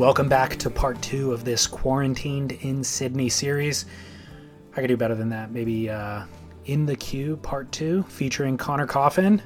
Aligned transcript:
Welcome 0.00 0.30
back 0.30 0.56
to 0.56 0.70
part 0.70 1.02
two 1.02 1.34
of 1.34 1.44
this 1.44 1.66
Quarantined 1.66 2.52
in 2.62 2.82
Sydney 2.82 3.28
series. 3.28 3.84
I 4.74 4.80
could 4.80 4.86
do 4.86 4.96
better 4.96 5.14
than 5.14 5.28
that. 5.28 5.50
Maybe 5.50 5.90
uh, 5.90 6.22
In 6.64 6.86
the 6.86 6.96
Queue 6.96 7.36
part 7.36 7.70
two 7.70 8.04
featuring 8.04 8.56
Conner 8.56 8.86
Coffin. 8.86 9.42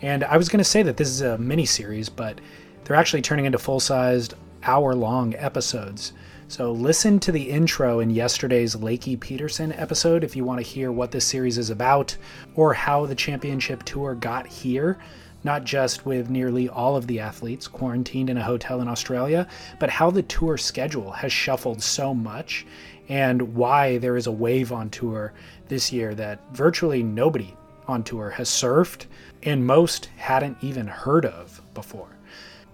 And 0.00 0.24
I 0.24 0.38
was 0.38 0.48
going 0.48 0.60
to 0.60 0.64
say 0.64 0.82
that 0.82 0.96
this 0.96 1.08
is 1.08 1.20
a 1.20 1.36
mini 1.36 1.66
series, 1.66 2.08
but 2.08 2.40
they're 2.84 2.96
actually 2.96 3.20
turning 3.20 3.44
into 3.44 3.58
full 3.58 3.80
sized 3.80 4.32
hour 4.62 4.94
long 4.94 5.34
episodes. 5.34 6.14
So 6.48 6.72
listen 6.72 7.20
to 7.20 7.30
the 7.30 7.50
intro 7.50 8.00
in 8.00 8.08
yesterday's 8.08 8.74
Lakey 8.74 9.20
Peterson 9.20 9.74
episode 9.74 10.24
if 10.24 10.34
you 10.34 10.42
want 10.42 10.58
to 10.58 10.66
hear 10.66 10.90
what 10.90 11.10
this 11.10 11.26
series 11.26 11.58
is 11.58 11.68
about 11.68 12.16
or 12.54 12.72
how 12.72 13.04
the 13.04 13.14
championship 13.14 13.82
tour 13.82 14.14
got 14.14 14.46
here 14.46 14.98
not 15.44 15.64
just 15.64 16.06
with 16.06 16.30
nearly 16.30 16.68
all 16.68 16.96
of 16.96 17.06
the 17.06 17.20
athletes 17.20 17.66
quarantined 17.66 18.30
in 18.30 18.36
a 18.36 18.44
hotel 18.44 18.80
in 18.80 18.88
Australia, 18.88 19.46
but 19.78 19.90
how 19.90 20.10
the 20.10 20.22
tour 20.22 20.56
schedule 20.56 21.10
has 21.10 21.32
shuffled 21.32 21.82
so 21.82 22.14
much 22.14 22.66
and 23.08 23.54
why 23.54 23.98
there 23.98 24.16
is 24.16 24.26
a 24.26 24.32
wave 24.32 24.72
on 24.72 24.88
tour 24.90 25.32
this 25.68 25.92
year 25.92 26.14
that 26.14 26.40
virtually 26.52 27.02
nobody 27.02 27.54
on 27.88 28.02
tour 28.02 28.30
has 28.30 28.48
surfed 28.48 29.06
and 29.42 29.66
most 29.66 30.06
hadn't 30.16 30.56
even 30.62 30.86
heard 30.86 31.26
of 31.26 31.60
before. 31.74 32.08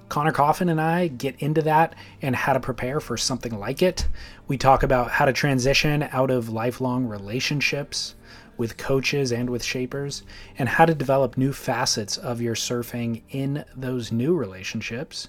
Conner 0.09 0.32
Coffin 0.32 0.70
and 0.70 0.80
I 0.80 1.09
get 1.09 1.37
into 1.40 1.60
that 1.62 1.95
and 2.23 2.34
how 2.34 2.54
to 2.54 2.60
prepare 2.60 2.98
for 2.98 3.16
something 3.16 3.59
like 3.59 3.82
it. 3.82 4.09
We 4.46 4.56
talk 4.56 4.82
about 4.82 5.10
how 5.10 5.26
to 5.26 5.32
transition 5.32 6.09
out 6.12 6.30
of 6.30 6.48
lifelong 6.48 7.04
relationships 7.04 8.14
with 8.58 8.76
coaches 8.76 9.32
and 9.32 9.48
with 9.48 9.64
shapers, 9.64 10.23
and 10.59 10.68
how 10.68 10.84
to 10.84 10.95
develop 10.95 11.38
new 11.38 11.52
facets 11.52 12.18
of 12.18 12.42
your 12.42 12.54
surfing 12.54 13.23
in 13.30 13.65
those 13.74 14.12
new 14.12 14.34
relationships. 14.34 15.28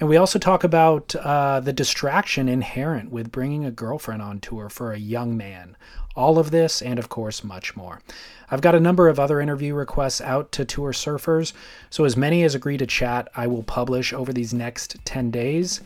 And 0.00 0.08
we 0.08 0.16
also 0.16 0.38
talk 0.38 0.64
about 0.64 1.14
uh, 1.14 1.60
the 1.60 1.72
distraction 1.72 2.48
inherent 2.48 3.12
with 3.12 3.30
bringing 3.30 3.64
a 3.64 3.70
girlfriend 3.70 4.22
on 4.22 4.40
tour 4.40 4.68
for 4.68 4.92
a 4.92 4.98
young 4.98 5.36
man. 5.36 5.76
All 6.16 6.38
of 6.38 6.50
this, 6.50 6.82
and 6.82 6.98
of 6.98 7.08
course, 7.08 7.44
much 7.44 7.76
more. 7.76 8.00
I've 8.50 8.60
got 8.60 8.74
a 8.74 8.80
number 8.80 9.08
of 9.08 9.18
other 9.18 9.40
interview 9.40 9.74
requests 9.74 10.20
out 10.20 10.52
to 10.52 10.64
tour 10.64 10.92
surfers, 10.92 11.52
so 11.90 12.04
as 12.04 12.16
many 12.16 12.42
as 12.42 12.54
agree 12.54 12.76
to 12.76 12.86
chat, 12.86 13.28
I 13.34 13.46
will 13.46 13.62
publish 13.62 14.12
over 14.12 14.32
these 14.32 14.52
next 14.52 14.96
10 15.04 15.30
days. 15.30 15.80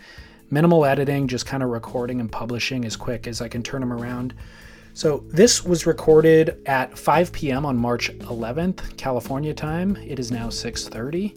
Minimal 0.50 0.86
editing, 0.86 1.28
just 1.28 1.46
kind 1.46 1.62
of 1.62 1.68
recording 1.68 2.20
and 2.20 2.32
publishing 2.32 2.84
as 2.84 2.96
quick 2.96 3.26
as 3.26 3.40
I 3.42 3.48
can 3.48 3.62
turn 3.62 3.80
them 3.80 3.92
around. 3.92 4.34
So 4.98 5.22
this 5.28 5.64
was 5.64 5.86
recorded 5.86 6.60
at 6.66 6.98
5 6.98 7.30
p.m. 7.30 7.64
on 7.64 7.76
March 7.76 8.10
11th, 8.18 8.96
California 8.96 9.54
time. 9.54 9.94
It 10.04 10.18
is 10.18 10.32
now 10.32 10.48
6:30, 10.48 11.36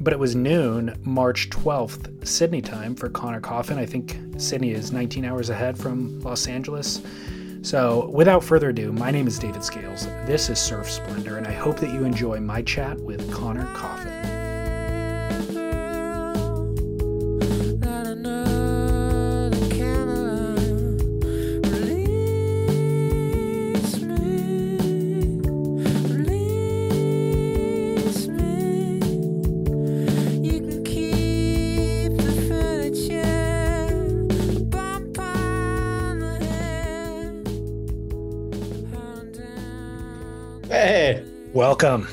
but 0.00 0.12
it 0.12 0.18
was 0.18 0.36
noon 0.36 0.94
March 1.04 1.48
12th 1.48 2.28
Sydney 2.28 2.60
time 2.60 2.94
for 2.94 3.08
Conner 3.08 3.40
Coffin. 3.40 3.78
I 3.78 3.86
think 3.86 4.18
Sydney 4.36 4.72
is 4.72 4.92
19 4.92 5.24
hours 5.24 5.48
ahead 5.48 5.78
from 5.78 6.20
Los 6.20 6.48
Angeles. 6.48 7.00
So, 7.62 8.10
without 8.10 8.44
further 8.44 8.68
ado, 8.68 8.92
my 8.92 9.10
name 9.10 9.26
is 9.26 9.38
David 9.38 9.64
Scales. 9.64 10.04
This 10.26 10.50
is 10.50 10.58
Surf 10.58 10.90
Splendor, 10.90 11.38
and 11.38 11.46
I 11.46 11.52
hope 11.52 11.78
that 11.78 11.94
you 11.94 12.04
enjoy 12.04 12.40
my 12.40 12.60
chat 12.60 13.00
with 13.00 13.32
Conner 13.32 13.72
Coffin. 13.72 14.37
Welcome. 41.80 42.08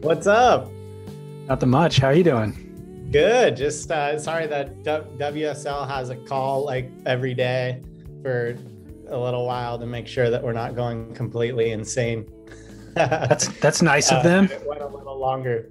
What's 0.00 0.26
up? 0.26 0.64
Not 0.66 1.48
Nothing 1.48 1.70
much. 1.70 1.98
How 1.98 2.08
are 2.08 2.14
you 2.14 2.24
doing? 2.24 3.08
Good. 3.12 3.56
Just 3.56 3.88
uh, 3.92 4.18
sorry 4.18 4.48
that 4.48 4.82
WSL 4.82 5.86
has 5.86 6.10
a 6.10 6.16
call 6.16 6.64
like 6.64 6.90
every 7.04 7.32
day 7.32 7.82
for 8.22 8.56
a 9.08 9.16
little 9.16 9.46
while 9.46 9.78
to 9.78 9.86
make 9.86 10.08
sure 10.08 10.28
that 10.28 10.42
we're 10.42 10.52
not 10.52 10.74
going 10.74 11.14
completely 11.14 11.70
insane. 11.70 12.28
that's 12.94 13.46
that's 13.60 13.80
nice 13.80 14.10
of 14.10 14.18
uh, 14.18 14.22
them. 14.22 14.46
it 14.46 14.66
went 14.66 14.82
a 14.82 14.88
little 14.88 15.20
longer. 15.20 15.70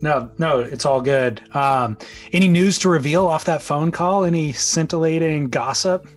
No, 0.00 0.30
no, 0.38 0.60
it's 0.60 0.86
all 0.86 1.02
good. 1.02 1.42
Um, 1.54 1.98
any 2.32 2.48
news 2.48 2.78
to 2.78 2.88
reveal 2.88 3.26
off 3.26 3.44
that 3.44 3.60
phone 3.60 3.90
call? 3.90 4.24
Any 4.24 4.54
scintillating 4.54 5.50
gossip? 5.50 6.08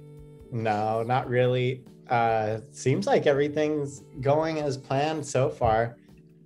No, 0.50 1.04
not 1.04 1.28
really. 1.28 1.84
Uh, 2.10 2.60
seems 2.72 3.06
like 3.06 3.28
everything's 3.28 4.04
going 4.22 4.60
as 4.60 4.78
planned 4.78 5.26
so 5.26 5.50
far 5.50 5.98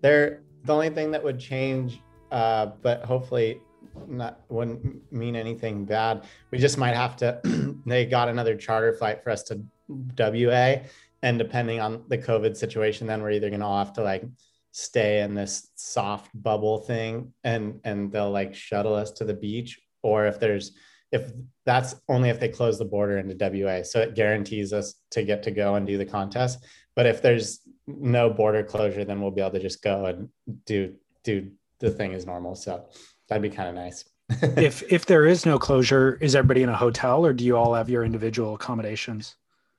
there 0.07 0.41
the 0.63 0.73
only 0.73 0.89
thing 0.89 1.11
that 1.11 1.23
would 1.23 1.39
change 1.39 2.01
uh, 2.31 2.67
but 2.81 3.03
hopefully 3.03 3.61
not 4.07 4.41
wouldn't 4.49 5.11
mean 5.11 5.35
anything 5.35 5.83
bad 5.83 6.23
we 6.51 6.57
just 6.57 6.77
might 6.77 6.95
have 6.95 7.15
to 7.17 7.41
they 7.85 8.05
got 8.05 8.29
another 8.29 8.55
charter 8.55 8.93
flight 8.93 9.23
for 9.23 9.31
us 9.31 9.43
to 9.43 9.59
wa 9.89 10.75
and 11.23 11.39
depending 11.39 11.79
on 11.79 12.03
the 12.09 12.17
covid 12.17 12.55
situation 12.55 13.07
then 13.07 13.21
we're 13.21 13.31
either 13.31 13.49
going 13.49 13.59
to 13.59 13.67
have 13.67 13.91
to 13.91 14.03
like 14.03 14.23
stay 14.71 15.21
in 15.21 15.33
this 15.33 15.71
soft 15.75 16.29
bubble 16.33 16.77
thing 16.77 17.33
and 17.43 17.79
and 17.83 18.11
they'll 18.11 18.31
like 18.31 18.53
shuttle 18.53 18.93
us 18.93 19.11
to 19.11 19.25
the 19.25 19.33
beach 19.33 19.79
or 20.03 20.27
if 20.27 20.39
there's 20.39 20.73
if 21.11 21.31
that's 21.65 21.95
only 22.09 22.29
if 22.29 22.39
they 22.39 22.49
close 22.49 22.77
the 22.77 22.85
border 22.85 23.17
into 23.17 23.35
WA. 23.39 23.81
So 23.83 24.01
it 24.01 24.15
guarantees 24.15 24.73
us 24.73 24.95
to 25.11 25.23
get 25.23 25.43
to 25.43 25.51
go 25.51 25.75
and 25.75 25.87
do 25.87 25.97
the 25.97 26.05
contest. 26.05 26.65
But 26.95 27.05
if 27.05 27.21
there's 27.21 27.61
no 27.87 28.29
border 28.29 28.63
closure, 28.63 29.05
then 29.05 29.21
we'll 29.21 29.31
be 29.31 29.41
able 29.41 29.51
to 29.51 29.59
just 29.59 29.81
go 29.81 30.05
and 30.05 30.29
do 30.65 30.93
do 31.23 31.49
the 31.79 31.89
thing 31.89 32.13
as 32.13 32.25
normal. 32.25 32.55
So 32.55 32.85
that'd 33.27 33.41
be 33.41 33.49
kind 33.49 33.69
of 33.69 33.75
nice. 33.75 34.05
if 34.57 34.83
if 34.91 35.05
there 35.05 35.25
is 35.25 35.45
no 35.45 35.57
closure, 35.57 36.17
is 36.21 36.35
everybody 36.35 36.63
in 36.63 36.69
a 36.69 36.75
hotel 36.75 37.25
or 37.25 37.33
do 37.33 37.45
you 37.45 37.55
all 37.55 37.73
have 37.73 37.89
your 37.89 38.03
individual 38.03 38.55
accommodations? 38.55 39.35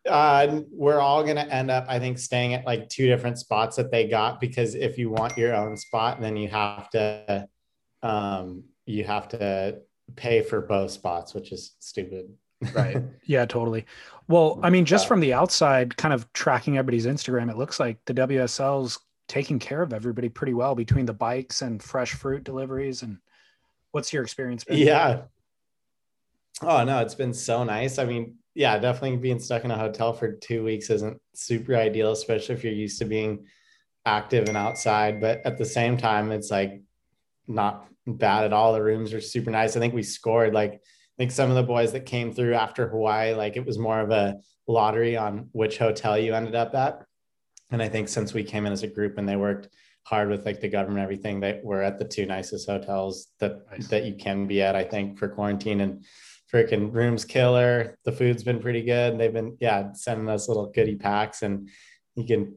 Uh, 0.08 0.60
we're 0.70 1.00
all 1.00 1.22
gonna 1.22 1.46
end 1.50 1.70
up, 1.70 1.84
I 1.88 1.98
think, 1.98 2.18
staying 2.18 2.54
at 2.54 2.64
like 2.64 2.88
two 2.88 3.06
different 3.06 3.38
spots 3.38 3.76
that 3.76 3.90
they 3.90 4.08
got 4.08 4.40
because 4.40 4.74
if 4.74 4.96
you 4.96 5.10
want 5.10 5.36
your 5.36 5.54
own 5.54 5.76
spot, 5.76 6.20
then 6.20 6.36
you 6.36 6.48
have 6.48 6.88
to 6.90 7.48
um 8.02 8.64
you 8.86 9.04
have 9.04 9.28
to 9.28 9.80
pay 10.16 10.40
for 10.40 10.62
both 10.62 10.90
spots, 10.92 11.34
which 11.34 11.52
is 11.52 11.74
stupid. 11.78 12.32
Right. 12.74 13.02
Yeah, 13.24 13.44
totally. 13.44 13.84
Well, 14.26 14.58
I 14.62 14.70
mean, 14.70 14.84
just 14.84 15.06
from 15.06 15.20
the 15.20 15.32
outside, 15.34 15.96
kind 15.96 16.12
of 16.14 16.30
tracking 16.32 16.78
everybody's 16.78 17.06
Instagram, 17.06 17.50
it 17.50 17.56
looks 17.56 17.78
like 17.78 17.98
the 18.04 18.14
WSL's 18.14 18.98
taking 19.26 19.58
care 19.58 19.82
of 19.82 19.92
everybody 19.92 20.28
pretty 20.28 20.54
well 20.54 20.74
between 20.74 21.06
the 21.06 21.12
bikes 21.12 21.62
and 21.62 21.82
fresh 21.82 22.12
fruit 22.12 22.44
deliveries. 22.44 23.02
And 23.02 23.18
what's 23.92 24.12
your 24.12 24.22
experience 24.22 24.64
been? 24.64 24.78
Yeah. 24.78 25.22
Oh 26.62 26.84
no, 26.84 27.00
it's 27.00 27.14
been 27.14 27.34
so 27.34 27.64
nice. 27.64 27.98
I 27.98 28.04
mean, 28.04 28.36
yeah, 28.54 28.78
definitely 28.78 29.18
being 29.18 29.38
stuck 29.38 29.64
in 29.64 29.70
a 29.70 29.78
hotel 29.78 30.12
for 30.12 30.32
two 30.32 30.64
weeks 30.64 30.90
isn't 30.90 31.20
super 31.34 31.76
ideal, 31.76 32.12
especially 32.12 32.54
if 32.56 32.64
you're 32.64 32.72
used 32.72 32.98
to 32.98 33.04
being 33.04 33.46
active 34.04 34.48
and 34.48 34.56
outside. 34.56 35.20
But 35.20 35.42
at 35.44 35.58
the 35.58 35.64
same 35.64 35.96
time, 35.96 36.32
it's 36.32 36.50
like 36.50 36.82
not 37.46 37.86
bad 38.06 38.44
at 38.44 38.52
all. 38.52 38.72
The 38.72 38.82
rooms 38.82 39.14
are 39.14 39.20
super 39.20 39.50
nice. 39.50 39.76
I 39.76 39.80
think 39.80 39.94
we 39.94 40.02
scored 40.02 40.54
like 40.54 40.82
think 41.18 41.32
some 41.32 41.50
of 41.50 41.56
the 41.56 41.62
boys 41.62 41.92
that 41.92 42.06
came 42.06 42.32
through 42.32 42.54
after 42.54 42.88
Hawaii, 42.88 43.34
like 43.34 43.56
it 43.56 43.66
was 43.66 43.78
more 43.78 44.00
of 44.00 44.10
a 44.10 44.36
lottery 44.66 45.16
on 45.16 45.48
which 45.52 45.76
hotel 45.78 46.16
you 46.16 46.34
ended 46.34 46.54
up 46.54 46.74
at. 46.74 47.04
And 47.70 47.82
I 47.82 47.88
think 47.88 48.08
since 48.08 48.32
we 48.32 48.44
came 48.44 48.64
in 48.64 48.72
as 48.72 48.84
a 48.84 48.88
group 48.88 49.18
and 49.18 49.28
they 49.28 49.36
worked 49.36 49.68
hard 50.04 50.30
with 50.30 50.46
like 50.46 50.60
the 50.60 50.68
government, 50.68 51.02
everything, 51.02 51.40
they 51.40 51.60
were 51.62 51.82
at 51.82 51.98
the 51.98 52.04
two 52.04 52.24
nicest 52.24 52.68
hotels 52.68 53.28
that 53.40 53.58
nice. 53.70 53.88
that 53.88 54.04
you 54.04 54.14
can 54.14 54.46
be 54.46 54.62
at, 54.62 54.76
I 54.76 54.84
think, 54.84 55.18
for 55.18 55.28
quarantine 55.28 55.80
and 55.80 56.04
freaking 56.50 56.94
rooms 56.94 57.24
killer. 57.24 57.98
The 58.04 58.12
food's 58.12 58.44
been 58.44 58.60
pretty 58.60 58.82
good. 58.82 59.18
They've 59.18 59.32
been, 59.32 59.58
yeah, 59.60 59.92
sending 59.92 60.28
us 60.28 60.48
little 60.48 60.70
goodie 60.70 60.96
packs 60.96 61.42
and 61.42 61.68
you 62.14 62.24
can 62.24 62.54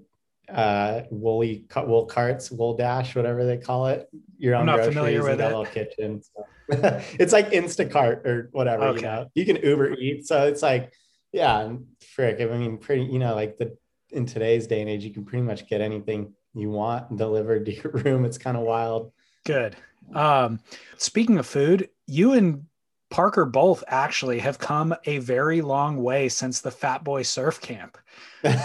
uh, 0.51 1.03
woolly 1.09 1.65
wool 1.75 2.05
carts, 2.05 2.51
wool 2.51 2.75
dash, 2.75 3.15
whatever 3.15 3.45
they 3.45 3.57
call 3.57 3.87
it. 3.87 4.09
Your 4.37 4.55
own 4.55 4.69
I'm 4.69 4.77
not 4.77 4.85
familiar 4.85 5.23
with 5.23 5.39
a 5.39 5.45
little 5.45 5.65
kitchen. 5.65 6.21
So. 6.21 6.45
it's 7.19 7.33
like 7.33 7.51
Instacart 7.51 8.25
or 8.25 8.49
whatever. 8.51 8.83
Okay. 8.85 8.97
You, 8.97 9.01
know? 9.01 9.31
you 9.35 9.45
can 9.45 9.57
Uber 9.57 9.93
eat, 9.93 10.25
so 10.25 10.47
it's 10.47 10.61
like, 10.61 10.93
yeah, 11.31 11.73
frick. 12.13 12.41
I 12.41 12.45
mean, 12.45 12.77
pretty. 12.77 13.03
You 13.03 13.19
know, 13.19 13.35
like 13.35 13.57
the 13.57 13.77
in 14.11 14.25
today's 14.25 14.67
day 14.67 14.81
and 14.81 14.89
age, 14.89 15.03
you 15.03 15.13
can 15.13 15.25
pretty 15.25 15.43
much 15.43 15.67
get 15.67 15.81
anything 15.81 16.33
you 16.53 16.69
want 16.69 17.15
delivered 17.15 17.65
to 17.65 17.73
your 17.73 17.91
room. 17.93 18.25
It's 18.25 18.37
kind 18.37 18.57
of 18.57 18.63
wild. 18.63 19.11
Good. 19.45 19.75
Um, 20.13 20.59
speaking 20.97 21.37
of 21.37 21.47
food, 21.47 21.89
you 22.07 22.33
and 22.33 22.65
Parker 23.11 23.45
both 23.45 23.83
actually 23.87 24.39
have 24.39 24.57
come 24.57 24.95
a 25.05 25.19
very 25.19 25.61
long 25.61 26.01
way 26.01 26.29
since 26.29 26.61
the 26.61 26.71
Fat 26.71 27.03
Boy 27.03 27.21
Surf 27.21 27.61
Camp. 27.61 27.97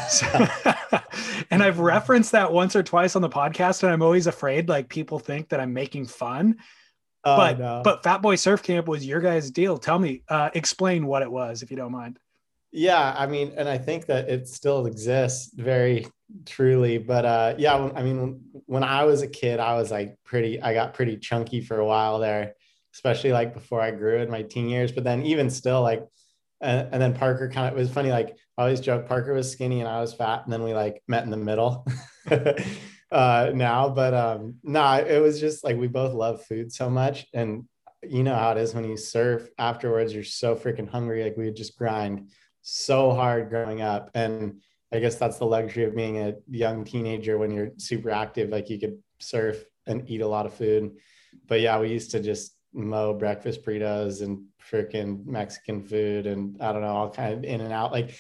So, 0.09 0.27
and 1.51 1.63
I've 1.63 1.81
referenced 1.81 2.33
that 2.33 2.51
once 2.51 2.75
or 2.75 2.83
twice 2.83 3.17
on 3.17 3.23
the 3.23 3.29
podcast, 3.29 3.83
and 3.83 3.93
I'm 3.93 4.01
always 4.01 4.27
afraid 4.27 4.69
like 4.69 4.89
people 4.89 5.19
think 5.19 5.51
that 5.51 5.61
I'm 5.61 5.75
making 5.75 6.07
fun. 6.07 6.57
Oh, 7.25 7.37
but 7.37 7.59
no. 7.59 7.81
but 7.85 8.05
Fat 8.05 8.23
Boy 8.23 8.37
Surf 8.37 8.63
Camp 8.63 8.87
was 8.87 9.05
your 9.05 9.21
guys' 9.21 9.51
deal. 9.51 9.77
Tell 9.77 9.99
me, 9.99 10.23
uh, 10.29 10.51
explain 10.55 11.07
what 11.07 11.23
it 11.23 11.31
was, 11.31 11.63
if 11.63 11.71
you 11.71 11.77
don't 11.77 11.93
mind. 11.93 12.19
Yeah, 12.71 13.15
I 13.17 13.27
mean, 13.27 13.53
and 13.57 13.69
I 13.69 13.79
think 13.79 14.07
that 14.07 14.29
it 14.29 14.49
still 14.49 14.87
exists 14.87 15.53
very 15.55 16.07
truly. 16.45 16.99
But 16.99 17.25
uh, 17.25 17.55
yeah, 17.59 17.91
I 17.95 18.03
mean, 18.03 18.43
when 18.67 18.85
I 18.85 19.05
was 19.05 19.23
a 19.23 19.27
kid, 19.27 19.61
I 19.61 19.75
was 19.75 19.91
like 19.91 20.17
pretty. 20.25 20.61
I 20.61 20.73
got 20.73 20.95
pretty 20.95 21.17
chunky 21.17 21.61
for 21.61 21.79
a 21.79 21.85
while 21.85 22.19
there, 22.19 22.55
especially 22.97 23.33
like 23.33 23.53
before 23.53 23.81
I 23.81 23.91
grew 23.91 24.19
in 24.19 24.31
my 24.31 24.43
teen 24.43 24.69
years. 24.69 24.91
But 24.91 25.05
then 25.05 25.23
even 25.25 25.51
still, 25.51 25.83
like, 25.83 26.03
and, 26.61 26.89
and 26.93 27.03
then 27.03 27.15
Parker 27.15 27.49
kind 27.49 27.69
of 27.69 27.75
was 27.75 27.91
funny. 27.91 28.11
Like 28.11 28.37
I 28.57 28.63
always 28.63 28.81
joke, 28.81 29.07
Parker 29.07 29.35
was 29.35 29.53
skinny 29.53 29.81
and 29.81 29.89
I 29.89 30.01
was 30.01 30.15
fat, 30.15 30.43
and 30.45 30.53
then 30.53 30.63
we 30.63 30.73
like 30.75 31.03
met 31.07 31.25
in 31.25 31.31
the 31.31 31.37
middle. 31.37 31.87
uh 33.13 33.53
now 33.55 33.89
but 33.89 34.13
um 34.15 34.57
no 34.65 34.81
nah, 34.81 34.97
it 34.97 35.23
was 35.23 35.39
just 35.39 35.63
like 35.63 35.77
we 35.77 35.87
both 35.87 36.13
love 36.13 36.45
food 36.45 36.73
so 36.73 36.91
much 36.91 37.27
and 37.33 37.65
you 38.03 38.25
know 38.25 38.35
how 38.35 38.51
it 38.51 38.59
is 38.59 38.75
when 38.75 38.85
you 38.85 38.97
surf 38.97 39.49
afterwards 39.59 40.13
you're 40.13 40.25
so 40.25 40.57
freaking 40.57 40.89
hungry 40.89 41.23
like 41.23 41.37
we 41.37 41.45
would 41.45 41.57
just 41.57 41.79
grind 41.79 42.29
so 42.63 43.13
hard 43.13 43.49
growing 43.49 43.81
up 43.81 44.11
and 44.15 44.61
i 44.93 44.99
guess 44.99 45.15
that's 45.15 45.39
the 45.39 45.47
luxury 45.47 45.85
of 45.85 45.95
being 45.95 46.19
a 46.19 46.35
young 46.49 46.85
teenager 46.85 47.39
when 47.39 47.53
you're 47.53 47.71
super 47.77 48.11
active 48.11 48.51
like 48.51 48.69
you 48.69 48.79
could 48.79 48.99
surf 49.21 49.65
and 49.87 50.11
eat 50.11 50.21
a 50.21 50.27
lot 50.27 50.45
of 50.45 50.53
food 50.53 50.91
but 51.47 51.61
yeah 51.61 51.79
we 51.79 51.89
used 51.89 52.11
to 52.11 52.19
just 52.19 52.56
mow 52.77 53.15
breakfast 53.15 53.65
burritos 53.65 54.23
and 54.23 54.45
freaking 54.71 55.25
mexican 55.27 55.83
food 55.83 56.27
and 56.27 56.61
i 56.61 56.73
don't 56.73 56.83
know 56.83 56.89
all 56.89 57.11
kind 57.11 57.33
of 57.33 57.45
in 57.45 57.61
and 57.61 57.73
out 57.73 57.91
like 57.91 58.15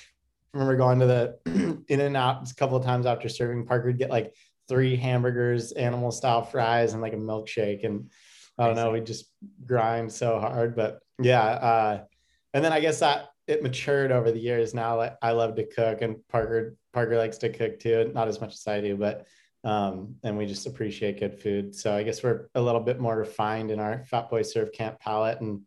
remember 0.52 0.76
going 0.76 0.98
to 0.98 1.06
the 1.06 1.84
in 1.88 2.00
and 2.00 2.16
out 2.16 2.50
a 2.50 2.54
couple 2.54 2.76
of 2.76 2.84
times 2.84 3.06
after 3.06 3.28
serving 3.28 3.66
parker 3.66 3.86
would 3.86 3.98
get 3.98 4.10
like 4.10 4.34
three 4.68 4.96
hamburgers, 4.96 5.72
animal 5.72 6.10
style 6.10 6.42
fries, 6.42 6.92
and 6.92 7.02
like 7.02 7.12
a 7.12 7.16
milkshake. 7.16 7.84
And 7.84 8.10
I 8.58 8.66
don't 8.66 8.76
know, 8.76 8.90
we 8.90 9.00
just 9.00 9.30
grind 9.64 10.12
so 10.12 10.38
hard. 10.38 10.74
But 10.76 11.00
yeah. 11.20 11.42
Uh, 11.42 12.04
and 12.52 12.64
then 12.64 12.72
I 12.72 12.80
guess 12.80 13.00
that 13.00 13.28
it 13.46 13.62
matured 13.62 14.12
over 14.12 14.32
the 14.32 14.40
years. 14.40 14.74
Now 14.74 14.96
like, 14.96 15.16
I 15.22 15.32
love 15.32 15.56
to 15.56 15.66
cook, 15.66 16.02
and 16.02 16.16
Parker 16.28 16.76
Parker 16.92 17.16
likes 17.16 17.38
to 17.38 17.50
cook 17.50 17.78
too, 17.78 18.10
not 18.14 18.28
as 18.28 18.40
much 18.40 18.54
as 18.54 18.66
I 18.66 18.80
do, 18.80 18.96
but 18.96 19.26
um, 19.66 20.14
and 20.22 20.38
we 20.38 20.46
just 20.46 20.66
appreciate 20.66 21.18
good 21.18 21.40
food. 21.40 21.74
So 21.74 21.94
I 21.94 22.04
guess 22.04 22.22
we're 22.22 22.48
a 22.54 22.60
little 22.60 22.80
bit 22.80 23.00
more 23.00 23.16
refined 23.16 23.72
in 23.72 23.80
our 23.80 24.04
Fat 24.04 24.30
Boy 24.30 24.42
Surf 24.42 24.70
Camp 24.72 25.00
palate, 25.00 25.40
and 25.40 25.62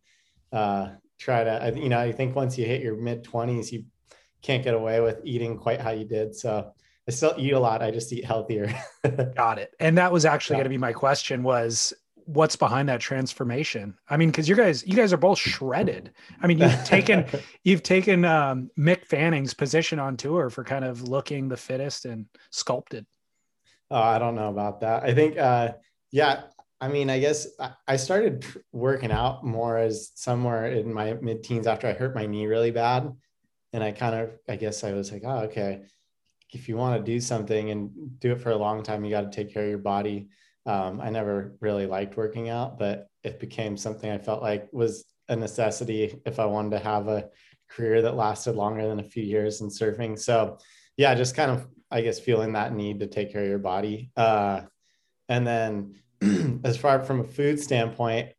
uh, 0.53 0.91
try 1.17 1.43
to 1.43 1.73
you 1.75 1.89
know 1.89 1.99
I 1.99 2.13
think 2.13 2.33
once 2.33 2.57
you 2.57 2.65
hit 2.65 2.81
your 2.81 2.95
mid 2.95 3.25
twenties, 3.25 3.73
you 3.73 3.83
can't 4.41 4.63
get 4.63 4.73
away 4.73 5.01
with 5.01 5.19
eating 5.25 5.57
quite 5.57 5.81
how 5.81 5.91
you 5.91 6.05
did. 6.05 6.33
So 6.33 6.71
I 7.09 7.11
still 7.11 7.35
eat 7.37 7.51
a 7.51 7.59
lot. 7.59 7.81
I 7.81 7.91
just 7.91 8.13
eat 8.13 8.23
healthier. 8.23 8.73
Got 9.35 9.59
it. 9.59 9.73
And 9.81 9.97
that 9.97 10.13
was 10.13 10.23
actually 10.23 10.55
yeah. 10.55 10.59
going 10.59 10.71
to 10.71 10.75
be 10.75 10.77
my 10.77 10.93
question 10.93 11.43
was 11.43 11.91
what's 12.25 12.55
behind 12.55 12.87
that 12.87 13.01
transformation? 13.01 13.97
I 14.07 14.15
mean, 14.15 14.31
cause 14.31 14.47
you 14.47 14.55
guys, 14.55 14.85
you 14.85 14.95
guys 14.95 15.11
are 15.11 15.17
both 15.17 15.39
shredded. 15.39 16.11
I 16.43 16.45
mean, 16.45 16.59
you've 16.59 16.83
taken, 16.83 17.25
you've 17.63 17.81
taken 17.81 18.23
um, 18.23 18.69
Mick 18.77 19.05
Fanning's 19.05 19.55
position 19.55 19.97
on 19.97 20.15
tour 20.15 20.51
for 20.51 20.63
kind 20.63 20.85
of 20.85 21.01
looking 21.01 21.49
the 21.49 21.57
fittest 21.57 22.05
and 22.05 22.27
sculpted. 22.51 23.07
Oh, 23.91 24.01
I 24.01 24.19
don't 24.19 24.35
know 24.35 24.49
about 24.49 24.81
that. 24.81 25.03
I 25.03 25.13
think, 25.13 25.37
uh, 25.37 25.73
yeah, 26.11 26.43
I 26.81 26.87
mean, 26.87 27.09
I 27.09 27.19
guess 27.19 27.47
I 27.87 27.97
started 27.97 28.45
working 28.71 29.11
out 29.11 29.43
more 29.43 29.77
as 29.77 30.11
somewhere 30.15 30.67
in 30.67 30.93
my 30.93 31.13
mid 31.13 31.43
teens 31.43 31.67
after 31.67 31.87
I 31.87 31.93
hurt 31.93 32.15
my 32.15 32.25
knee 32.25 32.47
really 32.47 32.71
bad. 32.71 33.11
And 33.73 33.83
I 33.83 33.91
kind 33.91 34.15
of, 34.15 34.31
I 34.47 34.55
guess 34.55 34.83
I 34.83 34.93
was 34.93 35.11
like, 35.11 35.23
oh, 35.25 35.39
okay 35.45 35.81
if 36.51 36.67
you 36.67 36.75
want 36.75 36.97
to 36.97 37.11
do 37.11 37.19
something 37.19 37.69
and 37.69 38.19
do 38.19 38.31
it 38.31 38.41
for 38.41 38.51
a 38.51 38.57
long 38.57 38.83
time, 38.83 39.03
you 39.03 39.11
got 39.11 39.31
to 39.31 39.35
take 39.35 39.53
care 39.53 39.63
of 39.63 39.69
your 39.69 39.77
body. 39.77 40.29
Um, 40.65 40.99
I 40.99 41.09
never 41.09 41.55
really 41.61 41.85
liked 41.85 42.17
working 42.17 42.49
out, 42.49 42.79
but 42.79 43.07
it 43.23 43.39
became 43.39 43.77
something 43.77 44.09
I 44.09 44.17
felt 44.17 44.41
like 44.41 44.67
was 44.71 45.05
a 45.27 45.35
necessity 45.35 46.19
if 46.25 46.39
I 46.39 46.45
wanted 46.45 46.71
to 46.71 46.79
have 46.79 47.07
a 47.07 47.29
career 47.69 48.01
that 48.01 48.15
lasted 48.15 48.55
longer 48.55 48.87
than 48.87 48.99
a 48.99 49.03
few 49.03 49.23
years 49.23 49.61
in 49.61 49.67
surfing. 49.67 50.17
So, 50.17 50.57
yeah, 50.97 51.13
just 51.13 51.35
kind 51.35 51.51
of, 51.51 51.67
I 51.91 52.01
guess, 52.01 52.19
feeling 52.19 52.53
that 52.53 52.73
need 52.73 52.99
to 52.99 53.07
take 53.07 53.31
care 53.31 53.43
of 53.43 53.49
your 53.49 53.59
body. 53.59 54.11
Uh, 54.15 54.61
and 55.27 55.45
then, 55.45 55.95
as 56.63 56.77
far 56.77 57.03
from 57.03 57.21
a 57.21 57.23
food 57.25 57.59
standpoint, 57.59 58.29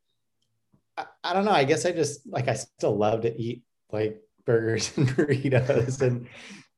I, 0.96 1.06
I 1.24 1.32
don't 1.32 1.44
know. 1.44 1.52
I 1.52 1.64
guess 1.64 1.86
I 1.86 1.92
just 1.92 2.26
like 2.26 2.48
I 2.48 2.54
still 2.54 2.96
love 2.96 3.22
to 3.22 3.40
eat 3.40 3.62
like 3.90 4.20
burgers 4.44 4.96
and 4.96 5.08
burritos 5.08 6.00
and 6.02 6.26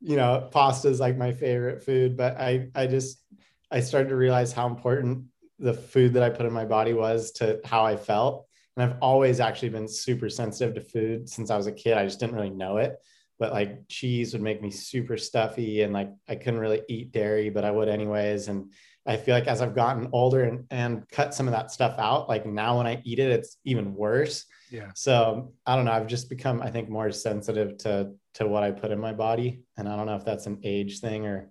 you 0.01 0.17
know, 0.17 0.49
pasta 0.51 0.89
is 0.89 0.99
like 0.99 1.17
my 1.17 1.33
favorite 1.33 1.85
food, 1.85 2.17
but 2.17 2.37
I 2.37 2.69
I 2.75 2.87
just 2.87 3.23
I 3.71 3.81
started 3.81 4.09
to 4.09 4.17
realize 4.17 4.53
how 4.53 4.67
important 4.67 5.27
the 5.59 5.73
food 5.73 6.15
that 6.15 6.25
I 6.25 6.31
put 6.31 6.45
in 6.45 6.53
my 6.53 6.65
body 6.65 6.93
was 6.93 7.31
to 7.33 7.61
how 7.65 7.85
I 7.85 7.97
felt. 7.97 8.47
And 8.77 8.85
I've 8.85 8.99
always 9.01 9.39
actually 9.39 9.69
been 9.69 9.87
super 9.87 10.29
sensitive 10.29 10.75
to 10.75 10.81
food 10.81 11.29
since 11.29 11.51
I 11.51 11.57
was 11.57 11.69
a 11.69 11.73
kid. 11.73 11.97
I 11.97 12.05
just 12.05 12.19
didn't 12.19 12.35
really 12.35 12.51
know 12.51 12.79
it. 12.79 12.97
But 13.43 13.53
like 13.53 13.89
cheese 13.89 14.33
would 14.35 14.41
make 14.41 14.63
me 14.63 14.71
super 14.71 15.17
stuffy 15.17 15.83
and 15.83 15.93
like 15.93 16.13
I 16.29 16.37
couldn't 16.37 16.61
really 16.61 16.83
eat 16.89 17.11
dairy, 17.11 17.51
but 17.51 17.65
I 17.65 17.73
would 17.73 17.89
anyways. 17.89 18.47
And 18.47 18.71
I 19.05 19.17
feel 19.17 19.35
like 19.35 19.49
as 19.49 19.61
I've 19.61 19.75
gotten 19.75 20.09
older 20.13 20.45
and, 20.45 20.65
and 20.71 21.09
cut 21.09 21.35
some 21.35 21.49
of 21.49 21.53
that 21.53 21.73
stuff 21.73 21.99
out, 21.99 22.29
like 22.29 22.47
now 22.47 22.79
when 22.79 22.87
I 22.87 23.03
eat 23.03 23.19
it, 23.19 23.33
it's 23.33 23.57
even 23.65 23.97
worse. 23.97 24.45
Yeah. 24.71 24.93
So 24.95 25.55
I 25.67 25.75
don't 25.75 25.87
know. 25.87 25.91
I've 25.91 26.07
just 26.07 26.31
become, 26.31 26.63
I 26.63 26.71
think, 26.71 26.89
more 26.89 27.11
sensitive 27.11 27.79
to 27.79 28.13
to 28.35 28.47
what 28.47 28.63
I 28.63 28.71
put 28.71 28.93
in 28.93 29.01
my 29.01 29.13
body. 29.13 29.65
And 29.77 29.89
I 29.89 29.97
don't 29.97 30.07
know 30.07 30.15
if 30.15 30.25
that's 30.25 30.47
an 30.47 30.61
age 30.63 31.01
thing 31.01 31.27
or 31.27 31.51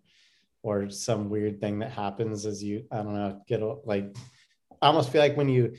or 0.64 0.90
some 0.90 1.30
weird 1.30 1.60
thing 1.60 1.80
that 1.80 1.92
happens 1.92 2.46
as 2.46 2.64
you, 2.64 2.86
I 2.90 3.04
don't 3.04 3.16
know, 3.16 3.42
get 3.50 3.62
like 3.86 4.16
I 4.82 4.88
almost 4.88 5.12
feel 5.12 5.22
like 5.22 5.36
when 5.36 5.50
you 5.50 5.74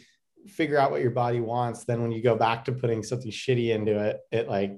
figure 0.47 0.77
out 0.77 0.91
what 0.91 1.01
your 1.01 1.11
body 1.11 1.41
wants, 1.41 1.85
then 1.85 2.03
when 2.03 2.13
you 2.13 2.23
go 2.23 2.37
back 2.37 2.67
to 2.67 2.73
putting 2.73 3.03
something 3.03 3.31
shitty 3.31 3.71
into 3.71 3.99
it, 3.99 4.21
it 4.31 4.47
like 4.47 4.77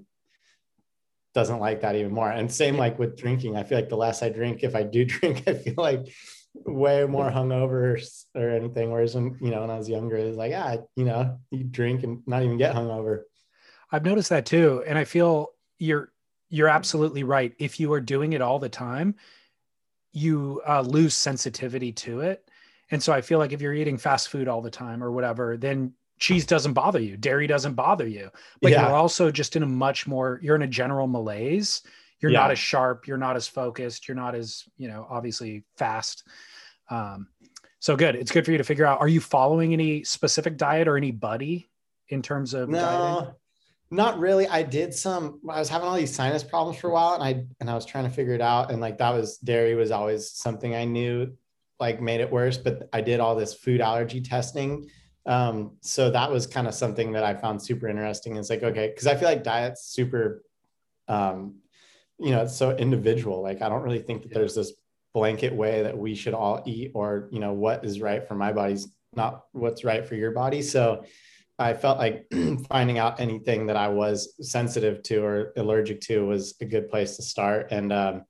doesn't 1.34 1.58
like 1.58 1.80
that 1.82 1.96
even 1.96 2.12
more. 2.12 2.30
And 2.30 2.50
same 2.50 2.76
like 2.76 2.98
with 2.98 3.16
drinking. 3.18 3.56
I 3.56 3.64
feel 3.64 3.76
like 3.76 3.88
the 3.88 3.96
less 3.96 4.22
I 4.22 4.28
drink, 4.28 4.62
if 4.62 4.74
I 4.74 4.82
do 4.84 5.04
drink, 5.04 5.42
I 5.46 5.54
feel 5.54 5.74
like 5.76 6.06
way 6.54 7.04
more 7.04 7.30
hungover 7.30 8.00
or 8.34 8.50
anything. 8.50 8.90
Whereas 8.90 9.14
when, 9.14 9.36
you 9.40 9.50
know, 9.50 9.62
when 9.62 9.70
I 9.70 9.76
was 9.76 9.88
younger, 9.88 10.16
it 10.16 10.28
was 10.28 10.36
like, 10.36 10.52
ah, 10.54 10.76
you 10.96 11.04
know, 11.04 11.38
you 11.50 11.64
drink 11.64 12.04
and 12.04 12.22
not 12.26 12.42
even 12.42 12.56
get 12.56 12.74
hungover. 12.74 13.22
I've 13.90 14.04
noticed 14.04 14.30
that 14.30 14.46
too. 14.46 14.82
And 14.86 14.96
I 14.96 15.04
feel 15.04 15.50
you're 15.78 16.12
you're 16.50 16.68
absolutely 16.68 17.24
right. 17.24 17.52
If 17.58 17.80
you 17.80 17.92
are 17.94 18.00
doing 18.00 18.32
it 18.32 18.40
all 18.40 18.60
the 18.60 18.68
time, 18.68 19.16
you 20.12 20.62
uh, 20.66 20.82
lose 20.82 21.14
sensitivity 21.14 21.90
to 21.92 22.20
it. 22.20 22.48
And 22.90 23.02
so 23.02 23.12
I 23.12 23.22
feel 23.22 23.40
like 23.40 23.52
if 23.52 23.60
you're 23.60 23.74
eating 23.74 23.98
fast 23.98 24.28
food 24.28 24.46
all 24.46 24.62
the 24.62 24.70
time 24.70 25.02
or 25.02 25.10
whatever, 25.10 25.56
then 25.56 25.94
cheese 26.18 26.46
doesn't 26.46 26.72
bother 26.72 27.00
you, 27.00 27.16
dairy 27.16 27.46
doesn't 27.46 27.74
bother 27.74 28.06
you. 28.06 28.30
But 28.62 28.72
yeah. 28.72 28.86
you're 28.86 28.96
also 28.96 29.30
just 29.30 29.56
in 29.56 29.62
a 29.62 29.66
much 29.66 30.06
more, 30.06 30.40
you're 30.42 30.56
in 30.56 30.62
a 30.62 30.68
general 30.68 31.06
malaise. 31.06 31.82
You're 32.20 32.30
yeah. 32.30 32.40
not 32.40 32.52
as 32.52 32.58
sharp, 32.58 33.06
you're 33.06 33.18
not 33.18 33.36
as 33.36 33.46
focused, 33.46 34.08
you're 34.08 34.14
not 34.14 34.34
as, 34.34 34.64
you 34.78 34.88
know, 34.88 35.06
obviously 35.10 35.64
fast. 35.76 36.26
Um, 36.88 37.28
so 37.80 37.96
good. 37.96 38.16
It's 38.16 38.30
good 38.30 38.46
for 38.46 38.52
you 38.52 38.56
to 38.56 38.64
figure 38.64 38.86
out. 38.86 39.00
Are 39.00 39.08
you 39.08 39.20
following 39.20 39.74
any 39.74 40.04
specific 40.04 40.56
diet 40.56 40.88
or 40.88 40.96
any 40.96 41.10
buddy 41.10 41.68
in 42.08 42.22
terms 42.22 42.54
of 42.54 42.70
no, 42.70 42.78
dieting? 42.78 43.34
Not 43.90 44.18
really. 44.18 44.48
I 44.48 44.62
did 44.62 44.94
some. 44.94 45.40
I 45.50 45.58
was 45.58 45.68
having 45.68 45.86
all 45.86 45.94
these 45.94 46.14
sinus 46.14 46.42
problems 46.42 46.78
for 46.78 46.88
a 46.88 46.92
while, 46.94 47.12
and 47.12 47.22
I 47.22 47.44
and 47.60 47.68
I 47.68 47.74
was 47.74 47.84
trying 47.84 48.04
to 48.04 48.10
figure 48.10 48.32
it 48.32 48.40
out. 48.40 48.70
And 48.70 48.80
like 48.80 48.96
that 48.98 49.10
was 49.10 49.36
dairy 49.36 49.74
was 49.74 49.90
always 49.90 50.30
something 50.30 50.74
I 50.74 50.84
knew 50.86 51.36
like 51.78 52.00
made 52.00 52.22
it 52.22 52.32
worse. 52.32 52.56
But 52.56 52.88
I 52.92 53.02
did 53.02 53.20
all 53.20 53.36
this 53.36 53.52
food 53.52 53.82
allergy 53.82 54.22
testing. 54.22 54.88
Um, 55.26 55.72
so 55.80 56.10
that 56.10 56.30
was 56.30 56.46
kind 56.46 56.66
of 56.66 56.74
something 56.74 57.12
that 57.12 57.24
I 57.24 57.34
found 57.34 57.62
super 57.62 57.88
interesting. 57.88 58.36
It's 58.36 58.50
like 58.50 58.62
okay, 58.62 58.88
because 58.88 59.06
I 59.06 59.14
feel 59.14 59.28
like 59.28 59.42
diet's 59.42 59.86
super, 59.86 60.42
um, 61.08 61.56
you 62.18 62.30
know, 62.30 62.42
it's 62.42 62.56
so 62.56 62.76
individual. 62.76 63.42
Like 63.42 63.62
I 63.62 63.68
don't 63.68 63.82
really 63.82 64.02
think 64.02 64.22
that 64.22 64.32
yeah. 64.32 64.38
there's 64.38 64.54
this 64.54 64.72
blanket 65.14 65.54
way 65.54 65.82
that 65.82 65.96
we 65.96 66.14
should 66.14 66.34
all 66.34 66.62
eat, 66.66 66.92
or 66.94 67.28
you 67.30 67.40
know, 67.40 67.52
what 67.52 67.84
is 67.84 68.00
right 68.00 68.26
for 68.26 68.34
my 68.34 68.52
body's 68.52 68.88
not 69.16 69.44
what's 69.52 69.84
right 69.84 70.06
for 70.06 70.14
your 70.14 70.32
body. 70.32 70.62
So 70.62 71.04
I 71.58 71.74
felt 71.74 71.98
like 71.98 72.26
finding 72.68 72.98
out 72.98 73.20
anything 73.20 73.66
that 73.66 73.76
I 73.76 73.88
was 73.88 74.34
sensitive 74.40 75.02
to 75.04 75.24
or 75.24 75.52
allergic 75.56 76.00
to 76.02 76.26
was 76.26 76.54
a 76.60 76.64
good 76.64 76.88
place 76.88 77.16
to 77.16 77.22
start. 77.22 77.68
And, 77.70 77.92
um, 77.92 78.24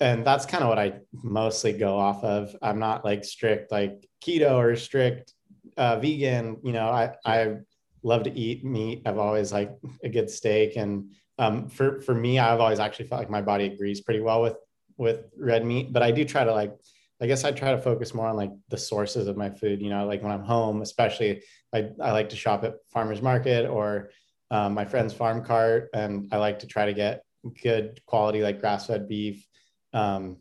and 0.00 0.24
that's 0.24 0.46
kind 0.46 0.62
of 0.62 0.68
what 0.68 0.78
I 0.78 1.00
mostly 1.12 1.72
go 1.72 1.98
off 1.98 2.22
of. 2.22 2.54
I'm 2.62 2.78
not 2.78 3.04
like 3.04 3.24
strict, 3.24 3.72
like 3.72 4.08
keto 4.24 4.54
or 4.54 4.76
strict 4.76 5.34
uh, 5.78 5.98
vegan. 5.98 6.58
You 6.62 6.72
know, 6.72 6.88
I, 6.88 7.14
I 7.24 7.56
love 8.02 8.24
to 8.24 8.38
eat 8.38 8.64
meat. 8.64 9.02
I've 9.06 9.18
always 9.18 9.52
like 9.52 9.74
a 10.04 10.08
good 10.08 10.28
steak. 10.28 10.76
And 10.76 11.12
um, 11.38 11.68
for, 11.68 12.02
for 12.02 12.14
me, 12.14 12.38
I've 12.38 12.60
always 12.60 12.80
actually 12.80 13.06
felt 13.06 13.20
like 13.20 13.30
my 13.30 13.42
body 13.42 13.64
agrees 13.66 14.00
pretty 14.00 14.20
well 14.20 14.42
with, 14.42 14.56
with 14.96 15.26
red 15.38 15.64
meat, 15.64 15.92
but 15.92 16.02
I 16.02 16.10
do 16.10 16.24
try 16.24 16.44
to 16.44 16.52
like 16.52 16.74
I 17.20 17.26
guess 17.26 17.44
I 17.44 17.50
try 17.50 17.72
to 17.72 17.78
focus 17.78 18.14
more 18.14 18.28
on 18.28 18.36
like 18.36 18.52
the 18.68 18.78
sources 18.78 19.26
of 19.26 19.36
my 19.36 19.50
food. 19.50 19.82
You 19.82 19.90
know, 19.90 20.06
like 20.06 20.22
when 20.22 20.32
I'm 20.32 20.44
home, 20.44 20.82
especially, 20.82 21.42
I, 21.74 21.90
I 22.00 22.12
like 22.12 22.28
to 22.30 22.36
shop 22.36 22.64
at 22.64 22.76
farmers 22.92 23.20
market 23.20 23.66
or 23.68 24.10
um, 24.50 24.74
my 24.74 24.84
friend's 24.84 25.12
farm 25.12 25.44
cart, 25.44 25.90
and 25.92 26.28
I 26.32 26.36
like 26.36 26.60
to 26.60 26.66
try 26.66 26.86
to 26.86 26.94
get 26.94 27.24
good 27.62 28.00
quality 28.06 28.42
like 28.42 28.60
grass 28.60 28.86
fed 28.86 29.08
beef. 29.08 29.44
Um, 29.92 30.38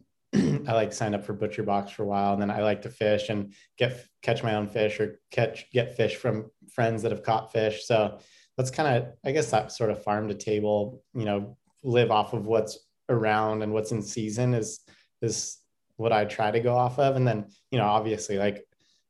I 0.68 0.74
like 0.74 0.92
signed 0.92 1.16
up 1.16 1.24
for 1.24 1.34
Butcher 1.34 1.64
Box 1.64 1.92
for 1.92 2.04
a 2.04 2.08
while, 2.08 2.34
and 2.34 2.42
then 2.42 2.52
I 2.52 2.62
like 2.62 2.82
to 2.82 2.90
fish 2.90 3.30
and 3.30 3.54
get 3.78 4.06
catch 4.22 4.44
my 4.44 4.56
own 4.56 4.68
fish 4.68 5.00
or 5.00 5.20
catch 5.32 5.72
get 5.72 5.96
fish 5.96 6.16
from 6.16 6.52
friends 6.74 7.02
that 7.04 7.12
have 7.12 7.24
caught 7.24 7.52
fish. 7.52 7.86
So 7.86 8.20
that's 8.58 8.72
kind 8.72 8.98
of 8.98 9.14
I 9.26 9.32
guess 9.32 9.52
that 9.52 9.72
sort 9.72 9.92
of 9.92 10.04
farm 10.04 10.28
to 10.28 10.34
table, 10.34 11.04
you 11.14 11.26
know, 11.26 11.58
live 11.84 12.12
off 12.12 12.34
of 12.34 12.46
what's 12.46 12.78
around 13.10 13.62
and 13.64 13.72
what's 13.72 13.92
in 13.92 14.02
season 14.02 14.54
is 14.54 14.82
is 15.22 15.58
what 15.96 16.12
I 16.12 16.26
try 16.26 16.52
to 16.52 16.60
go 16.60 16.76
off 16.76 17.00
of. 17.00 17.16
And 17.16 17.26
then 17.26 17.48
you 17.72 17.80
know, 17.80 17.86
obviously, 17.86 18.38
like 18.38 18.66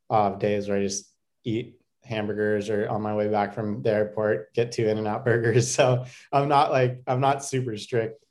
uh, 0.09 0.35
days 0.35 0.69
where 0.69 0.77
I 0.77 0.81
just 0.83 1.11
eat 1.43 1.77
hamburgers 2.03 2.69
or 2.69 2.87
on 2.87 3.01
my 3.01 3.13
way 3.13 3.27
back 3.27 3.53
from 3.53 3.81
the 3.81 3.91
airport 3.91 4.53
get 4.53 4.71
two 4.71 4.87
in 4.87 4.97
and 4.97 5.07
out 5.07 5.25
burgers 5.25 5.69
so 5.75 6.05
i'm 6.31 6.47
not 6.47 6.71
like 6.71 7.01
i'm 7.05 7.19
not 7.19 7.43
super 7.43 7.75
strict 7.75 8.23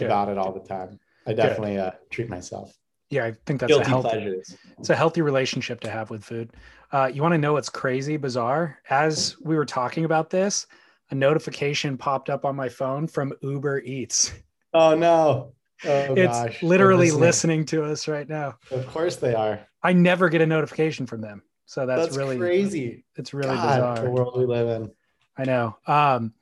about 0.00 0.28
it 0.28 0.38
all 0.38 0.52
the 0.52 0.66
time 0.66 0.98
i 1.26 1.32
definitely 1.32 1.78
uh, 1.78 1.90
treat 2.10 2.28
myself 2.28 2.76
yeah 3.10 3.24
i 3.24 3.32
think 3.46 3.60
that's 3.60 3.70
Guilty 3.70 3.84
a 3.86 3.88
healthy 3.88 4.08
pleasures. 4.08 4.56
it's 4.78 4.90
a 4.90 4.96
healthy 4.96 5.22
relationship 5.22 5.80
to 5.80 5.90
have 5.90 6.10
with 6.10 6.24
food 6.24 6.52
uh, 6.92 7.10
you 7.12 7.22
want 7.22 7.32
to 7.32 7.38
know 7.38 7.54
what's 7.54 7.68
crazy 7.68 8.16
bizarre 8.16 8.78
as 8.90 9.36
we 9.40 9.56
were 9.56 9.64
talking 9.66 10.04
about 10.04 10.30
this 10.30 10.66
a 11.10 11.14
notification 11.14 11.96
popped 11.98 12.30
up 12.30 12.44
on 12.44 12.56
my 12.56 12.68
phone 12.68 13.06
from 13.06 13.32
uber 13.42 13.80
eats 13.80 14.32
oh 14.74 14.94
no 14.94 15.52
Oh, 15.84 16.14
it's 16.14 16.32
gosh. 16.32 16.62
literally 16.62 17.10
listening. 17.10 17.62
listening. 17.62 17.64
to 17.66 17.84
us 17.84 18.06
right 18.06 18.28
now. 18.28 18.56
Of 18.70 18.86
course 18.86 19.16
they 19.16 19.34
are. 19.34 19.66
I 19.82 19.92
never 19.92 20.28
get 20.28 20.40
a 20.40 20.46
notification 20.46 21.06
from 21.06 21.20
them. 21.20 21.42
So 21.66 21.86
that's, 21.86 22.02
that's 22.02 22.16
really 22.16 22.38
crazy. 22.38 23.04
It's 23.16 23.34
really 23.34 23.56
God, 23.56 23.66
bizarre. 23.96 24.04
The 24.04 24.10
world 24.10 24.38
we 24.38 24.46
live 24.46 24.68
in. 24.82 24.92
I 25.36 25.44
know. 25.44 25.76
Um, 25.86 26.34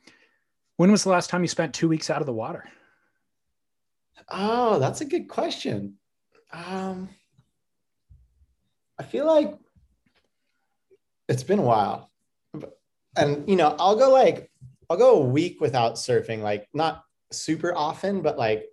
when 0.76 0.90
was 0.90 1.04
the 1.04 1.08
last 1.10 1.30
time 1.30 1.42
you 1.42 1.48
spent 1.48 1.72
two 1.72 1.88
weeks 1.88 2.10
out 2.10 2.20
of 2.20 2.26
the 2.26 2.32
water? 2.32 2.68
Oh, 4.28 4.78
that's 4.78 5.00
a 5.00 5.04
good 5.04 5.28
question. 5.28 5.94
Um, 6.52 7.08
I 8.98 9.02
feel 9.04 9.26
like 9.26 9.54
it's 11.28 11.42
been 11.42 11.58
a 11.58 11.62
while, 11.62 12.10
and 13.16 13.48
you 13.48 13.56
know, 13.56 13.76
I'll 13.78 13.96
go 13.96 14.10
like 14.10 14.50
I'll 14.88 14.96
go 14.96 15.22
a 15.22 15.26
week 15.26 15.60
without 15.60 15.94
surfing, 15.94 16.40
like 16.42 16.68
not 16.74 17.04
super 17.32 17.74
often, 17.74 18.20
but 18.20 18.36
like 18.36 18.64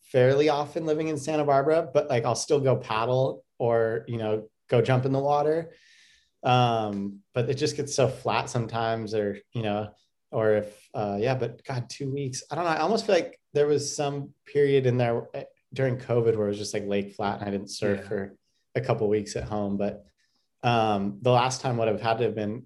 fairly 0.00 0.48
often 0.48 0.86
living 0.86 1.08
in 1.08 1.18
Santa 1.18 1.44
Barbara. 1.44 1.88
But 1.92 2.08
like 2.08 2.24
I'll 2.24 2.34
still 2.34 2.60
go 2.60 2.76
paddle 2.76 3.44
or 3.58 4.04
you 4.08 4.18
know 4.18 4.48
go 4.68 4.82
jump 4.82 5.04
in 5.04 5.12
the 5.12 5.18
water 5.18 5.70
um 6.42 7.20
but 7.34 7.48
it 7.48 7.54
just 7.54 7.76
gets 7.76 7.94
so 7.94 8.08
flat 8.08 8.48
sometimes 8.48 9.14
or 9.14 9.38
you 9.52 9.62
know 9.62 9.88
or 10.30 10.52
if 10.52 10.88
uh 10.94 11.16
yeah 11.18 11.34
but 11.34 11.64
god 11.64 11.88
two 11.88 12.12
weeks 12.12 12.42
i 12.50 12.54
don't 12.54 12.64
know 12.64 12.70
i 12.70 12.78
almost 12.78 13.06
feel 13.06 13.14
like 13.14 13.38
there 13.56 13.66
was 13.66 13.94
some 13.94 14.30
period 14.46 14.86
in 14.86 14.96
there 14.96 15.26
eh, 15.34 15.44
during 15.72 15.96
covid 15.96 16.36
where 16.36 16.46
it 16.46 16.50
was 16.50 16.58
just 16.58 16.74
like 16.74 16.86
lake 16.86 17.14
flat 17.14 17.40
and 17.40 17.48
i 17.48 17.50
didn't 17.50 17.70
surf 17.70 18.00
yeah. 18.02 18.08
for 18.08 18.36
a 18.74 18.80
couple 18.80 19.08
weeks 19.08 19.36
at 19.36 19.44
home 19.44 19.76
but 19.76 20.04
um 20.62 21.18
the 21.22 21.30
last 21.30 21.60
time 21.60 21.76
would 21.76 21.88
have 21.88 22.00
had 22.00 22.18
to 22.18 22.24
have 22.24 22.34
been 22.34 22.64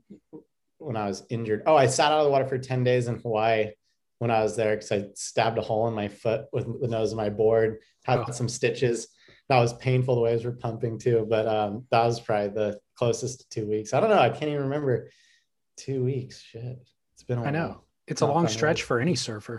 when 0.78 0.96
i 0.96 1.06
was 1.06 1.24
injured 1.30 1.62
oh 1.66 1.76
i 1.76 1.86
sat 1.86 2.12
out 2.12 2.18
of 2.18 2.24
the 2.24 2.30
water 2.30 2.46
for 2.46 2.58
10 2.58 2.84
days 2.84 3.06
in 3.08 3.16
hawaii 3.20 3.70
when 4.18 4.30
i 4.30 4.42
was 4.42 4.56
there 4.56 4.76
because 4.76 4.92
i 4.92 5.04
stabbed 5.14 5.58
a 5.58 5.62
hole 5.62 5.88
in 5.88 5.94
my 5.94 6.08
foot 6.08 6.46
with 6.52 6.66
the 6.80 6.88
nose 6.88 7.12
of 7.12 7.16
my 7.16 7.30
board 7.30 7.78
had 8.04 8.18
oh. 8.18 8.32
some 8.32 8.48
stitches 8.48 9.08
that 9.48 9.58
was 9.58 9.72
painful 9.74 10.14
the 10.14 10.20
waves 10.20 10.44
were 10.44 10.52
pumping 10.52 10.98
too 10.98 11.26
but 11.28 11.46
um 11.48 11.86
that 11.90 12.04
was 12.04 12.20
probably 12.20 12.48
the 12.48 12.78
closest 13.00 13.40
to 13.40 13.48
two 13.48 13.66
weeks. 13.66 13.94
I 13.94 14.00
don't 14.00 14.10
know. 14.10 14.18
I 14.18 14.28
can't 14.28 14.50
even 14.50 14.64
remember 14.64 15.08
two 15.78 16.04
weeks. 16.04 16.38
Shit. 16.40 16.78
it's 17.14 17.22
been. 17.22 17.38
A 17.38 17.40
while. 17.40 17.48
I 17.48 17.50
know. 17.50 17.80
It's 18.10 18.22
a 18.22 18.26
long 18.26 18.48
stretch 18.48 18.82
for 18.82 18.98
any 18.98 19.14
surfer. 19.14 19.58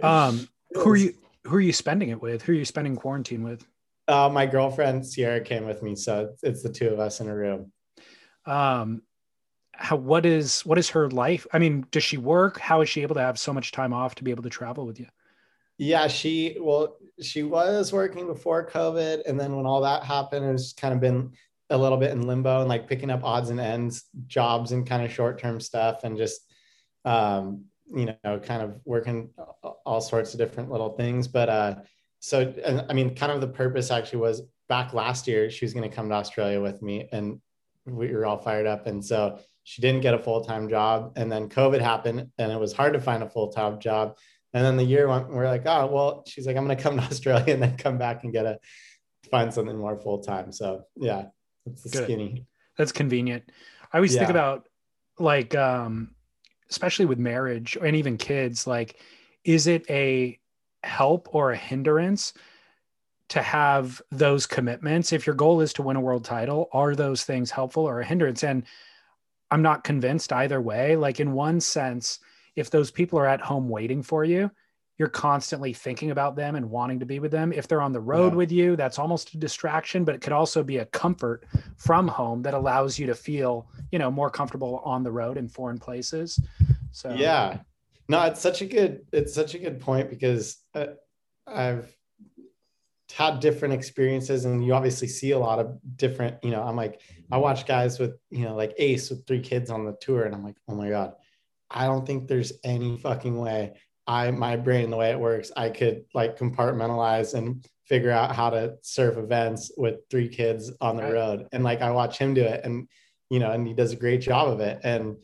um, 0.02 0.48
who 0.74 0.90
are 0.90 0.96
you 0.96 1.14
who 1.44 1.56
are 1.56 1.60
you 1.60 1.72
spending 1.72 2.10
it 2.10 2.20
with? 2.20 2.42
Who 2.42 2.52
are 2.52 2.56
you 2.56 2.64
spending 2.64 2.96
quarantine 2.96 3.42
with? 3.42 3.66
Uh, 4.06 4.28
my 4.28 4.46
girlfriend 4.46 5.06
Sierra 5.06 5.40
came 5.40 5.64
with 5.64 5.82
me, 5.82 5.96
so 5.96 6.34
it's 6.42 6.62
the 6.62 6.68
two 6.68 6.88
of 6.88 7.00
us 7.00 7.20
in 7.20 7.28
a 7.28 7.34
room. 7.34 7.72
Um, 8.44 9.02
how 9.72 9.96
what 9.96 10.26
is 10.26 10.60
what 10.66 10.78
is 10.78 10.90
her 10.90 11.08
life? 11.10 11.46
I 11.52 11.58
mean, 11.58 11.86
does 11.90 12.04
she 12.04 12.18
work? 12.18 12.58
How 12.58 12.82
is 12.82 12.88
she 12.88 13.02
able 13.02 13.14
to 13.14 13.22
have 13.22 13.38
so 13.38 13.52
much 13.52 13.72
time 13.72 13.92
off 13.92 14.14
to 14.16 14.24
be 14.24 14.30
able 14.30 14.42
to 14.42 14.50
travel 14.50 14.86
with 14.86 15.00
you? 15.00 15.06
Yeah, 15.78 16.08
she 16.08 16.58
well, 16.60 16.98
she 17.20 17.42
was 17.42 17.92
working 17.92 18.26
before 18.26 18.68
COVID, 18.68 19.22
and 19.26 19.40
then 19.40 19.56
when 19.56 19.64
all 19.64 19.80
that 19.80 20.04
happened, 20.04 20.44
it's 20.44 20.74
kind 20.74 20.92
of 20.92 21.00
been 21.00 21.32
a 21.70 21.78
little 21.78 21.96
bit 21.96 22.10
in 22.10 22.26
limbo 22.26 22.60
and 22.60 22.68
like 22.68 22.86
picking 22.86 23.10
up 23.10 23.24
odds 23.24 23.48
and 23.48 23.58
ends 23.58 24.04
jobs 24.26 24.72
and 24.72 24.86
kind 24.86 25.02
of 25.02 25.10
short 25.10 25.38
term 25.38 25.58
stuff 25.58 26.04
and 26.04 26.18
just 26.18 26.51
um, 27.04 27.64
you 27.94 28.14
know 28.24 28.38
kind 28.38 28.62
of 28.62 28.80
working 28.84 29.30
all 29.84 30.00
sorts 30.00 30.32
of 30.32 30.38
different 30.38 30.70
little 30.70 30.90
things 30.90 31.28
but 31.28 31.48
uh 31.48 31.74
so 32.20 32.54
i 32.88 32.92
mean 32.94 33.14
kind 33.14 33.32
of 33.32 33.40
the 33.40 33.46
purpose 33.46 33.90
actually 33.90 34.20
was 34.20 34.42
back 34.68 34.94
last 34.94 35.26
year 35.26 35.50
she 35.50 35.64
was 35.64 35.74
going 35.74 35.88
to 35.88 35.94
come 35.94 36.08
to 36.08 36.14
australia 36.14 36.60
with 36.60 36.80
me 36.80 37.06
and 37.12 37.38
we 37.84 38.10
were 38.12 38.24
all 38.24 38.38
fired 38.38 38.66
up 38.66 38.86
and 38.86 39.04
so 39.04 39.38
she 39.64 39.82
didn't 39.82 40.00
get 40.00 40.14
a 40.14 40.18
full-time 40.18 40.68
job 40.70 41.12
and 41.16 41.30
then 41.30 41.48
covid 41.50 41.80
happened 41.80 42.30
and 42.38 42.52
it 42.52 42.58
was 42.58 42.72
hard 42.72 42.94
to 42.94 43.00
find 43.00 43.22
a 43.22 43.28
full-time 43.28 43.78
job 43.78 44.16
and 44.54 44.64
then 44.64 44.76
the 44.76 44.84
year 44.84 45.08
went 45.08 45.28
we're 45.28 45.48
like 45.48 45.66
oh 45.66 45.86
well 45.86 46.24
she's 46.26 46.46
like 46.46 46.56
i'm 46.56 46.64
going 46.64 46.76
to 46.76 46.82
come 46.82 46.96
to 46.96 47.02
australia 47.10 47.52
and 47.52 47.62
then 47.62 47.76
come 47.76 47.98
back 47.98 48.24
and 48.24 48.32
get 48.32 48.46
a 48.46 48.58
find 49.30 49.52
something 49.52 49.76
more 49.76 49.98
full-time 49.98 50.50
so 50.50 50.84
yeah 50.96 51.24
that's 51.66 51.82
the 51.82 51.90
Good. 51.90 52.04
skinny. 52.04 52.46
That's 52.76 52.92
convenient. 52.92 53.44
I 53.92 53.98
always 53.98 54.14
yeah. 54.14 54.20
think 54.20 54.30
about 54.30 54.68
like 55.18 55.54
um 55.54 56.14
especially 56.72 57.04
with 57.04 57.18
marriage 57.18 57.76
and 57.82 57.94
even 57.94 58.16
kids 58.16 58.66
like 58.66 58.98
is 59.44 59.66
it 59.66 59.84
a 59.90 60.38
help 60.82 61.28
or 61.34 61.52
a 61.52 61.56
hindrance 61.56 62.32
to 63.28 63.42
have 63.42 64.00
those 64.10 64.46
commitments? 64.46 65.12
If 65.12 65.26
your 65.26 65.36
goal 65.36 65.60
is 65.60 65.74
to 65.74 65.82
win 65.82 65.96
a 65.96 66.00
world 66.00 66.24
title 66.24 66.70
are 66.72 66.94
those 66.94 67.24
things 67.24 67.50
helpful 67.50 67.84
or 67.84 68.00
a 68.00 68.04
hindrance? 68.04 68.42
And 68.42 68.64
i'm 69.50 69.62
not 69.62 69.84
convinced 69.84 70.32
either 70.32 70.60
way. 70.62 70.96
Like 70.96 71.20
in 71.20 71.32
one 71.32 71.60
sense 71.60 72.18
if 72.56 72.70
those 72.70 72.90
people 72.90 73.18
are 73.18 73.26
at 73.26 73.42
home 73.42 73.68
waiting 73.68 74.02
for 74.02 74.24
you 74.24 74.50
you're 75.02 75.08
constantly 75.08 75.72
thinking 75.72 76.12
about 76.12 76.36
them 76.36 76.54
and 76.54 76.70
wanting 76.70 77.00
to 77.00 77.04
be 77.04 77.18
with 77.18 77.32
them. 77.32 77.52
If 77.52 77.66
they're 77.66 77.82
on 77.82 77.92
the 77.92 77.98
road 77.98 78.34
yeah. 78.34 78.36
with 78.36 78.52
you, 78.52 78.76
that's 78.76 79.00
almost 79.00 79.34
a 79.34 79.36
distraction, 79.36 80.04
but 80.04 80.14
it 80.14 80.20
could 80.20 80.32
also 80.32 80.62
be 80.62 80.76
a 80.76 80.84
comfort 80.86 81.44
from 81.76 82.06
home 82.06 82.40
that 82.42 82.54
allows 82.54 83.00
you 83.00 83.06
to 83.06 83.14
feel, 83.16 83.66
you 83.90 83.98
know, 83.98 84.12
more 84.12 84.30
comfortable 84.30 84.80
on 84.84 85.02
the 85.02 85.10
road 85.10 85.38
in 85.38 85.48
foreign 85.48 85.76
places. 85.76 86.38
So 86.92 87.12
yeah, 87.14 87.58
no, 88.08 88.22
it's 88.22 88.40
such 88.40 88.62
a 88.62 88.64
good, 88.64 89.00
it's 89.12 89.34
such 89.34 89.56
a 89.56 89.58
good 89.58 89.80
point 89.80 90.08
because 90.08 90.58
uh, 90.76 90.86
I've 91.48 91.92
had 93.12 93.40
different 93.40 93.74
experiences 93.74 94.44
and 94.44 94.64
you 94.64 94.72
obviously 94.72 95.08
see 95.08 95.32
a 95.32 95.38
lot 95.38 95.58
of 95.58 95.80
different, 95.96 96.36
you 96.44 96.52
know, 96.52 96.62
I'm 96.62 96.76
like, 96.76 97.00
I 97.32 97.38
watch 97.38 97.66
guys 97.66 97.98
with, 97.98 98.12
you 98.30 98.44
know, 98.44 98.54
like 98.54 98.72
Ace 98.78 99.10
with 99.10 99.26
three 99.26 99.40
kids 99.40 99.68
on 99.68 99.84
the 99.84 99.96
tour 100.00 100.22
and 100.22 100.32
I'm 100.32 100.44
like, 100.44 100.58
oh 100.68 100.76
my 100.76 100.90
God, 100.90 101.14
I 101.68 101.86
don't 101.86 102.06
think 102.06 102.28
there's 102.28 102.52
any 102.62 102.96
fucking 102.98 103.36
way 103.36 103.72
I 104.06 104.30
my 104.30 104.56
brain 104.56 104.90
the 104.90 104.96
way 104.96 105.10
it 105.10 105.20
works, 105.20 105.52
I 105.56 105.70
could 105.70 106.04
like 106.14 106.38
compartmentalize 106.38 107.34
and 107.34 107.64
figure 107.86 108.10
out 108.10 108.34
how 108.34 108.50
to 108.50 108.76
surf 108.82 109.16
events 109.16 109.70
with 109.76 109.96
three 110.10 110.28
kids 110.28 110.72
on 110.80 110.96
the 110.96 111.02
right. 111.02 111.12
road. 111.12 111.48
And 111.52 111.62
like 111.62 111.82
I 111.82 111.90
watch 111.90 112.18
him 112.18 112.34
do 112.34 112.42
it 112.42 112.64
and 112.64 112.88
you 113.30 113.38
know, 113.38 113.50
and 113.50 113.66
he 113.66 113.72
does 113.72 113.92
a 113.92 113.96
great 113.96 114.20
job 114.20 114.48
of 114.48 114.60
it. 114.60 114.80
And 114.84 115.16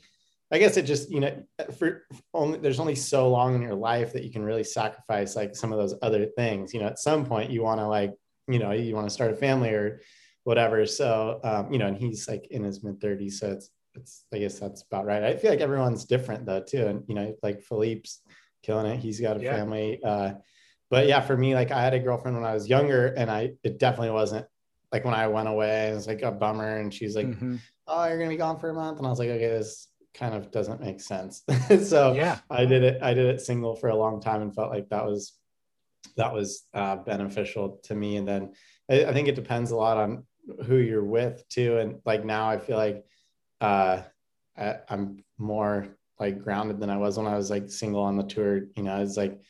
I 0.50 0.58
guess 0.58 0.78
it 0.78 0.82
just, 0.82 1.10
you 1.10 1.20
know, 1.20 1.42
for 1.78 2.04
only 2.32 2.58
there's 2.58 2.80
only 2.80 2.94
so 2.94 3.28
long 3.28 3.54
in 3.54 3.60
your 3.60 3.74
life 3.74 4.14
that 4.14 4.24
you 4.24 4.30
can 4.30 4.42
really 4.42 4.64
sacrifice 4.64 5.36
like 5.36 5.54
some 5.54 5.72
of 5.72 5.78
those 5.78 5.94
other 6.00 6.24
things. 6.24 6.72
You 6.72 6.80
know, 6.80 6.86
at 6.86 6.98
some 6.98 7.26
point 7.26 7.50
you 7.50 7.62
want 7.62 7.80
to 7.80 7.86
like, 7.86 8.14
you 8.48 8.58
know, 8.58 8.72
you 8.72 8.94
want 8.94 9.06
to 9.06 9.12
start 9.12 9.32
a 9.32 9.36
family 9.36 9.70
or 9.70 10.00
whatever. 10.44 10.86
So 10.86 11.40
um, 11.44 11.70
you 11.70 11.78
know, 11.78 11.88
and 11.88 11.98
he's 11.98 12.26
like 12.28 12.46
in 12.50 12.64
his 12.64 12.82
mid 12.82 12.98
30s. 12.98 13.32
So 13.32 13.50
it's 13.50 13.70
it's 13.94 14.24
I 14.32 14.38
guess 14.38 14.58
that's 14.58 14.82
about 14.90 15.04
right. 15.04 15.22
I 15.22 15.36
feel 15.36 15.50
like 15.50 15.60
everyone's 15.60 16.06
different 16.06 16.46
though 16.46 16.62
too. 16.62 16.86
And 16.86 17.04
you 17.08 17.14
know, 17.14 17.34
like 17.42 17.62
Filipe's 17.62 18.22
killing 18.62 18.86
it. 18.86 18.98
He's 18.98 19.20
got 19.20 19.36
a 19.36 19.42
yeah. 19.42 19.56
family. 19.56 20.00
Uh, 20.02 20.34
but 20.90 21.06
yeah, 21.06 21.20
for 21.20 21.36
me, 21.36 21.54
like 21.54 21.70
I 21.70 21.82
had 21.82 21.94
a 21.94 21.98
girlfriend 21.98 22.36
when 22.36 22.46
I 22.46 22.54
was 22.54 22.68
younger, 22.68 23.06
and 23.06 23.30
I 23.30 23.52
it 23.62 23.78
definitely 23.78 24.10
wasn't 24.10 24.46
like 24.92 25.04
when 25.04 25.14
I 25.14 25.26
went 25.28 25.48
away. 25.48 25.90
It 25.90 25.94
was 25.94 26.06
like 26.06 26.22
a 26.22 26.32
bummer, 26.32 26.78
and 26.78 26.92
she's 26.92 27.14
like, 27.14 27.26
mm-hmm. 27.26 27.56
"Oh, 27.86 28.06
you're 28.06 28.18
gonna 28.18 28.30
be 28.30 28.36
gone 28.36 28.58
for 28.58 28.70
a 28.70 28.74
month," 28.74 28.98
and 28.98 29.06
I 29.06 29.10
was 29.10 29.18
like, 29.18 29.28
"Okay, 29.28 29.48
this 29.48 29.88
kind 30.14 30.34
of 30.34 30.50
doesn't 30.50 30.80
make 30.80 31.00
sense." 31.00 31.42
so 31.84 32.14
yeah, 32.14 32.38
I 32.50 32.64
did 32.64 32.82
it. 32.82 33.02
I 33.02 33.12
did 33.14 33.26
it 33.26 33.40
single 33.40 33.76
for 33.76 33.88
a 33.88 33.96
long 33.96 34.20
time, 34.20 34.40
and 34.40 34.54
felt 34.54 34.70
like 34.70 34.88
that 34.88 35.04
was 35.04 35.38
that 36.16 36.32
was 36.32 36.64
uh, 36.74 36.96
beneficial 36.96 37.80
to 37.84 37.94
me. 37.94 38.16
And 38.16 38.26
then 38.26 38.52
I, 38.90 39.06
I 39.06 39.12
think 39.12 39.28
it 39.28 39.34
depends 39.34 39.70
a 39.70 39.76
lot 39.76 39.98
on 39.98 40.24
who 40.64 40.76
you're 40.76 41.04
with 41.04 41.46
too. 41.48 41.78
And 41.78 42.00
like 42.04 42.24
now, 42.24 42.48
I 42.48 42.58
feel 42.58 42.76
like 42.76 43.04
uh, 43.60 44.02
I, 44.56 44.76
I'm 44.88 45.24
more 45.36 45.97
like 46.20 46.42
grounded 46.42 46.80
than 46.80 46.90
I 46.90 46.96
was 46.96 47.16
when 47.16 47.26
I 47.26 47.36
was 47.36 47.50
like 47.50 47.70
single 47.70 48.02
on 48.02 48.16
the 48.16 48.24
tour. 48.24 48.62
You 48.76 48.82
know, 48.82 49.00
it's 49.00 49.16
like 49.16 49.40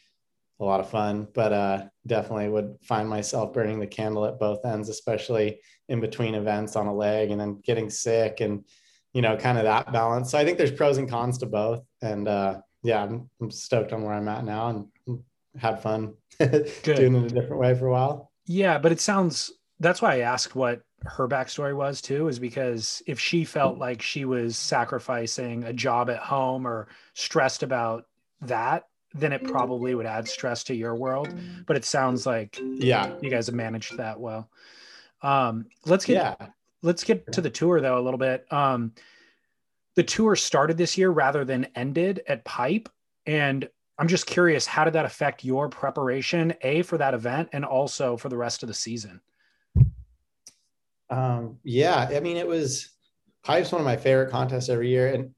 a 0.61 0.65
lot 0.65 0.81
of 0.81 0.91
fun, 0.91 1.29
but 1.35 1.53
uh, 1.53 1.85
definitely 2.07 2.49
would 2.49 2.77
find 2.83 3.09
myself 3.09 3.53
burning 3.53 3.79
the 3.79 3.87
candle 3.87 4.27
at 4.27 4.39
both 4.39 4.65
ends, 4.65 4.89
especially 4.89 5.61
in 5.89 6.01
between 6.01 6.35
events 6.35 6.77
on 6.77 6.87
a 6.87 6.95
leg 6.95 7.31
and 7.31 7.41
then 7.41 7.61
getting 7.65 7.89
sick 7.89 8.41
and, 8.41 8.65
you 9.13 9.23
know, 9.23 9.37
kind 9.37 9.57
of 9.57 9.65
that 9.65 9.93
balance. 9.93 10.31
So 10.31 10.39
I 10.39 10.45
think 10.45 10.59
there's 10.59 10.73
pros 10.73 10.99
and 10.99 11.09
cons 11.09 11.39
to 11.39 11.47
both. 11.47 11.85
And 12.03 12.27
uh, 12.27 12.61
yeah, 12.83 13.05
I'm, 13.05 13.31
I'm 13.41 13.51
stoked 13.51 13.93
on 13.93 14.03
where 14.03 14.15
I'm 14.15 14.29
at 14.29 14.45
now 14.45 14.69
and 14.69 15.21
had 15.57 15.81
fun 15.81 16.15
doing 16.39 17.15
it 17.15 17.33
a 17.33 17.35
different 17.35 17.59
way 17.59 17.75
for 17.75 17.87
a 17.87 17.93
while. 17.93 18.33
Yeah, 18.47 18.79
but 18.79 18.93
it 18.93 19.01
sounds 19.01 19.53
that's 19.81 20.03
why 20.03 20.17
I 20.17 20.21
asked 20.21 20.57
what 20.57 20.83
her 21.05 21.29
backstory 21.29 21.77
was 21.77 22.01
too, 22.01 22.29
is 22.29 22.39
because 22.39 23.03
if 23.07 23.21
she 23.21 23.45
felt 23.45 23.79
like 23.79 24.03
she 24.03 24.25
was 24.25 24.57
sacrificing 24.57 25.65
a 25.65 25.73
job 25.73 26.11
at 26.11 26.19
home 26.19 26.67
or 26.67 26.89
stressed 27.15 27.63
about 27.63 28.07
that, 28.43 28.87
then 29.15 29.33
it 29.33 29.45
probably 29.45 29.95
would 29.95 30.07
add 30.07 30.29
stress 30.29 30.65
to 30.65 30.75
your 30.75 30.95
world. 30.95 31.33
But 31.67 31.77
it 31.77 31.85
sounds 31.85 32.27
like 32.27 32.59
yeah, 32.63 33.15
you 33.21 33.31
guys 33.31 33.47
have 33.47 33.55
managed 33.55 33.97
that 33.97 34.19
well. 34.19 34.51
Um, 35.23 35.67
let's 35.87 36.05
get 36.05 36.15
yeah. 36.15 36.49
let's 36.83 37.05
get 37.05 37.33
to 37.33 37.41
the 37.41 37.51
tour 37.51 37.81
though 37.81 37.99
a 37.99 38.03
little 38.03 38.19
bit. 38.19 38.51
Um, 38.53 38.93
the 39.95 40.03
tour 40.03 40.37
started 40.37 40.77
this 40.77 40.97
year 40.97 41.11
rather 41.11 41.45
than 41.45 41.69
ended 41.75 42.23
at 42.29 42.45
Pipe, 42.45 42.89
and 43.27 43.69
I'm 43.99 44.07
just 44.07 44.27
curious, 44.27 44.65
how 44.65 44.85
did 44.85 44.93
that 44.93 45.05
affect 45.05 45.45
your 45.45 45.69
preparation, 45.69 46.55
a 46.63 46.83
for 46.83 46.99
that 46.99 47.15
event, 47.15 47.49
and 47.53 47.65
also 47.65 48.17
for 48.17 48.29
the 48.29 48.37
rest 48.37 48.63
of 48.63 48.69
the 48.69 48.75
season? 48.75 49.21
Um, 51.11 51.59
yeah, 51.65 52.09
I 52.15 52.21
mean, 52.21 52.37
it 52.37 52.47
was 52.47 52.91
Pipe's 53.43 53.73
one 53.73 53.81
of 53.81 53.85
my 53.85 53.97
favorite 53.97 54.31
contests 54.31 54.69
every 54.69 54.89
year, 54.89 55.13
and 55.13 55.35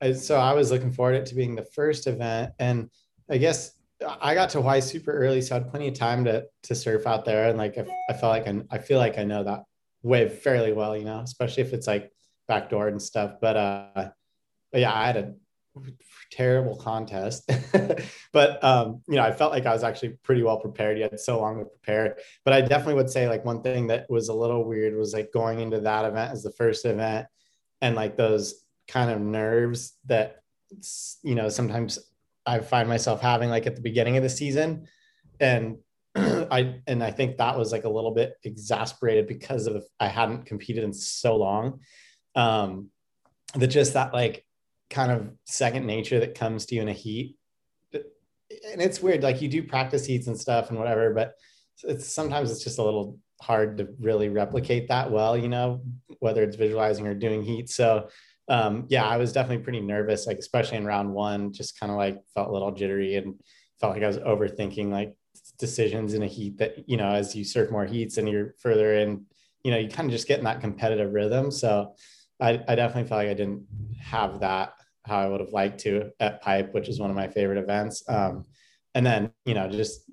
I, 0.00 0.12
so 0.12 0.36
I 0.36 0.52
was 0.52 0.70
looking 0.70 0.92
forward 0.92 1.24
to 1.26 1.34
being 1.34 1.54
the 1.54 1.64
first 1.64 2.06
event, 2.06 2.52
and 2.58 2.90
I 3.30 3.38
guess 3.38 3.72
I 4.20 4.34
got 4.34 4.50
to 4.50 4.58
Hawaii 4.58 4.80
super 4.80 5.12
early, 5.12 5.40
so 5.40 5.56
I 5.56 5.58
had 5.60 5.70
plenty 5.70 5.88
of 5.88 5.94
time 5.94 6.24
to 6.24 6.46
to 6.64 6.74
surf 6.74 7.06
out 7.06 7.24
there, 7.24 7.48
and 7.48 7.58
like 7.58 7.78
I, 7.78 7.86
I 8.08 8.12
felt 8.12 8.32
like 8.32 8.48
I, 8.48 8.62
I 8.70 8.78
feel 8.78 8.98
like 8.98 9.18
I 9.18 9.24
know 9.24 9.44
that 9.44 9.64
wave 10.02 10.32
fairly 10.32 10.72
well, 10.72 10.96
you 10.96 11.04
know, 11.04 11.20
especially 11.20 11.62
if 11.62 11.72
it's 11.72 11.86
like 11.86 12.10
backdoor 12.48 12.88
and 12.88 13.00
stuff. 13.00 13.36
But 13.40 13.56
uh, 13.56 14.10
but 14.72 14.80
yeah, 14.80 14.92
I 14.92 15.06
had 15.06 15.16
a 15.16 15.34
terrible 16.30 16.76
contest, 16.76 17.50
but 18.32 18.62
um, 18.64 19.02
you 19.08 19.16
know, 19.16 19.22
I 19.22 19.32
felt 19.32 19.52
like 19.52 19.66
I 19.66 19.72
was 19.72 19.84
actually 19.84 20.10
pretty 20.22 20.42
well 20.42 20.58
prepared. 20.58 20.98
You 20.98 21.04
had 21.04 21.20
so 21.20 21.40
long 21.40 21.58
to 21.58 21.64
prepare, 21.64 22.16
but 22.44 22.54
I 22.54 22.60
definitely 22.60 22.94
would 22.94 23.10
say 23.10 23.28
like 23.28 23.44
one 23.44 23.62
thing 23.62 23.86
that 23.88 24.08
was 24.10 24.28
a 24.28 24.34
little 24.34 24.64
weird 24.64 24.96
was 24.96 25.12
like 25.12 25.32
going 25.32 25.60
into 25.60 25.80
that 25.80 26.04
event 26.04 26.32
as 26.32 26.42
the 26.42 26.52
first 26.52 26.84
event, 26.84 27.26
and 27.80 27.94
like 27.94 28.16
those 28.16 28.64
kind 28.88 29.10
of 29.10 29.20
nerves 29.20 29.94
that 30.06 30.42
you 31.22 31.34
know 31.34 31.48
sometimes 31.48 31.98
I 32.44 32.60
find 32.60 32.88
myself 32.88 33.20
having 33.20 33.50
like 33.50 33.66
at 33.66 33.76
the 33.76 33.82
beginning 33.82 34.16
of 34.16 34.22
the 34.22 34.30
season, 34.30 34.88
and 35.40 35.78
I 36.14 36.80
and 36.86 37.02
I 37.02 37.10
think 37.10 37.38
that 37.38 37.58
was 37.58 37.72
like 37.72 37.84
a 37.84 37.90
little 37.90 38.12
bit 38.12 38.34
exasperated 38.44 39.26
because 39.26 39.66
of 39.66 39.84
I 39.98 40.08
hadn't 40.08 40.46
competed 40.46 40.84
in 40.84 40.92
so 40.92 41.36
long. 41.36 41.80
Um, 42.34 42.90
that 43.54 43.68
just 43.68 43.94
that 43.94 44.14
like 44.14 44.44
kind 44.92 45.10
of 45.10 45.30
second 45.44 45.86
nature 45.86 46.20
that 46.20 46.34
comes 46.34 46.66
to 46.66 46.74
you 46.74 46.82
in 46.82 46.88
a 46.88 46.92
heat. 46.92 47.36
And 47.94 48.82
it's 48.82 49.00
weird, 49.00 49.22
like 49.22 49.40
you 49.40 49.48
do 49.48 49.62
practice 49.62 50.04
heats 50.04 50.26
and 50.26 50.38
stuff 50.38 50.68
and 50.68 50.78
whatever, 50.78 51.14
but 51.14 51.34
it's 51.84 52.14
sometimes 52.14 52.50
it's 52.50 52.62
just 52.62 52.78
a 52.78 52.82
little 52.82 53.18
hard 53.40 53.78
to 53.78 53.88
really 53.98 54.28
replicate 54.28 54.88
that 54.88 55.10
well, 55.10 55.36
you 55.36 55.48
know, 55.48 55.82
whether 56.20 56.42
it's 56.42 56.56
visualizing 56.56 57.06
or 57.06 57.14
doing 57.14 57.42
heat. 57.42 57.70
So 57.70 58.08
um, 58.48 58.84
yeah, 58.88 59.06
I 59.06 59.16
was 59.16 59.32
definitely 59.32 59.64
pretty 59.64 59.80
nervous, 59.80 60.26
like 60.26 60.38
especially 60.38 60.76
in 60.76 60.84
round 60.84 61.12
one, 61.12 61.52
just 61.52 61.80
kind 61.80 61.90
of 61.90 61.96
like 61.96 62.20
felt 62.34 62.50
a 62.50 62.52
little 62.52 62.72
jittery 62.72 63.16
and 63.16 63.34
felt 63.80 63.94
like 63.94 64.02
I 64.02 64.08
was 64.08 64.18
overthinking 64.18 64.90
like 64.90 65.14
decisions 65.58 66.12
in 66.12 66.22
a 66.22 66.26
heat 66.26 66.58
that, 66.58 66.88
you 66.88 66.98
know, 66.98 67.08
as 67.08 67.34
you 67.34 67.44
surf 67.44 67.70
more 67.70 67.86
heats 67.86 68.18
and 68.18 68.28
you're 68.28 68.54
further 68.58 68.94
in, 68.96 69.24
you 69.64 69.70
know, 69.70 69.78
you 69.78 69.88
kind 69.88 70.06
of 70.08 70.12
just 70.12 70.28
get 70.28 70.38
in 70.38 70.44
that 70.44 70.60
competitive 70.60 71.12
rhythm. 71.12 71.50
So 71.50 71.94
I, 72.38 72.60
I 72.68 72.74
definitely 72.74 73.08
felt 73.08 73.20
like 73.20 73.28
I 73.28 73.34
didn't 73.34 73.66
have 74.00 74.40
that 74.40 74.74
how 75.04 75.18
I 75.18 75.28
would 75.28 75.40
have 75.40 75.52
liked 75.52 75.80
to 75.80 76.10
at 76.20 76.42
Pipe, 76.42 76.72
which 76.74 76.88
is 76.88 77.00
one 77.00 77.10
of 77.10 77.16
my 77.16 77.28
favorite 77.28 77.58
events. 77.58 78.02
Um, 78.08 78.44
and 78.94 79.04
then, 79.04 79.32
you 79.44 79.54
know, 79.54 79.68
just 79.68 80.10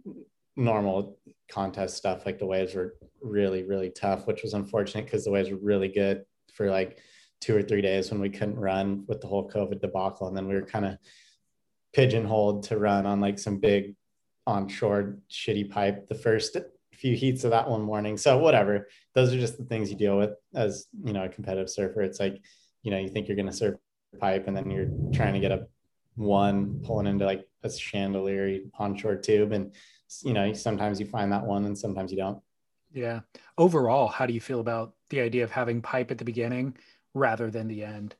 normal 0.55 1.17
contest 1.51 1.97
stuff 1.97 2.25
like 2.25 2.39
the 2.39 2.45
waves 2.45 2.75
were 2.75 2.95
really, 3.21 3.63
really 3.63 3.89
tough, 3.89 4.27
which 4.27 4.43
was 4.43 4.53
unfortunate 4.53 5.05
because 5.05 5.25
the 5.25 5.31
waves 5.31 5.49
were 5.49 5.57
really 5.57 5.89
good 5.89 6.23
for 6.53 6.69
like 6.69 6.99
two 7.41 7.55
or 7.55 7.61
three 7.61 7.81
days 7.81 8.11
when 8.11 8.19
we 8.19 8.29
couldn't 8.29 8.59
run 8.59 9.05
with 9.07 9.21
the 9.21 9.27
whole 9.27 9.49
COVID 9.49 9.81
debacle. 9.81 10.27
And 10.27 10.35
then 10.35 10.47
we 10.47 10.55
were 10.55 10.65
kind 10.65 10.85
of 10.85 10.97
pigeonholed 11.93 12.63
to 12.63 12.77
run 12.77 13.05
on 13.05 13.19
like 13.19 13.39
some 13.39 13.59
big 13.59 13.95
onshore 14.45 15.19
shitty 15.29 15.69
pipe 15.69 16.07
the 16.07 16.15
first 16.15 16.57
few 16.93 17.15
heats 17.15 17.43
of 17.43 17.51
that 17.51 17.69
one 17.69 17.81
morning. 17.81 18.17
So 18.17 18.37
whatever, 18.37 18.89
those 19.15 19.33
are 19.33 19.39
just 19.39 19.57
the 19.57 19.63
things 19.63 19.89
you 19.89 19.97
deal 19.97 20.17
with 20.17 20.31
as, 20.53 20.87
you 21.03 21.13
know, 21.13 21.23
a 21.23 21.29
competitive 21.29 21.69
surfer. 21.69 22.01
It's 22.01 22.19
like, 22.19 22.41
you 22.83 22.91
know, 22.91 22.97
you 22.97 23.09
think 23.09 23.27
you're 23.27 23.37
going 23.37 23.45
to 23.45 23.53
surf 23.53 23.75
pipe 24.17 24.47
and 24.47 24.55
then 24.55 24.69
you're 24.69 24.89
trying 25.13 25.33
to 25.33 25.39
get 25.39 25.51
a 25.51 25.67
one 26.15 26.81
pulling 26.83 27.07
into 27.07 27.25
like 27.25 27.47
a 27.63 27.69
chandelier 27.69 28.59
onshore 28.77 29.15
tube 29.15 29.51
and 29.51 29.73
you 30.23 30.33
know 30.33 30.51
sometimes 30.53 30.99
you 30.99 31.05
find 31.05 31.31
that 31.31 31.45
one 31.45 31.65
and 31.65 31.77
sometimes 31.77 32.11
you 32.11 32.17
don't 32.17 32.39
yeah 32.91 33.19
overall 33.57 34.07
how 34.07 34.25
do 34.25 34.33
you 34.33 34.41
feel 34.41 34.59
about 34.59 34.93
the 35.09 35.19
idea 35.21 35.43
of 35.43 35.51
having 35.51 35.81
pipe 35.81 36.11
at 36.11 36.17
the 36.17 36.25
beginning 36.25 36.75
rather 37.13 37.49
than 37.49 37.67
the 37.67 37.83
end 37.83 38.15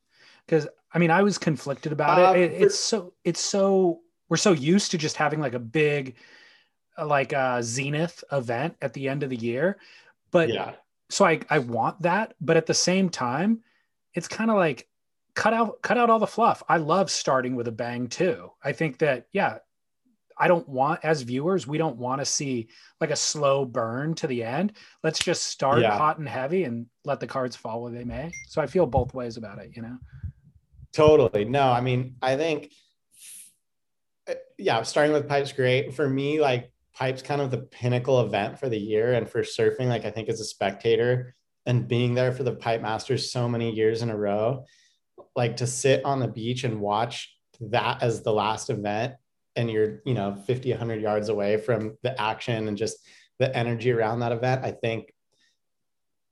because 0.46 0.68
i 0.94 1.00
mean 1.00 1.12
i 1.12 1.22
was 1.22 1.38
conflicted 1.38 1.92
about 1.92 2.20
uh, 2.20 2.38
it. 2.38 2.52
it. 2.52 2.62
it's 2.62 2.80
so 2.80 3.14
it's 3.24 3.42
so 3.42 4.00
we're 4.30 4.38
so 4.38 4.52
used 4.52 4.92
to 4.92 4.98
just 4.98 5.16
having 5.16 5.40
like 5.40 5.54
a 5.54 5.60
big 5.60 6.16
uh, 6.98 7.06
like 7.06 7.34
a 7.34 7.40
uh, 7.40 7.62
zenith 7.62 8.24
event 8.32 8.76
at 8.82 8.94
the 8.94 9.10
end 9.10 9.24
of 9.24 9.30
the 9.30 9.36
year 9.36 9.78
but 10.32 10.50
yeah 10.50 10.74
so 11.10 11.26
i 11.26 11.40
i 11.50 11.60
want 11.60 12.02
that 12.02 12.34
but 12.40 12.56
at 12.56 12.66
the 12.66 12.74
same 12.74 13.10
time 13.10 13.62
it's 14.14 14.28
kind 14.28 14.50
of 14.50 14.58
like 14.58 14.89
cut 15.40 15.54
out 15.54 15.82
cut 15.82 15.98
out 15.98 16.10
all 16.10 16.20
the 16.20 16.28
fluff. 16.28 16.62
I 16.68 16.78
love 16.78 17.10
starting 17.10 17.56
with 17.56 17.70
a 17.70 17.72
bang 17.72 18.08
too. 18.08 18.52
I 18.62 18.74
think 18.74 18.98
that 18.98 19.28
yeah, 19.32 19.60
I 20.38 20.50
don't 20.50 20.68
want 20.68 21.00
as 21.04 21.22
viewers, 21.22 21.66
we 21.66 21.78
don't 21.78 21.96
want 21.96 22.20
to 22.20 22.26
see 22.26 22.68
like 23.00 23.10
a 23.10 23.16
slow 23.16 23.64
burn 23.64 24.16
to 24.16 24.28
the 24.28 24.44
end. 24.44 24.74
Let's 25.02 25.20
just 25.20 25.46
start 25.48 25.80
yeah. 25.80 25.98
hot 25.98 26.20
and 26.20 26.28
heavy 26.28 26.66
and 26.66 26.88
let 27.06 27.22
the 27.22 27.28
cards 27.28 27.56
fall 27.56 27.82
where 27.82 27.92
they 27.94 28.04
may. 28.04 28.32
So 28.50 28.62
I 28.62 28.68
feel 28.68 28.86
both 28.86 29.14
ways 29.14 29.38
about 29.38 29.60
it, 29.60 29.72
you 29.78 29.82
know. 29.82 29.98
Totally. 30.92 31.46
No, 31.46 31.72
I 31.72 31.80
mean, 31.80 32.18
I 32.22 32.36
think 32.36 32.74
uh, 34.28 34.34
yeah, 34.58 34.84
starting 34.84 35.14
with 35.14 35.30
pipes 35.30 35.54
great. 35.54 35.94
For 35.94 36.10
me, 36.10 36.42
like 36.42 36.70
pipes 36.94 37.22
kind 37.22 37.40
of 37.40 37.50
the 37.50 37.60
pinnacle 37.60 38.20
event 38.20 38.60
for 38.60 38.68
the 38.68 38.78
year 38.78 39.14
and 39.14 39.30
for 39.30 39.44
surfing 39.44 39.88
like 39.88 40.04
I 40.04 40.12
think 40.12 40.28
as 40.28 40.42
a 40.42 40.46
spectator 40.46 41.34
and 41.66 41.88
being 41.88 42.14
there 42.14 42.34
for 42.34 42.44
the 42.44 42.56
pipe 42.56 42.82
masters 42.82 43.32
so 43.32 43.48
many 43.48 43.72
years 43.72 44.02
in 44.02 44.10
a 44.10 44.18
row 44.18 44.66
like 45.40 45.58
to 45.58 45.68
sit 45.68 46.04
on 46.06 46.20
the 46.20 46.28
beach 46.28 46.64
and 46.64 46.82
watch 46.82 47.36
that 47.62 48.04
as 48.04 48.22
the 48.22 48.32
last 48.32 48.70
event 48.70 49.16
and 49.56 49.72
you're 49.72 50.02
you 50.06 50.14
know 50.14 50.36
50 50.46 50.70
100 50.70 51.02
yards 51.02 51.30
away 51.30 51.58
from 51.58 51.98
the 52.04 52.20
action 52.22 52.68
and 52.68 52.78
just 52.78 52.98
the 53.40 53.56
energy 53.58 53.92
around 53.92 54.20
that 54.20 54.32
event 54.32 54.64
i 54.64 54.72
think 54.72 55.14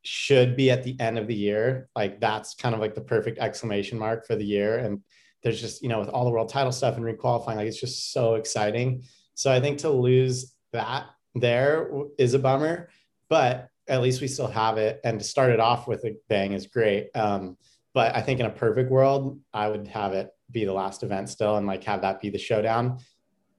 should 0.04 0.56
be 0.56 0.72
at 0.72 0.84
the 0.84 0.98
end 1.02 1.18
of 1.20 1.28
the 1.28 1.36
year. 1.36 1.90
Like 1.94 2.22
that's 2.22 2.56
kind 2.56 2.74
of 2.74 2.80
like 2.80 2.96
the 2.96 3.02
perfect 3.02 3.40
exclamation 3.40 4.00
mark 4.00 4.26
for 4.26 4.38
the 4.38 4.46
year. 4.46 4.78
And 4.78 5.02
there's 5.44 5.60
just 5.60 5.82
you 5.84 5.90
know 5.90 6.00
with 6.00 6.08
all 6.08 6.24
the 6.24 6.32
world 6.32 6.48
title 6.48 6.72
stuff 6.72 6.96
and 6.96 7.04
requalifying 7.04 7.58
like 7.58 7.68
it's 7.68 7.80
just 7.80 8.14
so 8.14 8.36
exciting. 8.36 9.04
So 9.34 9.52
i 9.52 9.60
think 9.60 9.80
to 9.80 9.90
lose 9.90 10.56
that 10.72 11.08
there 11.36 11.90
is 12.18 12.34
a 12.34 12.40
bummer 12.40 12.90
but 13.30 13.70
at 13.88 14.02
least 14.02 14.22
we 14.22 14.28
still 14.28 14.48
have 14.48 14.78
it. 14.78 15.00
And 15.04 15.20
to 15.20 15.26
start 15.26 15.52
it 15.52 15.60
off 15.60 15.88
with 15.88 16.04
a 16.06 16.16
bang 16.30 16.54
is 16.54 16.68
great. 16.68 17.10
Um, 17.16 17.58
but 17.98 18.16
I 18.16 18.22
think 18.22 18.40
in 18.40 18.46
a 18.46 18.52
perfect 18.52 18.92
world, 18.92 19.40
I 19.56 19.68
would 19.68 19.88
have 19.88 20.14
it 20.14 20.30
be 20.52 20.66
the 20.66 20.72
last 20.72 21.02
event 21.02 21.30
still 21.30 21.58
and 21.58 21.66
like 21.66 21.84
have 21.86 22.02
that 22.02 22.22
be 22.22 22.30
the 22.30 22.38
showdown. 22.38 23.00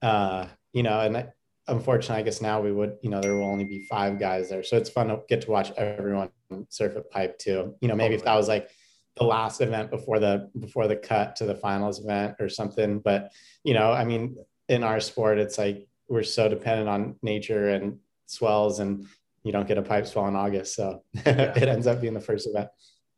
Uh, 0.01 0.47
you 0.73 0.85
know, 0.85 1.01
and 1.01 1.27
unfortunately, 1.67 2.21
I 2.21 2.23
guess 2.23 2.41
now 2.41 2.61
we 2.61 2.71
would, 2.71 2.99
you 3.03 3.11
know, 3.11 3.21
there 3.21 3.35
will 3.35 3.51
only 3.51 3.65
be 3.65 3.85
five 3.91 4.21
guys 4.21 4.49
there. 4.49 4.63
So 4.63 4.77
it's 4.77 4.91
fun 4.91 5.09
to 5.09 5.23
get 5.29 5.41
to 5.41 5.51
watch 5.51 5.73
everyone 5.73 6.31
surf 6.69 6.97
at 6.97 7.11
pipe 7.11 7.37
too. 7.41 7.75
You 7.81 7.89
know, 7.89 7.97
maybe 7.97 8.15
if 8.15 8.23
that 8.23 8.37
was 8.37 8.47
like 8.47 8.71
the 9.17 9.25
last 9.25 9.61
event 9.61 9.91
before 9.91 10.21
the 10.21 10.49
before 10.61 10.87
the 10.87 10.95
cut 10.95 11.35
to 11.35 11.45
the 11.45 11.57
finals 11.57 11.99
event 11.99 12.37
or 12.39 12.49
something. 12.49 13.01
But 13.01 13.33
you 13.65 13.75
know, 13.75 13.91
I 13.91 14.05
mean, 14.05 14.37
in 14.69 14.85
our 14.85 15.01
sport, 15.01 15.39
it's 15.39 15.59
like 15.59 15.89
we're 16.09 16.23
so 16.23 16.49
dependent 16.49 16.89
on 16.89 17.17
nature 17.23 17.71
and 17.71 17.99
swells 18.27 18.79
and 18.79 19.05
you 19.43 19.51
don't 19.51 19.67
get 19.67 19.79
a 19.79 19.83
pipe 19.83 20.07
swell 20.07 20.29
in 20.29 20.37
August. 20.37 20.77
So 20.77 21.03
yeah. 21.27 21.55
it 21.57 21.69
ends 21.69 21.89
up 21.89 22.01
being 22.01 22.15
the 22.15 22.21
first 22.21 22.47
event. 22.47 22.69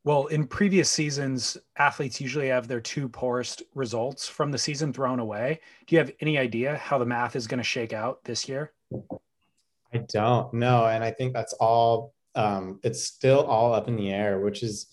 Well, 0.02 0.26
in 0.28 0.46
previous 0.46 0.88
seasons, 0.88 1.58
athletes 1.76 2.20
usually 2.20 2.48
have 2.48 2.66
their 2.66 2.80
two 2.80 3.06
poorest 3.06 3.62
results 3.74 4.26
from 4.26 4.50
the 4.50 4.56
season 4.56 4.94
thrown 4.94 5.20
away. 5.20 5.60
Do 5.86 5.94
you 5.94 5.98
have 5.98 6.10
any 6.20 6.38
idea 6.38 6.76
how 6.78 6.96
the 6.96 7.04
math 7.04 7.36
is 7.36 7.46
going 7.46 7.58
to 7.58 7.64
shake 7.64 7.92
out 7.92 8.24
this 8.24 8.48
year? 8.48 8.72
I 9.92 9.98
don't 10.08 10.54
know. 10.54 10.86
And 10.86 11.04
I 11.04 11.10
think 11.10 11.34
that's 11.34 11.52
all, 11.54 12.14
um, 12.34 12.80
it's 12.82 13.04
still 13.04 13.40
all 13.42 13.74
up 13.74 13.88
in 13.88 13.96
the 13.96 14.10
air, 14.10 14.40
which 14.40 14.62
is 14.62 14.86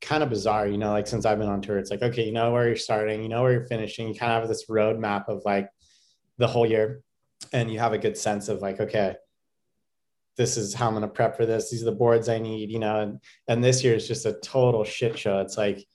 kind 0.00 0.22
of 0.22 0.30
bizarre. 0.30 0.66
You 0.66 0.78
know, 0.78 0.92
like 0.92 1.06
since 1.06 1.26
I've 1.26 1.38
been 1.38 1.48
on 1.48 1.60
tour, 1.60 1.76
it's 1.76 1.90
like, 1.90 2.02
okay, 2.02 2.24
you 2.24 2.32
know 2.32 2.52
where 2.52 2.66
you're 2.66 2.76
starting, 2.76 3.22
you 3.22 3.28
know 3.28 3.42
where 3.42 3.52
you're 3.52 3.66
finishing, 3.66 4.08
you 4.08 4.14
kind 4.14 4.32
of 4.32 4.40
have 4.40 4.48
this 4.48 4.64
roadmap 4.66 5.28
of 5.28 5.42
like 5.44 5.68
the 6.38 6.46
whole 6.46 6.66
year. 6.66 7.02
And 7.52 7.70
you 7.70 7.78
have 7.80 7.92
a 7.92 7.98
good 7.98 8.16
sense 8.16 8.48
of 8.48 8.62
like, 8.62 8.80
okay, 8.80 9.16
this 10.36 10.56
is 10.56 10.74
how 10.74 10.88
I'm 10.88 10.94
going 10.94 11.02
to 11.02 11.08
prep 11.08 11.36
for 11.36 11.46
this. 11.46 11.70
These 11.70 11.82
are 11.82 11.86
the 11.86 11.92
boards 11.92 12.28
I 12.28 12.38
need, 12.38 12.70
you 12.70 12.78
know, 12.78 13.00
and, 13.00 13.20
and 13.48 13.62
this 13.62 13.84
year 13.84 13.94
is 13.94 14.08
just 14.08 14.26
a 14.26 14.34
total 14.34 14.84
shit 14.84 15.18
show. 15.18 15.40
It's 15.40 15.56
like, 15.56 15.86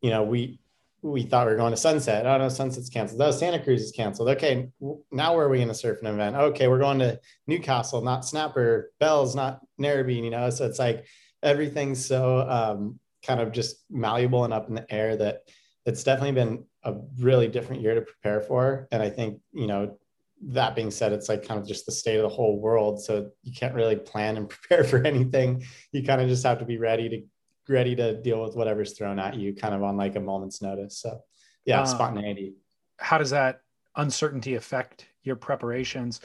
you 0.00 0.10
know, 0.10 0.22
we, 0.22 0.60
we 1.02 1.22
thought 1.22 1.46
we 1.46 1.52
were 1.52 1.58
going 1.58 1.72
to 1.72 1.76
Sunset. 1.76 2.26
Oh 2.26 2.38
no, 2.38 2.48
Sunset's 2.48 2.88
canceled. 2.88 3.20
Oh, 3.22 3.30
Santa 3.30 3.62
Cruz 3.62 3.82
is 3.82 3.92
canceled. 3.92 4.28
Okay, 4.30 4.68
now 5.12 5.36
where 5.36 5.46
are 5.46 5.48
we 5.48 5.58
going 5.58 5.68
to 5.68 5.74
surf 5.74 6.00
an 6.00 6.08
event? 6.08 6.34
Okay, 6.34 6.68
we're 6.68 6.80
going 6.80 6.98
to 6.98 7.20
Newcastle, 7.46 8.02
not 8.02 8.24
Snapper, 8.24 8.90
Bells, 8.98 9.36
not 9.36 9.60
Narrabeen. 9.80 10.24
You 10.24 10.30
know, 10.30 10.50
so 10.50 10.66
it's 10.66 10.78
like 10.78 11.06
everything's 11.42 12.04
so 12.04 12.40
um, 12.48 12.98
kind 13.24 13.40
of 13.40 13.52
just 13.52 13.84
malleable 13.90 14.44
and 14.44 14.52
up 14.52 14.68
in 14.68 14.74
the 14.74 14.92
air 14.92 15.16
that 15.16 15.42
it's 15.86 16.02
definitely 16.02 16.32
been 16.32 16.64
a 16.82 16.94
really 17.18 17.48
different 17.48 17.82
year 17.82 17.94
to 17.94 18.02
prepare 18.02 18.40
for. 18.40 18.88
And 18.90 19.00
I 19.00 19.10
think 19.10 19.40
you 19.52 19.68
know 19.68 19.98
that 20.46 20.74
being 20.76 20.90
said, 20.90 21.12
it's 21.12 21.28
like 21.28 21.46
kind 21.46 21.60
of 21.60 21.66
just 21.66 21.86
the 21.86 21.92
state 21.92 22.16
of 22.16 22.22
the 22.22 22.28
whole 22.28 22.60
world. 22.60 23.02
So 23.02 23.30
you 23.42 23.52
can't 23.52 23.74
really 23.74 23.96
plan 23.96 24.36
and 24.36 24.48
prepare 24.48 24.84
for 24.84 25.04
anything. 25.04 25.64
You 25.92 26.02
kind 26.04 26.20
of 26.20 26.28
just 26.28 26.44
have 26.44 26.58
to 26.58 26.64
be 26.64 26.78
ready 26.78 27.08
to 27.08 27.22
ready 27.68 27.94
to 27.94 28.20
deal 28.22 28.42
with 28.42 28.56
whatever's 28.56 28.96
thrown 28.96 29.18
at 29.18 29.34
you 29.34 29.54
kind 29.54 29.74
of 29.74 29.82
on 29.82 29.96
like 29.96 30.16
a 30.16 30.20
moment's 30.20 30.62
notice. 30.62 30.98
So 30.98 31.20
yeah, 31.66 31.80
um, 31.80 31.86
spontaneity. 31.86 32.54
How 32.98 33.18
does 33.18 33.30
that 33.30 33.60
uncertainty 33.96 34.54
affect 34.54 35.06
your 35.22 35.36
preparations? 35.36 36.20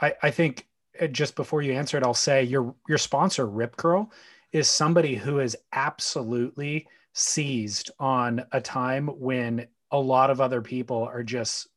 I, 0.00 0.14
I 0.22 0.30
think 0.30 0.66
uh, 1.00 1.06
just 1.06 1.36
before 1.36 1.62
you 1.62 1.72
answer 1.72 1.96
it, 1.96 2.04
I'll 2.04 2.14
say 2.14 2.44
your 2.44 2.74
your 2.88 2.98
sponsor, 2.98 3.46
Rip 3.46 3.76
Curl, 3.76 4.12
is 4.52 4.68
somebody 4.68 5.14
who 5.14 5.40
is 5.40 5.56
absolutely 5.72 6.86
seized 7.14 7.90
on 7.98 8.44
a 8.52 8.60
time 8.60 9.08
when 9.08 9.66
a 9.90 9.98
lot 9.98 10.30
of 10.30 10.40
other 10.40 10.60
people 10.60 11.04
are 11.04 11.22
just 11.22 11.68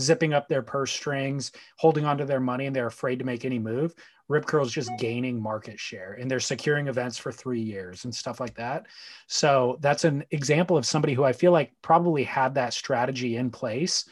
zipping 0.00 0.34
up 0.34 0.48
their 0.48 0.62
purse 0.62 0.92
strings, 0.92 1.52
holding 1.78 2.04
onto 2.04 2.24
their 2.24 2.40
money, 2.40 2.66
and 2.66 2.74
they're 2.74 2.86
afraid 2.86 3.18
to 3.18 3.24
make 3.24 3.44
any 3.44 3.58
move. 3.58 3.94
Rip 4.28 4.46
Curl's 4.46 4.72
just 4.72 4.90
gaining 4.98 5.40
market 5.40 5.78
share 5.78 6.14
and 6.14 6.30
they're 6.30 6.40
securing 6.40 6.88
events 6.88 7.18
for 7.18 7.30
three 7.30 7.60
years 7.60 8.04
and 8.04 8.14
stuff 8.14 8.40
like 8.40 8.54
that. 8.54 8.86
So 9.26 9.76
that's 9.80 10.04
an 10.04 10.24
example 10.30 10.76
of 10.78 10.86
somebody 10.86 11.12
who 11.12 11.24
I 11.24 11.32
feel 11.32 11.52
like 11.52 11.72
probably 11.82 12.24
had 12.24 12.54
that 12.54 12.72
strategy 12.72 13.36
in 13.36 13.50
place 13.50 14.08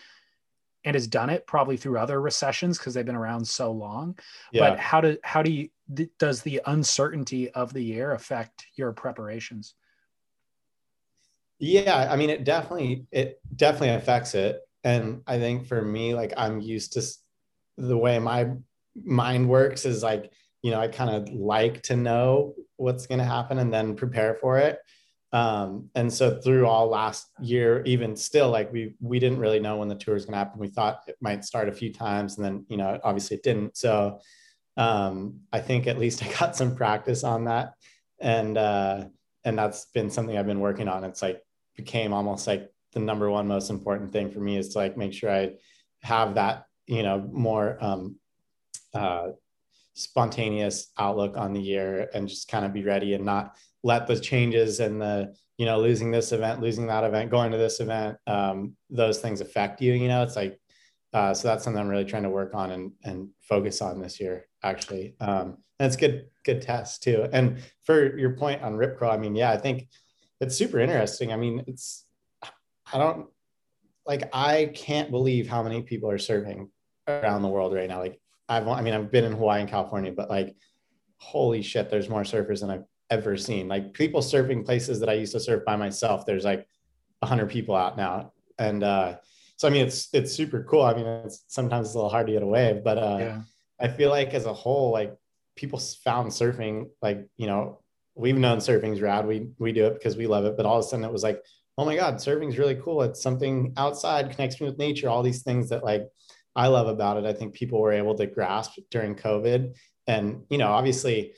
and 0.85 0.95
has 0.95 1.07
done 1.07 1.31
it 1.31 1.47
probably 1.47 1.77
through 1.77 1.99
other 1.99 2.21
recessions 2.21 2.77
because 2.77 2.93
they've 2.93 3.07
been 3.07 3.15
around 3.15 3.47
so 3.47 3.73
long. 3.73 4.19
Yeah. 4.53 4.71
But 4.71 4.81
how 4.81 5.01
do 5.01 5.17
how 5.23 5.43
do 5.43 5.51
you 5.51 5.69
does 6.19 6.43
the 6.43 6.61
uncertainty 6.67 7.51
of 7.51 7.73
the 7.73 7.83
year 7.83 8.13
affect 8.13 8.67
your 8.75 8.93
preparations? 8.93 9.75
Yeah, 11.59 12.09
I 12.11 12.17
mean 12.17 12.31
it 12.31 12.45
definitely 12.45 13.07
it 13.13 13.41
definitely 13.55 13.91
affects 13.91 14.35
it. 14.35 14.61
And 14.85 15.23
I 15.27 15.39
think 15.39 15.67
for 15.67 15.81
me, 15.83 16.15
like 16.15 16.33
I'm 16.37 16.61
used 16.61 16.95
to 16.95 17.03
the 17.79 17.97
way 17.97 18.19
my 18.19 18.51
mind 19.05 19.49
works 19.49 19.85
is 19.85 20.03
like, 20.03 20.33
you 20.63 20.71
know, 20.71 20.81
I 20.81 20.89
kind 20.89 21.11
of 21.11 21.33
like 21.33 21.83
to 21.85 21.97
know 21.97 22.55
what's 22.77 23.07
going 23.07 23.19
to 23.19 23.25
happen 23.25 23.59
and 23.59 23.73
then 23.73 23.95
prepare 23.95 24.35
for 24.35 24.59
it. 24.59 24.79
Um, 25.33 25.89
and 25.95 26.13
so 26.13 26.41
through 26.41 26.67
all 26.67 26.89
last 26.89 27.29
year, 27.41 27.83
even 27.87 28.17
still, 28.17 28.51
like 28.51 28.71
we 28.71 28.95
we 29.01 29.19
didn't 29.19 29.39
really 29.39 29.61
know 29.61 29.79
when 29.79 29.89
the 29.89 29.95
tour 29.95 30.15
was 30.15 30.27
going 30.27 30.33
to 30.33 30.39
happen. 30.39 30.61
We 30.61 30.69
thought 30.69 31.01
it 31.07 31.17
might 31.21 31.45
start 31.45 31.71
a 31.71 31.73
few 31.73 31.91
times, 31.93 32.37
and 32.37 32.45
then 32.45 32.67
you 32.69 32.77
know, 32.77 33.01
obviously 33.03 33.39
it 33.39 33.43
didn't. 33.43 33.77
So 33.77 34.21
um, 34.77 35.41
I 35.51 35.61
think 35.61 35.87
at 35.87 35.99
least 35.99 36.23
I 36.23 36.31
got 36.39 36.55
some 36.61 36.77
practice 36.77 37.25
on 37.25 37.45
that, 37.45 37.75
and 38.21 38.59
uh, 38.59 39.05
and 39.45 39.59
that's 39.59 39.87
been 39.87 40.11
something 40.11 40.37
I've 40.37 40.47
been 40.47 40.61
working 40.61 40.89
on. 40.89 41.03
It's 41.03 41.23
like 41.23 41.41
became 41.77 42.13
almost 42.13 42.47
like 42.47 42.71
the 42.93 43.01
number 43.01 43.31
one 43.31 43.47
most 43.47 43.71
important 43.71 44.13
thing 44.13 44.31
for 44.31 44.41
me 44.41 44.57
is 44.57 44.71
to 44.71 44.79
like 44.79 44.97
make 44.97 45.13
sure 45.13 45.31
I 45.31 45.53
have 46.03 46.35
that 46.35 46.67
you 46.87 47.03
know 47.03 47.29
more 47.33 47.79
um, 47.81 48.17
uh, 48.95 49.29
spontaneous 49.95 50.91
outlook 50.99 51.37
on 51.37 51.53
the 51.53 51.61
year 51.61 52.09
and 52.15 52.29
just 52.29 52.49
kind 52.49 52.65
of 52.65 52.73
be 52.73 52.85
ready 52.85 53.15
and 53.15 53.25
not 53.25 53.57
let 53.83 54.07
the 54.07 54.19
changes 54.19 54.81
and 54.81 55.01
the 55.01 55.35
you 55.59 55.67
know 55.67 55.81
losing 55.81 56.11
this 56.11 56.33
event 56.33 56.61
losing 56.61 56.87
that 56.87 57.05
event 57.05 57.31
going 57.31 57.51
to 57.53 57.59
this 57.59 57.81
event 57.81 58.17
um, 58.27 58.75
those 58.91 59.19
things 59.19 59.41
affect 59.41 59.81
you 59.81 59.93
you 59.93 60.09
know? 60.09 60.23
It's 60.23 60.37
like 60.37 60.59
uh, 61.13 61.35
so 61.35 61.47
that's 61.49 61.63
something 61.63 61.79
i'm 61.79 61.89
really 61.89 62.07
trying 62.07 62.23
to 62.23 62.31
work 62.31 62.55
on 62.55 62.71
and 62.71 62.93
and 63.05 63.29
focus 63.43 63.83
on 63.83 64.01
this 64.01 64.21
year 64.21 64.47
actually. 64.63 65.15
Um, 65.21 65.59
and 65.79 65.87
it's 65.87 65.97
good 65.97 66.27
good 66.45 66.63
test 66.63 67.03
too. 67.03 67.29
And 67.33 67.59
for 67.85 68.17
your 68.19 68.35
point 68.37 68.63
on 68.63 68.77
rip 68.77 68.99
curl 68.99 69.11
i 69.11 69.17
mean 69.17 69.35
yeah 69.35 69.51
i 69.51 69.57
think 69.57 69.89
it's 70.43 70.57
super 70.57 70.81
interesting. 70.81 71.33
I 71.33 71.37
mean 71.37 71.63
it's 71.69 72.05
i 72.93 72.99
don't 72.99 73.29
like 74.07 74.29
i 74.33 74.71
can't 74.75 75.11
believe 75.11 75.49
how 75.49 75.63
many 75.63 75.83
people 75.83 76.11
are 76.11 76.19
surfing 76.19 76.69
around 77.09 77.43
the 77.43 77.49
world 77.49 77.75
right 77.75 77.89
now 77.89 77.99
like 77.99 78.21
I've 78.53 78.69
I 78.69 78.83
mean 78.83 78.95
I've 78.95 79.11
been 79.11 79.25
in 79.25 79.33
Hawaii 79.33 79.61
and 79.61 79.71
California, 79.71 80.13
but 80.13 80.29
like 80.29 80.55
holy 81.17 81.63
shit, 81.63 81.89
there's 81.89 82.09
more 82.09 82.23
surfers 82.23 82.61
than 82.61 82.71
I've 82.71 82.85
ever 83.11 83.37
seen. 83.37 83.69
Like 83.69 83.93
people 83.95 84.21
surfing 84.21 84.65
places 84.65 85.01
that 85.01 85.09
I 85.09 85.15
used 85.15 85.33
to 85.33 85.41
surf 85.41 85.65
by 85.65 85.77
myself. 85.77 86.27
There's 86.27 86.45
like 86.45 86.67
hundred 87.23 87.51
people 87.51 87.75
out 87.75 87.97
now, 87.97 88.33
and 88.59 88.83
uh, 88.83 89.17
so 89.57 89.69
I 89.69 89.71
mean 89.71 89.87
it's 89.87 90.09
it's 90.13 90.33
super 90.33 90.65
cool. 90.65 90.83
I 90.83 90.95
mean 90.95 91.07
it's 91.07 91.45
sometimes 91.49 91.89
it's 91.89 91.95
a 91.95 91.99
little 91.99 92.11
hard 92.11 92.27
to 92.27 92.33
get 92.33 92.43
a 92.43 92.47
wave, 92.47 92.85
but 92.85 92.99
uh, 92.99 93.17
yeah. 93.21 93.43
I 93.81 93.89
feel 93.89 94.11
like 94.11 94.35
as 94.35 94.45
a 94.45 94.53
whole, 94.53 94.93
like 94.93 95.15
people 95.57 95.79
found 95.79 96.31
surfing 96.31 96.89
like 97.01 97.27
you 97.37 97.47
know 97.47 97.81
we've 98.15 98.37
known 98.37 98.59
surfing's 98.59 99.01
rad. 99.01 99.27
We 99.27 99.49
we 99.59 99.73
do 99.73 99.87
it 99.87 99.95
because 99.95 100.17
we 100.17 100.27
love 100.27 100.45
it, 100.45 100.57
but 100.57 100.67
all 100.67 100.79
of 100.79 100.85
a 100.85 100.89
sudden 100.89 101.05
it 101.05 101.13
was 101.13 101.23
like 101.23 101.43
oh 101.83 101.85
my 101.85 101.97
god, 101.97 102.15
surfing's 102.15 102.59
really 102.59 102.77
cool. 102.77 103.03
It's 103.03 103.21
something 103.21 103.73
outside, 103.77 104.31
connects 104.31 104.61
me 104.61 104.69
with 104.69 104.79
nature. 104.79 105.09
All 105.09 105.25
these 105.25 105.43
things 105.43 105.69
that 105.71 105.83
like 105.83 106.05
I 106.55 106.69
love 106.69 106.87
about 106.87 107.17
it. 107.17 107.25
I 107.25 107.33
think 107.33 107.55
people 107.55 107.81
were 107.81 107.91
able 107.91 108.15
to 108.15 108.27
grasp 108.27 108.79
during 108.93 109.17
COVID. 109.17 109.75
And, 110.07 110.45
you 110.49 110.59
know, 110.59 110.69
obviously 110.69 111.35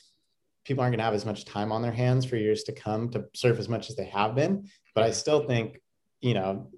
people 0.66 0.83
aren't 0.83 0.92
going 0.92 0.98
to 0.98 1.04
have 1.04 1.14
as 1.14 1.24
much 1.24 1.46
time 1.46 1.72
on 1.72 1.80
their 1.80 1.92
hands 1.92 2.26
for 2.26 2.37
years 2.37 2.64
to 2.64 2.72
come 2.72 3.09
to 3.11 3.24
surf 3.35 3.59
as 3.59 3.70
much 3.70 3.88
as 3.88 3.96
they 3.96 4.04
have 4.04 4.35
been. 4.35 4.68
But 4.94 5.04
I 5.04 5.12
still 5.12 5.46
think, 5.46 5.80
you 6.20 6.35
know, 6.35 6.70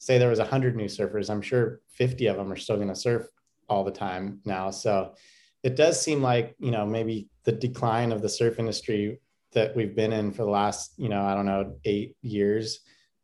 say 0.00 0.18
there 0.18 0.28
was 0.28 0.40
100 0.40 0.74
new 0.74 0.86
surfers, 0.86 1.30
I'm 1.30 1.42
sure 1.42 1.80
50 1.90 2.26
of 2.26 2.38
them 2.38 2.50
are 2.50 2.56
still 2.56 2.74
going 2.74 2.88
to 2.88 2.96
surf 2.96 3.24
all 3.68 3.84
the 3.84 3.92
time 3.92 4.40
now. 4.44 4.70
So 4.70 5.14
it 5.62 5.76
does 5.76 6.02
seem 6.02 6.22
like, 6.22 6.56
you 6.58 6.72
know, 6.72 6.84
maybe 6.84 7.28
the 7.44 7.52
decline 7.52 8.10
of 8.10 8.20
the 8.20 8.28
surf 8.28 8.58
industry 8.58 9.20
that 9.52 9.76
we've 9.76 9.94
been 9.94 10.12
in 10.12 10.32
for 10.32 10.42
the 10.42 10.50
last, 10.50 10.94
you 10.96 11.08
know, 11.08 11.22
I 11.22 11.34
don't 11.36 11.46
know, 11.46 11.76
eight 11.84 12.16
years. 12.20 12.80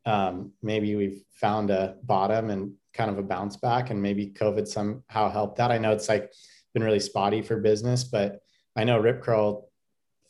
Um, 0.09 0.53
maybe 0.63 0.97
we've 0.97 1.23
found 1.33 1.71
a 1.71 1.97
bottom 2.03 2.49
and 2.49 2.73
kind 2.95 3.11
of 3.11 3.19
a 3.19 3.23
bounce 3.23 3.57
back 3.57 3.91
and 3.91 4.01
maybe 4.01 4.29
COVID 4.29 4.67
somehow 4.67 5.31
helped 5.31 5.57
that. 5.57 5.71
I 5.71 5.77
know 5.77 5.93
it's 5.93 6.09
like 6.09 6.33
been 6.73 6.83
really 6.83 6.99
spotty 6.99 7.43
for 7.43 7.61
business, 7.61 8.05
but 8.05 8.41
I 8.75 8.85
know 8.85 8.99
Rip 8.99 9.21
Curl, 9.23 9.69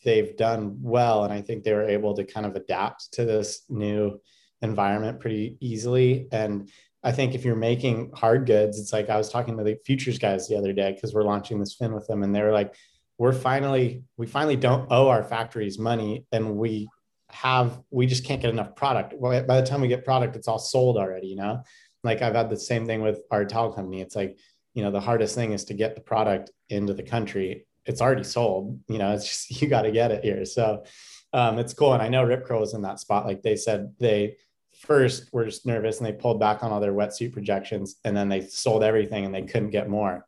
they've 0.04 0.36
done 0.36 0.78
well. 0.82 1.22
And 1.22 1.32
I 1.32 1.40
think 1.40 1.62
they 1.62 1.72
were 1.72 1.88
able 1.88 2.14
to 2.14 2.24
kind 2.24 2.44
of 2.44 2.56
adapt 2.56 3.12
to 3.12 3.24
this 3.24 3.62
new 3.68 4.20
environment 4.62 5.20
pretty 5.20 5.56
easily. 5.60 6.26
And 6.32 6.68
I 7.04 7.12
think 7.12 7.36
if 7.36 7.44
you're 7.44 7.54
making 7.54 8.10
hard 8.14 8.46
goods, 8.46 8.80
it's 8.80 8.92
like 8.92 9.08
I 9.08 9.16
was 9.16 9.30
talking 9.30 9.56
to 9.56 9.62
the 9.62 9.78
futures 9.86 10.18
guys 10.18 10.48
the 10.48 10.58
other 10.58 10.72
day 10.72 10.92
because 10.92 11.14
we're 11.14 11.22
launching 11.22 11.60
this 11.60 11.74
fin 11.74 11.94
with 11.94 12.08
them, 12.08 12.24
and 12.24 12.34
they 12.34 12.42
were 12.42 12.52
like, 12.52 12.74
"We're 13.18 13.32
finally, 13.32 14.02
we 14.16 14.26
finally 14.26 14.56
don't 14.56 14.90
owe 14.90 15.08
our 15.08 15.22
factories 15.22 15.78
money, 15.78 16.26
and 16.32 16.56
we 16.56 16.88
have, 17.30 17.80
we 17.90 18.06
just 18.06 18.24
can't 18.24 18.40
get 18.40 18.50
enough 18.50 18.74
product. 18.74 19.14
Well, 19.16 19.42
by 19.44 19.60
the 19.60 19.66
time 19.66 19.80
we 19.80 19.88
get 19.88 20.04
product, 20.04 20.36
it's 20.36 20.48
all 20.48 20.58
sold 20.58 20.96
already, 20.96 21.28
you 21.28 21.36
know." 21.36 21.62
like 22.04 22.22
I've 22.22 22.34
had 22.34 22.50
the 22.50 22.56
same 22.56 22.86
thing 22.86 23.02
with 23.02 23.22
our 23.30 23.44
towel 23.44 23.72
company. 23.72 24.00
It's 24.00 24.16
like, 24.16 24.38
you 24.74 24.82
know, 24.82 24.90
the 24.90 25.00
hardest 25.00 25.34
thing 25.34 25.52
is 25.52 25.64
to 25.66 25.74
get 25.74 25.94
the 25.94 26.00
product 26.00 26.50
into 26.68 26.94
the 26.94 27.02
country. 27.02 27.66
It's 27.86 28.00
already 28.00 28.24
sold, 28.24 28.80
you 28.88 28.98
know, 28.98 29.12
it's 29.12 29.26
just, 29.26 29.50
you 29.62 29.68
got 29.68 29.82
to 29.82 29.90
get 29.90 30.10
it 30.10 30.24
here. 30.24 30.44
So 30.44 30.84
um, 31.32 31.58
it's 31.58 31.74
cool. 31.74 31.92
And 31.92 32.02
I 32.02 32.08
know 32.08 32.24
Rip 32.24 32.46
Curl 32.46 32.60
was 32.60 32.74
in 32.74 32.82
that 32.82 33.00
spot. 33.00 33.26
Like 33.26 33.42
they 33.42 33.56
said, 33.56 33.94
they 33.98 34.36
first 34.80 35.32
were 35.32 35.44
just 35.44 35.66
nervous 35.66 35.98
and 35.98 36.06
they 36.06 36.12
pulled 36.12 36.38
back 36.38 36.62
on 36.62 36.70
all 36.70 36.80
their 36.80 36.92
wetsuit 36.92 37.32
projections 37.32 37.96
and 38.04 38.16
then 38.16 38.28
they 38.28 38.42
sold 38.42 38.84
everything 38.84 39.24
and 39.24 39.34
they 39.34 39.42
couldn't 39.42 39.70
get 39.70 39.88
more. 39.88 40.24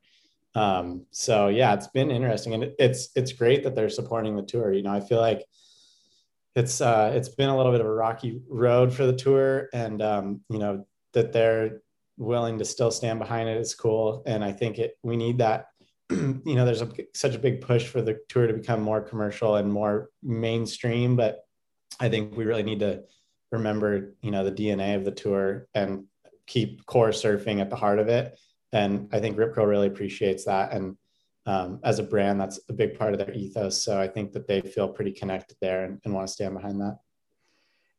Um, 0.56 1.06
so 1.12 1.46
yeah, 1.46 1.74
it's 1.74 1.86
been 1.86 2.10
interesting 2.10 2.54
and 2.54 2.72
it's, 2.78 3.10
it's 3.14 3.32
great 3.32 3.62
that 3.62 3.76
they're 3.76 3.88
supporting 3.88 4.34
the 4.34 4.42
tour. 4.42 4.72
You 4.72 4.82
know, 4.82 4.92
I 4.92 5.00
feel 5.00 5.20
like 5.20 5.44
it's, 6.61 6.81
uh, 6.81 7.11
it's 7.14 7.29
been 7.29 7.49
a 7.49 7.57
little 7.57 7.73
bit 7.73 7.81
of 7.81 7.87
a 7.87 7.92
rocky 7.92 8.40
road 8.49 8.92
for 8.92 9.07
the 9.07 9.14
tour 9.14 9.68
and, 9.73 10.03
um, 10.03 10.40
you 10.51 10.59
know, 10.59 10.87
that 11.14 11.33
they're 11.33 11.81
willing 12.18 12.59
to 12.59 12.64
still 12.64 12.90
stand 12.90 13.18
behind 13.18 13.49
it 13.49 13.57
is 13.57 13.75
cool. 13.75 14.23
And 14.27 14.44
I 14.44 14.53
think 14.53 14.79
it 14.79 14.99
we 15.03 15.16
need 15.16 15.38
that. 15.38 15.68
you 16.11 16.42
know, 16.44 16.64
there's 16.64 16.83
a, 16.83 16.90
such 17.14 17.35
a 17.35 17.38
big 17.38 17.62
push 17.62 17.87
for 17.87 18.03
the 18.03 18.20
tour 18.29 18.46
to 18.46 18.53
become 18.53 18.83
more 18.83 19.01
commercial 19.01 19.57
and 19.57 19.73
more 19.73 20.11
mainstream, 20.23 21.16
but 21.16 21.40
I 21.99 22.09
think 22.09 22.37
we 22.37 22.44
really 22.44 22.62
need 22.62 22.81
to 22.81 23.05
remember, 23.51 24.14
you 24.20 24.31
know, 24.31 24.44
the 24.44 24.53
DNA 24.53 24.96
of 24.96 25.05
the 25.05 25.11
tour 25.11 25.66
and 25.75 26.05
keep 26.46 26.85
core 26.85 27.11
surfing 27.11 27.61
at 27.61 27.70
the 27.70 27.77
heart 27.77 27.99
of 27.99 28.09
it. 28.09 28.38
And 28.73 29.09
I 29.12 29.20
think 29.20 29.38
Rip 29.38 29.55
Curl 29.55 29.66
really 29.66 29.87
appreciates 29.87 30.44
that. 30.44 30.73
And 30.73 30.96
um, 31.46 31.81
as 31.85 31.98
a 31.98 32.03
brand, 32.03 32.40
that's 32.40 32.61
a 32.68 32.72
big 32.72 32.98
part 32.98 33.12
of 33.12 33.18
their 33.18 33.33
ethos. 33.33 33.83
So 33.83 34.00
I 34.00 34.09
think 34.09 34.33
that 34.33 34.46
they 34.46 34.61
feel 34.61 34.88
pretty 34.88 35.12
connected 35.12 35.57
there 35.61 35.85
and, 35.85 36.00
and 36.05 36.14
want 36.14 36.26
to 36.26 36.33
stand 36.33 36.55
behind 36.55 36.81
that. 36.81 36.98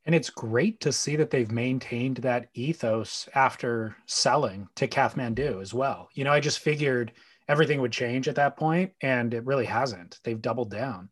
And 0.04 0.14
it's 0.14 0.30
great 0.30 0.80
to 0.80 0.92
see 0.92 1.16
that 1.16 1.30
they've 1.30 1.50
maintained 1.50 2.18
that 2.18 2.48
ethos 2.54 3.28
after 3.34 3.96
selling 4.06 4.68
to 4.76 4.88
Kathmandu 4.88 5.60
as 5.60 5.72
well. 5.72 6.08
You 6.14 6.24
know, 6.24 6.32
I 6.32 6.40
just 6.40 6.58
figured 6.58 7.12
everything 7.48 7.80
would 7.80 7.92
change 7.92 8.26
at 8.26 8.34
that 8.36 8.56
point, 8.56 8.92
and 9.00 9.32
it 9.32 9.46
really 9.46 9.66
hasn't. 9.66 10.18
They've 10.24 10.40
doubled 10.40 10.70
down. 10.70 11.10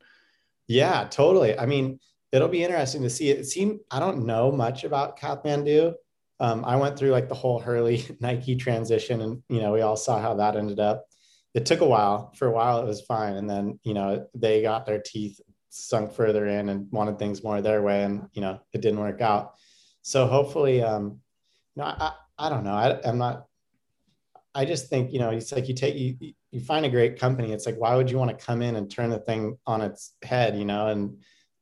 Yeah, 0.67 1.07
totally. 1.09 1.57
I 1.57 1.67
mean, 1.67 2.01
it'll 2.33 2.49
be 2.49 2.65
interesting 2.65 3.03
to 3.03 3.11
see. 3.11 3.31
It 3.31 3.47
seemed 3.47 3.79
I 3.93 4.01
don't 4.01 4.27
know 4.27 4.51
much 4.51 4.83
about 4.83 5.21
Kathmandu, 5.21 5.95
um, 6.41 6.65
I 6.65 6.77
went 6.77 6.99
through 6.99 7.11
like 7.11 7.29
the 7.29 7.35
whole 7.35 7.61
Hurley 7.61 8.05
Nike 8.21 8.57
transition, 8.57 9.21
and 9.21 9.43
you 9.49 9.61
know 9.61 9.73
we 9.73 9.83
all 9.83 9.97
saw 9.97 10.19
how 10.19 10.35
that 10.35 10.57
ended 10.57 10.81
up. 10.81 11.05
It 11.55 11.67
took 11.67 11.81
a 11.81 11.87
while. 11.87 12.33
For 12.37 12.47
a 12.47 12.53
while, 12.53 12.81
it 12.81 12.87
was 12.87 13.01
fine, 13.03 13.35
and 13.35 13.49
then 13.49 13.79
you 13.83 13.95
know 13.95 14.27
they 14.35 14.63
got 14.63 14.87
their 14.87 15.01
teeth 15.01 15.41
sunk 15.71 16.13
further 16.13 16.47
in 16.47 16.69
and 16.69 16.91
wanted 16.91 17.19
things 17.19 17.43
more 17.43 17.61
their 17.61 17.83
way, 17.83 18.05
and 18.05 18.29
you 18.33 18.41
know 18.41 18.61
it 18.73 18.81
didn't 18.81 19.01
work 19.01 19.21
out. 19.21 19.55
So 20.03 20.27
hopefully, 20.27 20.83
um, 20.83 21.21
you 21.77 21.83
know, 21.83 21.85
I, 21.85 22.13
I 22.39 22.49
don't 22.49 22.65
know. 22.65 22.75
I, 22.75 23.01
I'm 23.05 23.19
not. 23.19 23.47
I 24.55 24.65
just 24.65 24.89
think 24.89 25.13
you 25.13 25.19
know 25.19 25.31
it's 25.31 25.53
like 25.53 25.69
you 25.69 25.75
take 25.75 25.97
you 25.97 26.33
you 26.51 26.61
find 26.61 26.87
a 26.87 26.91
great 26.91 27.19
company. 27.19 27.53
It's 27.53 27.67
like 27.67 27.77
why 27.77 27.97
would 27.97 28.11
you 28.11 28.19
want 28.19 28.37
to 28.37 28.45
come 28.45 28.63
in 28.63 28.77
and 28.77 28.91
turn 28.91 29.11
the 29.11 29.19
thing 29.19 29.57
on 29.67 29.81
its 29.81 30.15
head, 30.23 30.57
you 30.57 30.65
know, 30.65 30.89
and 30.89 31.19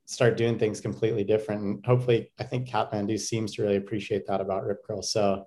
start 0.08 0.38
doing 0.38 0.58
things 0.58 0.80
completely 0.80 1.22
different. 1.22 1.62
And 1.62 1.86
hopefully, 1.86 2.32
I 2.38 2.44
think 2.44 2.66
Kathmandu 2.68 3.20
seems 3.20 3.54
to 3.54 3.62
really 3.62 3.76
appreciate 3.76 4.26
that 4.26 4.40
about 4.40 4.64
Rip 4.64 4.82
Curl. 4.82 5.02
So, 5.02 5.46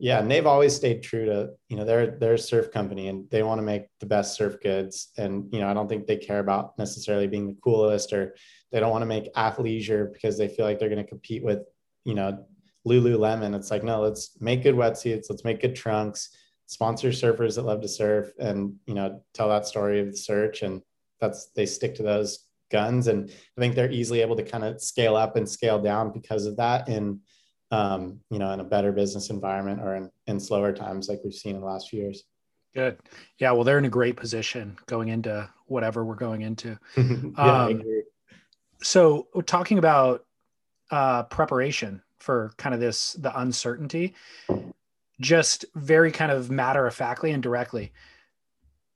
yeah, 0.00 0.18
and 0.18 0.30
they've 0.30 0.46
always 0.46 0.74
stayed 0.74 1.02
true 1.02 1.26
to 1.26 1.50
you 1.68 1.76
know 1.76 1.84
they're 1.84 2.18
they're 2.18 2.34
a 2.34 2.38
surf 2.38 2.72
company 2.72 3.08
and 3.08 3.28
they 3.30 3.42
want 3.42 3.58
to 3.58 3.62
make 3.62 3.82
the 4.00 4.06
best 4.06 4.34
surf 4.34 4.56
goods. 4.62 5.10
And 5.18 5.52
you 5.52 5.60
know, 5.60 5.68
I 5.68 5.74
don't 5.74 5.88
think 5.88 6.06
they 6.06 6.16
care 6.16 6.38
about 6.38 6.78
necessarily 6.78 7.26
being 7.26 7.48
the 7.48 7.60
coolest 7.62 8.14
or 8.14 8.34
they 8.72 8.80
don't 8.80 8.90
want 8.90 9.02
to 9.02 9.06
make 9.06 9.32
athleisure 9.34 10.10
because 10.10 10.38
they 10.38 10.48
feel 10.48 10.64
like 10.64 10.78
they're 10.78 10.88
going 10.88 11.04
to 11.04 11.08
compete 11.08 11.44
with 11.44 11.60
you 12.04 12.14
know 12.14 12.46
Lululemon. 12.88 13.54
It's 13.54 13.70
like 13.70 13.84
no, 13.84 14.00
let's 14.00 14.40
make 14.40 14.62
good 14.62 14.74
wetsuits, 14.74 15.26
let's 15.28 15.44
make 15.44 15.60
good 15.60 15.76
trunks, 15.76 16.30
sponsor 16.64 17.10
surfers 17.10 17.56
that 17.56 17.66
love 17.66 17.82
to 17.82 17.88
surf, 17.88 18.32
and 18.38 18.74
you 18.86 18.94
know 18.94 19.22
tell 19.34 19.50
that 19.50 19.66
story 19.66 20.00
of 20.00 20.06
the 20.06 20.16
search. 20.16 20.62
And 20.62 20.80
that's 21.20 21.50
they 21.54 21.66
stick 21.66 21.94
to 21.96 22.02
those 22.02 22.46
guns. 22.70 23.06
And 23.06 23.28
I 23.28 23.60
think 23.60 23.74
they're 23.74 23.90
easily 23.90 24.22
able 24.22 24.36
to 24.36 24.44
kind 24.44 24.64
of 24.64 24.80
scale 24.80 25.14
up 25.14 25.36
and 25.36 25.46
scale 25.46 25.82
down 25.82 26.10
because 26.10 26.46
of 26.46 26.56
that 26.56 26.88
in, 26.88 27.20
um, 27.70 28.20
you 28.30 28.38
know, 28.38 28.52
in 28.52 28.60
a 28.60 28.64
better 28.64 28.92
business 28.92 29.30
environment 29.30 29.80
or 29.80 29.94
in, 29.94 30.10
in 30.26 30.40
slower 30.40 30.72
times 30.72 31.08
like 31.08 31.20
we've 31.24 31.34
seen 31.34 31.54
in 31.54 31.60
the 31.60 31.66
last 31.66 31.88
few 31.88 32.00
years. 32.00 32.24
Good. 32.74 32.98
Yeah. 33.38 33.52
Well, 33.52 33.64
they're 33.64 33.78
in 33.78 33.84
a 33.84 33.90
great 33.90 34.16
position 34.16 34.78
going 34.86 35.08
into 35.08 35.48
whatever 35.66 36.04
we're 36.04 36.14
going 36.14 36.42
into. 36.42 36.78
yeah, 36.96 37.64
um, 37.64 37.82
so 38.82 39.28
talking 39.46 39.78
about 39.78 40.24
uh, 40.90 41.24
preparation 41.24 42.02
for 42.18 42.52
kind 42.56 42.74
of 42.74 42.80
this, 42.80 43.14
the 43.14 43.36
uncertainty, 43.40 44.14
just 45.20 45.64
very 45.74 46.12
kind 46.12 46.30
of 46.30 46.50
matter 46.50 46.86
of 46.86 46.94
factly 46.94 47.32
and 47.32 47.42
directly, 47.42 47.92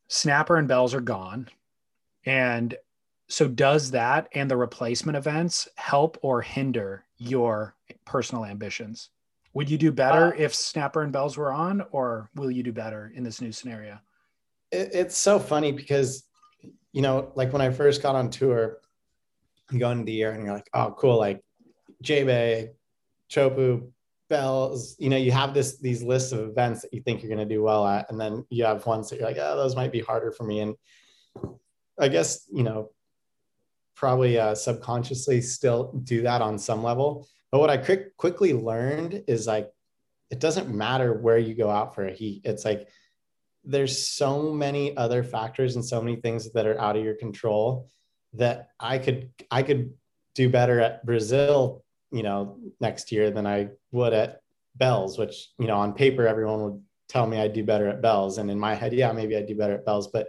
snapper 0.08 0.56
and 0.56 0.68
bells 0.68 0.94
are 0.94 1.00
gone. 1.00 1.48
And 2.26 2.76
so 3.28 3.48
does 3.48 3.90
that 3.92 4.28
and 4.34 4.50
the 4.50 4.56
replacement 4.56 5.16
events 5.16 5.68
help 5.76 6.18
or 6.22 6.42
hinder 6.42 7.04
your 7.16 7.74
personal 8.04 8.44
ambitions? 8.44 9.10
Would 9.54 9.70
you 9.70 9.78
do 9.78 9.92
better 9.92 10.34
uh, 10.34 10.36
if 10.36 10.54
snapper 10.54 11.02
and 11.02 11.12
bells 11.12 11.36
were 11.36 11.52
on 11.52 11.84
or 11.90 12.28
will 12.34 12.50
you 12.50 12.62
do 12.62 12.72
better 12.72 13.12
in 13.14 13.22
this 13.22 13.40
new 13.40 13.52
scenario? 13.52 13.98
It, 14.70 14.90
it's 14.92 15.16
so 15.16 15.38
funny 15.38 15.72
because 15.72 16.24
you 16.94 17.02
know 17.02 17.32
like 17.34 17.52
when 17.52 17.60
i 17.60 17.68
first 17.70 18.02
got 18.02 18.14
on 18.14 18.30
tour 18.30 18.78
you 19.70 19.78
go 19.78 19.90
into 19.90 20.04
the 20.04 20.12
year 20.12 20.30
and 20.30 20.44
you're 20.44 20.54
like 20.54 20.70
oh 20.72 20.94
cool 20.96 21.18
like 21.18 21.42
j-bay 22.00 22.70
chopu 23.30 23.90
bells 24.30 24.96
you 24.98 25.10
know 25.10 25.16
you 25.16 25.30
have 25.30 25.52
this 25.52 25.78
these 25.78 26.02
lists 26.02 26.32
of 26.32 26.48
events 26.48 26.80
that 26.80 26.94
you 26.94 27.02
think 27.02 27.20
you're 27.20 27.34
going 27.34 27.46
to 27.46 27.54
do 27.54 27.62
well 27.62 27.86
at 27.86 28.10
and 28.10 28.18
then 28.18 28.44
you 28.48 28.64
have 28.64 28.86
ones 28.86 29.10
that 29.10 29.18
you're 29.18 29.28
like 29.28 29.36
oh 29.38 29.56
those 29.56 29.76
might 29.76 29.92
be 29.92 30.00
harder 30.00 30.32
for 30.32 30.44
me 30.44 30.60
and 30.60 30.74
i 32.00 32.08
guess 32.08 32.46
you 32.52 32.62
know 32.62 32.90
probably 34.04 34.38
uh, 34.38 34.54
subconsciously 34.54 35.40
still 35.40 35.90
do 36.04 36.20
that 36.20 36.42
on 36.42 36.58
some 36.58 36.82
level. 36.82 37.26
But 37.50 37.60
what 37.60 37.70
I 37.70 37.78
quick, 37.78 38.14
quickly 38.18 38.52
learned 38.52 39.24
is 39.26 39.46
like, 39.46 39.72
it 40.30 40.40
doesn't 40.40 40.68
matter 40.68 41.14
where 41.14 41.38
you 41.38 41.54
go 41.54 41.70
out 41.70 41.94
for 41.94 42.04
a 42.06 42.12
heat. 42.12 42.42
It's 42.44 42.66
like, 42.66 42.86
there's 43.64 44.06
so 44.06 44.52
many 44.52 44.94
other 44.94 45.22
factors 45.22 45.76
and 45.76 45.82
so 45.82 46.02
many 46.02 46.16
things 46.16 46.52
that 46.52 46.66
are 46.66 46.78
out 46.78 46.98
of 46.98 47.02
your 47.02 47.14
control 47.14 47.88
that 48.34 48.68
I 48.78 48.98
could, 48.98 49.30
I 49.50 49.62
could 49.62 49.94
do 50.34 50.50
better 50.50 50.80
at 50.80 51.06
Brazil, 51.06 51.82
you 52.12 52.22
know, 52.22 52.58
next 52.80 53.10
year 53.10 53.30
than 53.30 53.46
I 53.46 53.68
would 53.90 54.12
at 54.12 54.42
Bells, 54.74 55.16
which, 55.16 55.48
you 55.58 55.66
know, 55.66 55.78
on 55.78 55.94
paper, 55.94 56.28
everyone 56.28 56.62
would 56.62 56.82
tell 57.08 57.26
me 57.26 57.38
I'd 57.38 57.54
do 57.54 57.64
better 57.64 57.88
at 57.88 58.02
Bells. 58.02 58.36
And 58.36 58.50
in 58.50 58.58
my 58.58 58.74
head, 58.74 58.92
yeah, 58.92 59.12
maybe 59.12 59.34
I'd 59.34 59.46
do 59.46 59.56
better 59.56 59.76
at 59.76 59.86
Bells, 59.86 60.08
but 60.08 60.28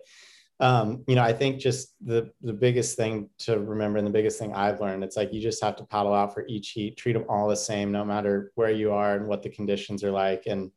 um, 0.60 1.04
you 1.08 1.16
know, 1.16 1.24
I 1.24 1.34
think 1.34 1.60
just 1.60 1.94
the 2.06 2.32
the 2.42 2.54
biggest 2.54 2.96
thing 2.96 3.30
to 3.40 3.60
remember 3.60 3.98
and 3.98 4.08
the 4.08 4.12
biggest 4.12 4.40
thing 4.40 4.54
I've 4.54 4.80
learned, 4.80 5.04
it's 5.04 5.18
like 5.18 5.34
you 5.34 5.42
just 5.42 5.62
have 5.64 5.76
to 5.78 5.86
paddle 5.86 6.14
out 6.14 6.34
for 6.34 6.46
each 6.48 6.70
heat, 6.70 6.98
treat 6.98 7.14
them 7.14 7.26
all 7.28 7.50
the 7.50 7.58
same, 7.58 7.92
no 7.92 8.06
matter 8.06 8.52
where 8.56 8.72
you 8.72 8.94
are 8.94 9.16
and 9.16 9.28
what 9.28 9.44
the 9.44 9.50
conditions 9.50 10.04
are 10.04 10.12
like. 10.12 10.44
And 10.48 10.72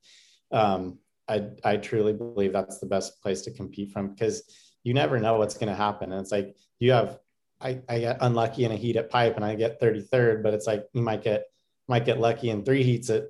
um, 0.50 0.98
I 1.28 1.50
I 1.64 1.76
truly 1.76 2.12
believe 2.12 2.52
that's 2.52 2.78
the 2.78 2.86
best 2.86 3.22
place 3.22 3.42
to 3.42 3.52
compete 3.52 3.92
from 3.92 4.08
because 4.08 4.42
you 4.82 4.94
never 4.94 5.20
know 5.20 5.38
what's 5.38 5.56
going 5.56 5.68
to 5.68 5.76
happen. 5.76 6.10
And 6.10 6.20
it's 6.20 6.32
like 6.32 6.56
you 6.80 6.92
have 6.92 7.20
I, 7.60 7.80
I 7.88 7.98
get 8.00 8.18
unlucky 8.20 8.64
in 8.64 8.72
a 8.72 8.76
heat 8.76 8.96
at 8.96 9.10
pipe 9.10 9.36
and 9.36 9.44
I 9.44 9.54
get 9.54 9.80
33rd, 9.80 10.42
but 10.42 10.54
it's 10.54 10.66
like 10.66 10.86
you 10.92 11.02
might 11.02 11.22
get 11.22 11.44
might 11.86 12.04
get 12.04 12.20
lucky 12.20 12.50
in 12.50 12.64
three 12.64 12.82
heats 12.82 13.10
at 13.10 13.28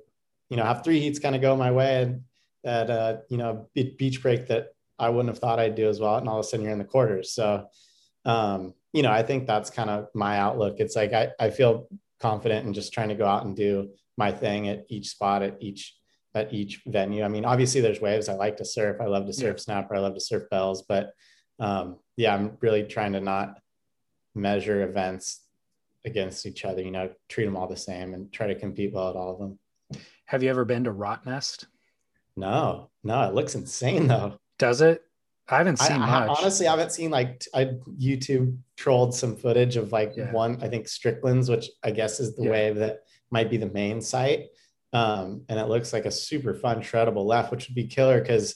you 0.49 0.57
know 0.57 0.63
have 0.63 0.83
three 0.83 0.99
heats 0.99 1.19
kind 1.19 1.35
of 1.35 1.41
go 1.41 1.55
my 1.55 1.71
way 1.71 2.01
and 2.01 2.23
that 2.63 2.89
uh, 2.89 3.17
you 3.29 3.37
know 3.37 3.69
beach 3.73 4.21
break 4.21 4.47
that 4.47 4.69
I 4.99 5.09
wouldn't 5.09 5.29
have 5.29 5.39
thought 5.39 5.59
I'd 5.59 5.75
do 5.75 5.89
as 5.89 5.99
well. 5.99 6.17
And 6.17 6.27
all 6.27 6.39
of 6.39 6.45
a 6.45 6.47
sudden 6.47 6.63
you're 6.63 6.73
in 6.73 6.79
the 6.79 6.85
quarters. 6.85 7.31
So, 7.31 7.67
um, 8.25 8.73
you 8.93 9.03
know, 9.03 9.11
I 9.11 9.23
think 9.23 9.47
that's 9.47 9.69
kind 9.69 9.89
of 9.89 10.07
my 10.13 10.37
outlook. 10.37 10.75
It's 10.79 10.95
like 10.95 11.13
I, 11.13 11.29
I 11.39 11.49
feel 11.49 11.87
confident 12.19 12.65
in 12.65 12.73
just 12.73 12.93
trying 12.93 13.09
to 13.09 13.15
go 13.15 13.25
out 13.25 13.45
and 13.45 13.55
do 13.55 13.89
my 14.17 14.31
thing 14.31 14.67
at 14.67 14.85
each 14.89 15.09
spot, 15.09 15.41
at 15.43 15.57
each 15.61 15.95
at 16.35 16.53
each 16.53 16.81
venue. 16.85 17.23
I 17.23 17.27
mean, 17.27 17.45
obviously 17.45 17.81
there's 17.81 18.01
waves. 18.01 18.29
I 18.29 18.33
like 18.33 18.57
to 18.57 18.65
surf. 18.65 18.97
I 19.01 19.05
love 19.05 19.25
to 19.25 19.33
surf 19.33 19.55
yeah. 19.57 19.63
snapper. 19.63 19.95
I 19.95 19.99
love 19.99 20.13
to 20.13 20.19
surf 20.19 20.43
bells. 20.51 20.83
But 20.83 21.11
um, 21.59 21.97
yeah, 22.17 22.35
I'm 22.35 22.57
really 22.61 22.83
trying 22.83 23.13
to 23.13 23.19
not 23.19 23.59
measure 24.35 24.83
events 24.83 25.41
against 26.05 26.45
each 26.45 26.65
other, 26.65 26.81
you 26.81 26.91
know, 26.91 27.09
treat 27.27 27.45
them 27.45 27.57
all 27.57 27.67
the 27.67 27.75
same 27.75 28.13
and 28.13 28.31
try 28.31 28.47
to 28.47 28.55
compete 28.55 28.93
well 28.93 29.09
at 29.09 29.15
all 29.15 29.33
of 29.33 29.39
them. 29.39 29.59
Have 30.25 30.43
you 30.43 30.49
ever 30.49 30.65
been 30.65 30.83
to 30.83 30.93
Rottnest? 30.93 31.65
No, 32.35 32.89
no, 33.03 33.27
it 33.27 33.33
looks 33.33 33.55
insane 33.55 34.07
though. 34.07 34.39
Does 34.59 34.81
it? 34.81 35.01
I 35.49 35.57
haven't 35.57 35.79
seen 35.79 36.01
I, 36.01 36.27
much. 36.27 36.29
I 36.29 36.41
honestly, 36.41 36.67
I 36.67 36.71
haven't 36.71 36.91
seen 36.91 37.09
like 37.09 37.43
I 37.55 37.71
YouTube 37.99 38.57
trolled 38.77 39.15
some 39.15 39.35
footage 39.35 39.77
of 39.77 39.91
like 39.91 40.13
yeah. 40.15 40.31
one, 40.31 40.61
I 40.61 40.67
think 40.67 40.87
Strickland's, 40.87 41.49
which 41.49 41.69
I 41.83 41.89
guess 41.89 42.19
is 42.19 42.35
the 42.35 42.43
yeah. 42.43 42.51
wave 42.51 42.75
that 42.75 42.99
might 43.31 43.49
be 43.49 43.57
the 43.57 43.69
main 43.69 44.01
site. 44.01 44.47
Um, 44.93 45.43
and 45.49 45.59
it 45.59 45.67
looks 45.67 45.91
like 45.93 46.05
a 46.05 46.11
super 46.11 46.53
fun 46.53 46.81
shreddable 46.81 47.25
left, 47.25 47.51
which 47.51 47.67
would 47.67 47.75
be 47.75 47.87
killer 47.87 48.21
because 48.21 48.55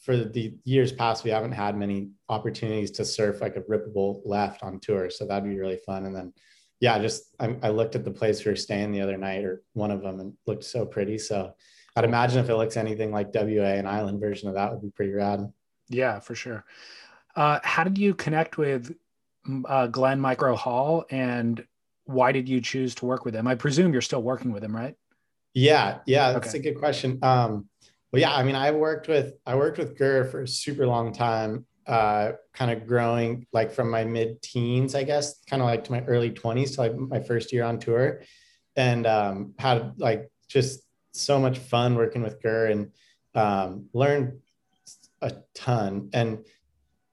for 0.00 0.16
the 0.16 0.54
years 0.64 0.92
past, 0.92 1.22
we 1.22 1.30
haven't 1.30 1.52
had 1.52 1.76
many 1.76 2.10
opportunities 2.28 2.90
to 2.92 3.04
surf 3.04 3.40
like 3.40 3.56
a 3.56 3.62
rippable 3.62 4.20
left 4.24 4.62
on 4.62 4.80
tour. 4.80 5.10
So 5.10 5.26
that'd 5.26 5.48
be 5.48 5.58
really 5.58 5.78
fun. 5.86 6.06
And 6.06 6.16
then, 6.16 6.32
yeah, 6.80 6.98
just 6.98 7.34
I, 7.38 7.56
I 7.62 7.68
looked 7.68 7.94
at 7.94 8.04
the 8.04 8.10
place 8.10 8.44
we 8.44 8.50
were 8.50 8.56
staying 8.56 8.90
the 8.90 9.00
other 9.00 9.16
night 9.16 9.44
or 9.44 9.62
one 9.74 9.90
of 9.90 10.02
them 10.02 10.18
and 10.18 10.34
looked 10.46 10.64
so 10.64 10.84
pretty. 10.84 11.18
So 11.18 11.54
I'd 11.94 12.04
imagine 12.04 12.42
if 12.42 12.48
it 12.48 12.56
looks 12.56 12.76
anything 12.76 13.10
like 13.10 13.34
WA, 13.34 13.74
an 13.74 13.86
island 13.86 14.20
version 14.20 14.48
of 14.48 14.54
that 14.54 14.72
would 14.72 14.82
be 14.82 14.90
pretty 14.90 15.12
rad. 15.12 15.52
Yeah, 15.88 16.20
for 16.20 16.34
sure. 16.34 16.64
Uh, 17.36 17.60
how 17.62 17.84
did 17.84 17.98
you 17.98 18.14
connect 18.14 18.56
with 18.58 18.94
uh, 19.66 19.86
Glenn 19.88 20.20
Micro 20.20 20.56
Hall 20.56 21.04
and 21.10 21.64
why 22.04 22.32
did 22.32 22.48
you 22.48 22.60
choose 22.60 22.94
to 22.96 23.06
work 23.06 23.24
with 23.24 23.34
him? 23.34 23.46
I 23.46 23.54
presume 23.54 23.92
you're 23.92 24.02
still 24.02 24.22
working 24.22 24.52
with 24.52 24.64
him, 24.64 24.74
right? 24.74 24.96
Yeah, 25.54 25.98
yeah, 26.06 26.32
that's 26.32 26.48
okay. 26.48 26.58
a 26.58 26.62
good 26.62 26.78
question. 26.78 27.18
Um, 27.22 27.68
well, 28.12 28.20
yeah, 28.20 28.34
I 28.34 28.42
mean, 28.42 28.56
I 28.56 28.70
worked 28.70 29.08
with 29.08 29.34
I 29.46 29.54
worked 29.54 29.78
with 29.78 29.98
Gur 29.98 30.24
for 30.24 30.42
a 30.42 30.48
super 30.48 30.86
long 30.86 31.12
time, 31.12 31.66
uh, 31.86 32.32
kind 32.52 32.70
of 32.70 32.86
growing 32.86 33.46
like 33.52 33.70
from 33.70 33.90
my 33.90 34.04
mid 34.04 34.42
teens, 34.42 34.94
I 34.94 35.04
guess, 35.04 35.42
kind 35.46 35.62
of 35.62 35.66
like 35.66 35.84
to 35.84 35.92
my 35.92 36.02
early 36.04 36.30
twenties 36.30 36.76
to 36.76 36.82
like 36.82 36.96
my 36.96 37.20
first 37.20 37.52
year 37.52 37.64
on 37.64 37.78
tour, 37.78 38.22
and 38.76 39.06
um, 39.06 39.54
had 39.58 39.94
like 39.98 40.30
just 40.48 40.82
so 41.12 41.38
much 41.38 41.58
fun 41.58 41.94
working 41.94 42.22
with 42.22 42.42
Gur 42.42 42.66
and 42.66 42.90
um, 43.34 43.86
learned 43.92 44.40
a 45.20 45.32
ton. 45.54 46.10
And 46.12 46.44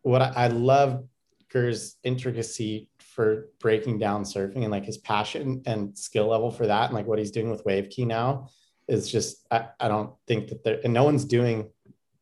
what 0.02 0.22
I, 0.22 0.34
I 0.36 0.48
love 0.48 1.06
Gur's 1.52 1.98
intricacy 2.04 2.90
for 3.00 3.50
breaking 3.60 4.00
down 4.00 4.24
surfing 4.24 4.64
and 4.64 4.72
like 4.72 4.86
his 4.86 4.98
passion 4.98 5.62
and 5.66 5.98
skill 5.98 6.28
level 6.28 6.52
for 6.52 6.68
that 6.68 6.86
and 6.86 6.94
like 6.94 7.06
what 7.06 7.20
he's 7.20 7.32
doing 7.32 7.50
with 7.50 7.66
Wavekey 7.66 8.06
now 8.06 8.50
is 8.88 9.12
just 9.12 9.46
I, 9.52 9.68
I 9.80 9.88
don't 9.88 10.14
think 10.28 10.50
that 10.50 10.64
there 10.64 10.80
and 10.84 10.94
no 10.94 11.04
one's 11.04 11.26
doing 11.26 11.70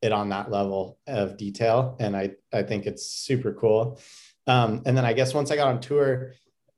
it 0.02 0.12
on 0.12 0.30
that 0.30 0.50
level 0.50 0.98
of 1.08 1.38
detail 1.38 1.98
and 2.00 2.16
I 2.16 2.32
I 2.54 2.64
think 2.64 2.86
it's 2.86 3.06
super 3.06 3.54
cool. 3.54 4.00
Um, 4.48 4.82
and 4.86 4.98
then 4.98 5.06
I 5.06 5.14
guess 5.14 5.34
once 5.34 5.52
I 5.52 5.56
got 5.56 5.68
on 5.68 5.82
tour, 5.82 6.34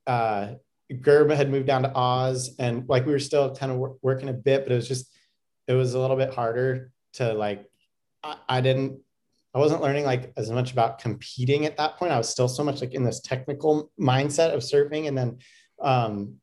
uh, 0.06 0.54
Gerba 0.92 1.36
had 1.36 1.50
moved 1.50 1.66
down 1.66 1.82
to 1.82 1.92
Oz, 1.94 2.54
and 2.58 2.88
like 2.88 3.06
we 3.06 3.12
were 3.12 3.18
still 3.18 3.54
kind 3.54 3.72
of 3.72 3.78
working 4.02 4.28
a 4.28 4.32
bit, 4.32 4.64
but 4.64 4.72
it 4.72 4.76
was 4.76 4.88
just 4.88 5.12
it 5.66 5.74
was 5.74 5.94
a 5.94 5.98
little 5.98 6.16
bit 6.16 6.34
harder 6.34 6.92
to 7.14 7.32
like. 7.32 7.64
I, 8.22 8.36
I 8.48 8.60
didn't. 8.60 9.00
I 9.54 9.58
wasn't 9.58 9.82
learning 9.82 10.04
like 10.04 10.32
as 10.36 10.50
much 10.50 10.72
about 10.72 11.00
competing 11.00 11.66
at 11.66 11.76
that 11.76 11.96
point. 11.96 12.12
I 12.12 12.18
was 12.18 12.28
still 12.28 12.48
so 12.48 12.62
much 12.62 12.80
like 12.80 12.94
in 12.94 13.04
this 13.04 13.20
technical 13.20 13.90
mindset 13.98 14.52
of 14.52 14.60
surfing, 14.60 15.08
and 15.08 15.16
then 15.16 15.38
um, 15.80 16.40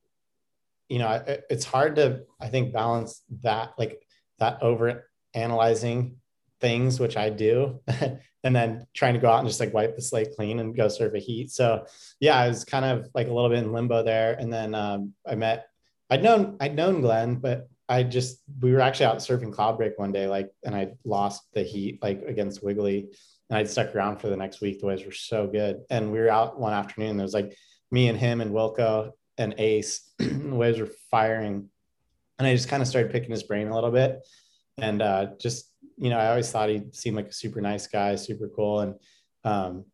you 0.90 1.00
know, 1.00 1.12
it, 1.12 1.46
it's 1.50 1.66
hard 1.66 1.96
to, 1.98 2.24
I 2.40 2.48
think, 2.48 2.74
balance 2.74 3.22
that, 3.44 3.74
like 3.78 4.02
that 4.40 4.62
over 4.62 5.10
analyzing 5.34 6.18
things, 6.60 7.00
which 7.00 7.18
I 7.18 7.30
do, 7.30 7.80
and 8.44 8.56
then 8.56 8.88
trying 8.94 9.14
to 9.14 9.20
go 9.20 9.30
out 9.30 9.40
and 9.40 9.48
just 9.48 9.60
like 9.60 9.74
wipe 9.74 9.96
the 9.96 10.02
slate 10.02 10.36
clean 10.36 10.60
and 10.60 10.76
go 10.76 10.88
serve 10.88 11.16
a 11.16 11.20
heat. 11.20 11.52
So 11.52 11.86
yeah, 12.20 12.38
I 12.38 12.48
was 12.48 12.66
kind 12.66 12.86
of 12.86 13.10
like 13.14 13.28
a 13.28 13.34
little 13.34 13.50
bit 13.50 13.60
in 13.60 13.74
limbo 13.74 14.04
there. 14.04 14.34
And 14.34 14.52
then 14.52 14.76
um, 14.76 15.14
I 15.26 15.36
met, 15.36 15.68
I'd 16.10 16.24
known, 16.24 16.58
I'd 16.60 16.76
known 16.76 17.02
Glenn, 17.02 17.36
but 17.36 17.70
I 17.90 18.04
just, 18.04 18.42
we 18.62 18.72
were 18.72 18.82
actually 18.82 19.06
out 19.08 19.18
surfing 19.18 19.54
Cloudbreak 19.54 19.94
one 19.98 20.12
day, 20.12 20.28
like, 20.28 20.52
and 20.64 20.76
I 20.76 20.94
lost 21.06 21.44
the 21.54 21.64
heat 21.64 22.00
like 22.02 22.24
against 22.24 22.64
Wiggly 22.64 23.10
and 23.50 23.58
I'd 23.58 23.70
stuck 23.70 23.96
around 23.96 24.18
for 24.18 24.30
the 24.30 24.38
next 24.38 24.62
week. 24.62 24.80
The 24.80 24.88
waves 24.88 25.06
were 25.06 25.12
so 25.12 25.48
good. 25.48 25.82
And 25.90 26.12
we 26.12 26.20
were 26.20 26.30
out 26.30 26.60
one 26.60 26.74
afternoon. 26.74 27.18
There 27.18 27.24
was 27.24 27.34
like 27.34 27.56
me 27.92 28.10
and 28.10 28.18
him 28.18 28.42
and 28.42 28.52
Wilco 28.52 29.12
and 29.38 29.56
Ace. 29.58 30.10
the 30.20 30.50
waves 30.50 30.80
were 30.80 30.90
firing. 31.10 31.70
And 32.40 32.48
I 32.48 32.54
just 32.54 32.68
kind 32.68 32.82
of 32.82 32.88
started 32.88 33.12
picking 33.12 33.32
his 33.32 33.44
brain 33.44 33.68
a 33.68 33.76
little 33.76 33.92
bit. 33.92 34.20
And 34.78 35.02
uh, 35.02 35.28
just, 35.40 35.67
you 35.98 36.10
know, 36.10 36.18
I 36.18 36.30
always 36.30 36.52
thought 36.52 36.70
he 36.70 36.84
seemed 36.92 37.16
like 37.16 37.28
a 37.28 37.34
super 37.34 37.62
nice 37.62 37.88
guy, 37.88 38.16
super 38.16 38.50
cool. 38.50 38.82
And 38.82 38.96
um, 39.44 39.86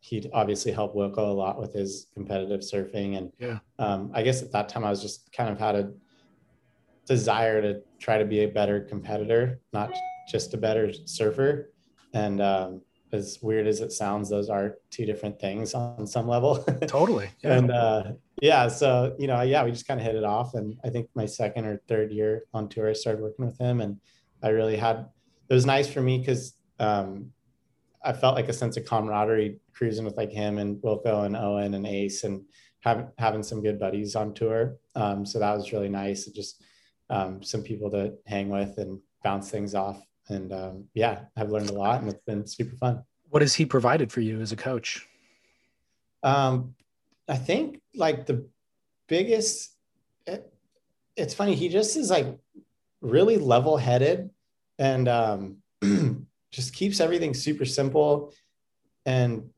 he'd 0.00 0.30
obviously 0.32 0.72
helped 0.72 0.96
Wilko 0.96 1.18
a 1.18 1.20
lot 1.20 1.58
with 1.58 1.72
his 1.72 2.08
competitive 2.14 2.60
surfing. 2.60 3.16
And 3.16 3.32
yeah, 3.38 3.58
um, 3.78 4.10
I 4.14 4.22
guess 4.22 4.42
at 4.42 4.52
that 4.52 4.68
time 4.68 4.84
I 4.84 4.90
was 4.90 5.02
just 5.02 5.32
kind 5.32 5.50
of 5.50 5.58
had 5.58 5.74
a 5.74 5.92
desire 7.06 7.62
to 7.62 7.82
try 7.98 8.18
to 8.18 8.24
be 8.24 8.40
a 8.40 8.48
better 8.48 8.80
competitor, 8.80 9.60
not 9.72 9.92
just 10.28 10.54
a 10.54 10.56
better 10.56 10.92
surfer. 11.04 11.70
And 12.12 12.40
um, 12.40 12.82
as 13.12 13.38
weird 13.42 13.66
as 13.66 13.80
it 13.80 13.92
sounds, 13.92 14.28
those 14.28 14.48
are 14.48 14.76
two 14.90 15.06
different 15.06 15.40
things 15.40 15.74
on 15.74 16.06
some 16.06 16.26
level. 16.28 16.56
totally. 16.86 17.30
Yeah. 17.42 17.58
and 17.58 17.70
uh, 17.70 18.12
yeah, 18.42 18.68
so 18.68 19.14
you 19.18 19.26
know, 19.26 19.42
yeah, 19.42 19.64
we 19.64 19.70
just 19.70 19.86
kind 19.86 20.00
of 20.00 20.06
hit 20.06 20.16
it 20.16 20.24
off. 20.24 20.54
And 20.54 20.76
I 20.84 20.90
think 20.90 21.08
my 21.14 21.26
second 21.26 21.66
or 21.66 21.80
third 21.88 22.12
year 22.12 22.44
on 22.52 22.68
tour, 22.68 22.88
I 22.90 22.92
started 22.92 23.22
working 23.22 23.46
with 23.46 23.58
him, 23.58 23.80
and 23.80 23.98
I 24.42 24.48
really 24.48 24.76
had. 24.76 25.06
It 25.48 25.54
was 25.54 25.66
nice 25.66 25.88
for 25.88 26.00
me 26.00 26.18
because 26.18 26.54
um, 26.78 27.32
I 28.04 28.12
felt 28.12 28.34
like 28.34 28.48
a 28.48 28.52
sense 28.52 28.76
of 28.76 28.84
camaraderie 28.84 29.60
cruising 29.72 30.04
with 30.04 30.16
like 30.16 30.30
him 30.30 30.58
and 30.58 30.76
Wilko 30.82 31.24
and 31.24 31.36
Owen 31.36 31.74
and 31.74 31.86
Ace 31.86 32.24
and 32.24 32.42
having 32.80 33.08
having 33.18 33.42
some 33.42 33.62
good 33.62 33.78
buddies 33.78 34.16
on 34.16 34.34
tour. 34.34 34.76
Um, 34.94 35.24
so 35.24 35.38
that 35.38 35.56
was 35.56 35.72
really 35.72 35.88
nice. 35.88 36.26
Just 36.26 36.62
um, 37.10 37.42
some 37.42 37.62
people 37.62 37.90
to 37.90 38.14
hang 38.26 38.48
with 38.48 38.78
and 38.78 39.00
bounce 39.22 39.50
things 39.50 39.74
off 39.74 40.02
and 40.28 40.52
um, 40.52 40.84
yeah, 40.94 41.20
I've 41.36 41.50
learned 41.50 41.70
a 41.70 41.74
lot, 41.74 42.00
and 42.00 42.10
it's 42.10 42.22
been 42.24 42.46
super 42.46 42.76
fun. 42.76 43.04
What 43.28 43.42
has 43.42 43.54
he 43.54 43.66
provided 43.66 44.12
for 44.12 44.20
you 44.20 44.40
as 44.40 44.52
a 44.52 44.56
coach? 44.56 45.06
Um, 46.22 46.74
I 47.28 47.36
think 47.36 47.80
like 47.94 48.26
the 48.26 48.48
biggest. 49.08 49.72
It, 50.26 50.52
it's 51.16 51.34
funny. 51.34 51.54
He 51.54 51.68
just 51.68 51.96
is 51.96 52.10
like 52.10 52.38
really 53.00 53.38
level-headed, 53.38 54.30
and 54.78 55.08
um, 55.08 55.56
just 56.52 56.74
keeps 56.74 57.00
everything 57.00 57.34
super 57.34 57.64
simple. 57.64 58.32
And 59.04 59.50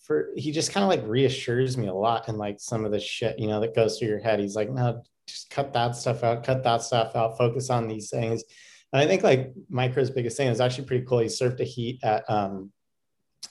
for 0.00 0.30
he 0.36 0.50
just 0.50 0.72
kind 0.72 0.82
of 0.82 0.90
like 0.90 1.08
reassures 1.08 1.76
me 1.76 1.86
a 1.86 1.94
lot, 1.94 2.28
and 2.28 2.38
like 2.38 2.58
some 2.58 2.84
of 2.84 2.92
the 2.92 3.00
shit 3.00 3.38
you 3.38 3.46
know 3.48 3.60
that 3.60 3.74
goes 3.74 3.98
through 3.98 4.08
your 4.08 4.18
head. 4.18 4.40
He's 4.40 4.56
like, 4.56 4.70
no, 4.70 5.02
just 5.26 5.50
cut 5.50 5.72
that 5.72 5.96
stuff 5.96 6.24
out, 6.24 6.44
cut 6.44 6.64
that 6.64 6.82
stuff 6.82 7.14
out, 7.14 7.38
focus 7.38 7.70
on 7.70 7.88
these 7.88 8.10
things 8.10 8.42
and 8.92 9.00
I 9.00 9.06
think 9.06 9.22
like 9.22 9.52
Micro's 9.70 10.10
biggest 10.10 10.36
thing 10.36 10.48
is 10.48 10.60
actually 10.60 10.84
pretty 10.84 11.06
cool. 11.06 11.20
He 11.20 11.26
surfed 11.26 11.60
a 11.60 11.64
heat 11.64 12.00
at 12.02 12.28
um, 12.28 12.72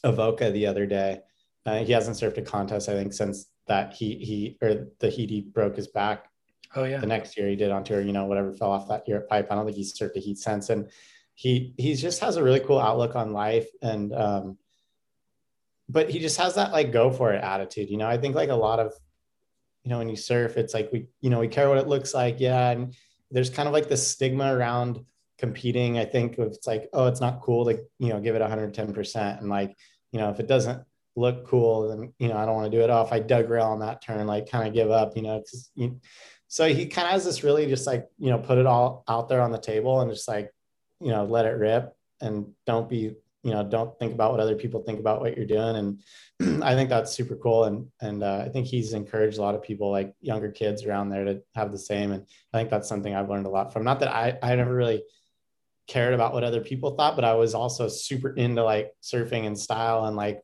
Avoca 0.03 0.51
the 0.51 0.67
other 0.67 0.85
day. 0.85 1.19
Uh, 1.65 1.83
he 1.83 1.91
hasn't 1.91 2.17
surfed 2.17 2.37
a 2.37 2.43
contest, 2.43 2.89
I 2.89 2.93
think, 2.93 3.13
since 3.13 3.47
that 3.67 3.93
heat 3.93 4.21
he 4.21 4.57
or 4.61 4.87
the 4.99 5.09
heat 5.09 5.29
he 5.29 5.41
broke 5.41 5.75
his 5.75 5.87
back. 5.87 6.27
Oh 6.75 6.83
yeah. 6.83 6.99
The 6.99 7.07
next 7.07 7.37
year 7.37 7.47
he 7.47 7.55
did 7.55 7.71
on 7.71 7.83
tour, 7.83 8.01
you 8.01 8.13
know, 8.13 8.25
whatever 8.25 8.53
fell 8.53 8.71
off 8.71 8.87
that 8.89 9.07
year 9.07 9.17
at 9.17 9.29
Pipe. 9.29 9.47
I 9.51 9.55
don't 9.55 9.65
think 9.65 9.77
he's 9.77 9.93
surfed 9.97 10.15
a 10.15 10.19
heat 10.19 10.37
since. 10.37 10.69
And 10.69 10.89
he 11.33 11.73
he 11.77 11.95
just 11.95 12.21
has 12.21 12.37
a 12.37 12.43
really 12.43 12.59
cool 12.59 12.79
outlook 12.79 13.15
on 13.15 13.33
life 13.33 13.67
and 13.81 14.13
um 14.13 14.57
but 15.89 16.09
he 16.09 16.19
just 16.19 16.37
has 16.37 16.55
that 16.55 16.71
like 16.71 16.91
go 16.91 17.11
for 17.11 17.33
it 17.33 17.43
attitude. 17.43 17.89
You 17.89 17.97
know, 17.97 18.07
I 18.07 18.17
think 18.17 18.35
like 18.35 18.49
a 18.49 18.55
lot 18.55 18.79
of 18.79 18.93
you 19.83 19.89
know, 19.89 19.97
when 19.97 20.09
you 20.09 20.15
surf, 20.15 20.57
it's 20.57 20.75
like 20.75 20.91
we, 20.93 21.07
you 21.21 21.31
know, 21.31 21.39
we 21.39 21.47
care 21.47 21.67
what 21.67 21.79
it 21.79 21.87
looks 21.87 22.13
like. 22.13 22.39
Yeah. 22.39 22.69
And 22.69 22.95
there's 23.31 23.49
kind 23.49 23.67
of 23.67 23.73
like 23.73 23.89
this 23.89 24.07
stigma 24.07 24.53
around 24.53 25.03
competing 25.41 25.97
i 25.97 26.05
think 26.05 26.37
it's 26.37 26.67
like 26.67 26.87
oh 26.93 27.07
it's 27.07 27.19
not 27.19 27.41
cool 27.41 27.65
to 27.65 27.73
you 27.97 28.09
know 28.09 28.19
give 28.19 28.35
it 28.35 28.43
110% 28.43 29.39
and 29.39 29.49
like 29.49 29.75
you 30.11 30.19
know 30.19 30.29
if 30.29 30.39
it 30.39 30.45
doesn't 30.47 30.83
look 31.15 31.47
cool 31.47 31.89
then 31.89 32.13
you 32.19 32.27
know 32.27 32.37
i 32.37 32.45
don't 32.45 32.53
want 32.53 32.71
to 32.71 32.77
do 32.77 32.83
it 32.83 32.91
off 32.91 33.11
i 33.11 33.17
dug 33.17 33.49
rail 33.49 33.65
on 33.65 33.79
that 33.79 34.03
turn 34.03 34.27
like 34.27 34.47
kind 34.47 34.67
of 34.67 34.73
give 34.73 34.91
up 34.91 35.17
you 35.17 35.23
know 35.23 35.41
you, 35.73 35.99
so 36.51 36.67
he 36.67 36.85
kind 36.85 37.07
of 37.07 37.13
has 37.13 37.23
this 37.23 37.45
really 37.45 37.65
just 37.65 37.87
like 37.87 38.09
you 38.19 38.29
know 38.29 38.37
put 38.37 38.57
it 38.57 38.65
all 38.65 39.05
out 39.07 39.29
there 39.29 39.41
on 39.41 39.53
the 39.53 39.57
table 39.57 40.01
and 40.01 40.11
just 40.11 40.27
like 40.27 40.51
you 40.99 41.07
know 41.07 41.23
let 41.23 41.45
it 41.45 41.57
rip 41.57 41.95
and 42.19 42.45
don't 42.65 42.89
be 42.89 43.15
you 43.41 43.51
know 43.51 43.63
don't 43.63 43.97
think 43.97 44.13
about 44.13 44.31
what 44.31 44.41
other 44.41 44.57
people 44.57 44.83
think 44.83 44.99
about 44.99 45.21
what 45.21 45.37
you're 45.37 45.45
doing. 45.45 45.97
And 46.41 46.61
i 46.63 46.75
think 46.75 46.89
that's 46.89 47.13
super 47.13 47.37
cool. 47.37 47.63
And 47.63 47.87
and 48.01 48.21
uh, 48.21 48.43
i 48.45 48.49
think 48.49 48.67
he's 48.67 48.91
encouraged 48.91 49.37
a 49.37 49.41
lot 49.41 49.55
of 49.55 49.63
people 49.63 49.91
like 49.91 50.13
younger 50.19 50.51
kids 50.51 50.83
around 50.83 51.07
there 51.07 51.23
to 51.23 51.41
have 51.55 51.71
the 51.71 51.79
same. 51.79 52.11
And 52.11 52.27
i 52.53 52.57
think 52.57 52.69
that's 52.69 52.89
something 52.89 53.15
i've 53.15 53.29
learned 53.29 53.45
a 53.45 53.49
lot 53.49 53.71
from. 53.71 53.85
Not 53.85 54.01
that 54.01 54.13
i 54.13 54.37
i 54.43 54.53
never 54.53 54.75
really 54.75 55.03
cared 55.87 56.13
about 56.13 56.33
what 56.33 56.43
other 56.43 56.61
people 56.61 56.97
thought, 56.97 57.15
but 57.15 57.25
I 57.25 57.35
was 57.35 57.55
also 57.55 57.87
super 57.87 58.29
into 58.29 58.63
like 58.63 58.91
surfing 59.01 59.47
and 59.47 59.57
style 59.57 60.05
and 60.05 60.17
like 60.17 60.41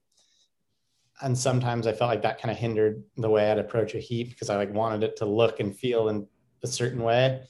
and 1.22 1.38
sometimes 1.38 1.88
I 1.88 1.94
felt 1.94 2.10
like 2.10 2.22
that 2.22 2.40
kind 2.42 2.52
of 2.52 2.58
hindered 2.58 3.04
the 3.18 3.30
way 3.30 3.52
I'd 3.52 3.60
approach 3.60 3.96
a 3.96 4.00
heat 4.00 4.30
because 4.30 4.50
I 4.50 4.56
like 4.56 4.74
wanted 4.74 5.04
it 5.04 5.16
to 5.18 5.26
look 5.26 5.60
and 5.60 5.76
feel 5.76 6.10
in 6.10 6.28
a 6.64 6.68
certain 6.68 7.02
way. 7.02 7.42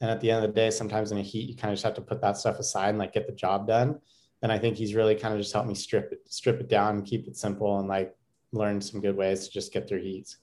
And 0.00 0.10
at 0.10 0.20
the 0.20 0.30
end 0.30 0.44
of 0.44 0.50
the 0.50 0.54
day, 0.54 0.70
sometimes 0.70 1.12
in 1.12 1.18
a 1.18 1.22
heat, 1.22 1.48
you 1.48 1.56
kind 1.56 1.72
of 1.72 1.76
just 1.76 1.84
have 1.84 1.94
to 1.94 2.02
put 2.02 2.20
that 2.20 2.36
stuff 2.36 2.58
aside 2.58 2.90
and 2.90 2.98
like 2.98 3.14
get 3.14 3.26
the 3.26 3.32
job 3.32 3.66
done. 3.66 3.98
And 4.42 4.52
I 4.52 4.58
think 4.58 4.76
he's 4.76 4.94
really 4.94 5.14
kind 5.14 5.32
of 5.32 5.40
just 5.40 5.52
helped 5.52 5.68
me 5.68 5.74
strip 5.74 6.12
it, 6.12 6.20
strip 6.28 6.60
it 6.60 6.68
down 6.68 7.02
keep 7.02 7.26
it 7.26 7.36
simple 7.36 7.78
and 7.78 7.88
like 7.88 8.14
learn 8.52 8.80
some 8.80 9.00
good 9.00 9.16
ways 9.16 9.46
to 9.46 9.52
just 9.52 9.72
get 9.72 9.88
through 9.88 10.02
heats. 10.02 10.36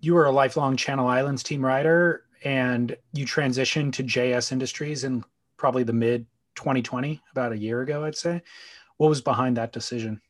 You 0.00 0.14
were 0.14 0.26
a 0.26 0.30
lifelong 0.30 0.76
Channel 0.76 1.08
Islands 1.08 1.42
team 1.42 1.64
rider 1.64 2.24
and 2.44 2.96
you 3.12 3.24
transitioned 3.24 3.92
to 3.94 4.04
JS 4.04 4.52
Industries 4.52 5.04
in 5.04 5.24
probably 5.56 5.82
the 5.82 5.92
mid 5.92 6.26
2020, 6.54 7.20
about 7.32 7.52
a 7.52 7.58
year 7.58 7.80
ago, 7.82 8.04
I'd 8.04 8.16
say. 8.16 8.42
What 8.98 9.08
was 9.08 9.20
behind 9.20 9.56
that 9.56 9.72
decision? 9.72 10.20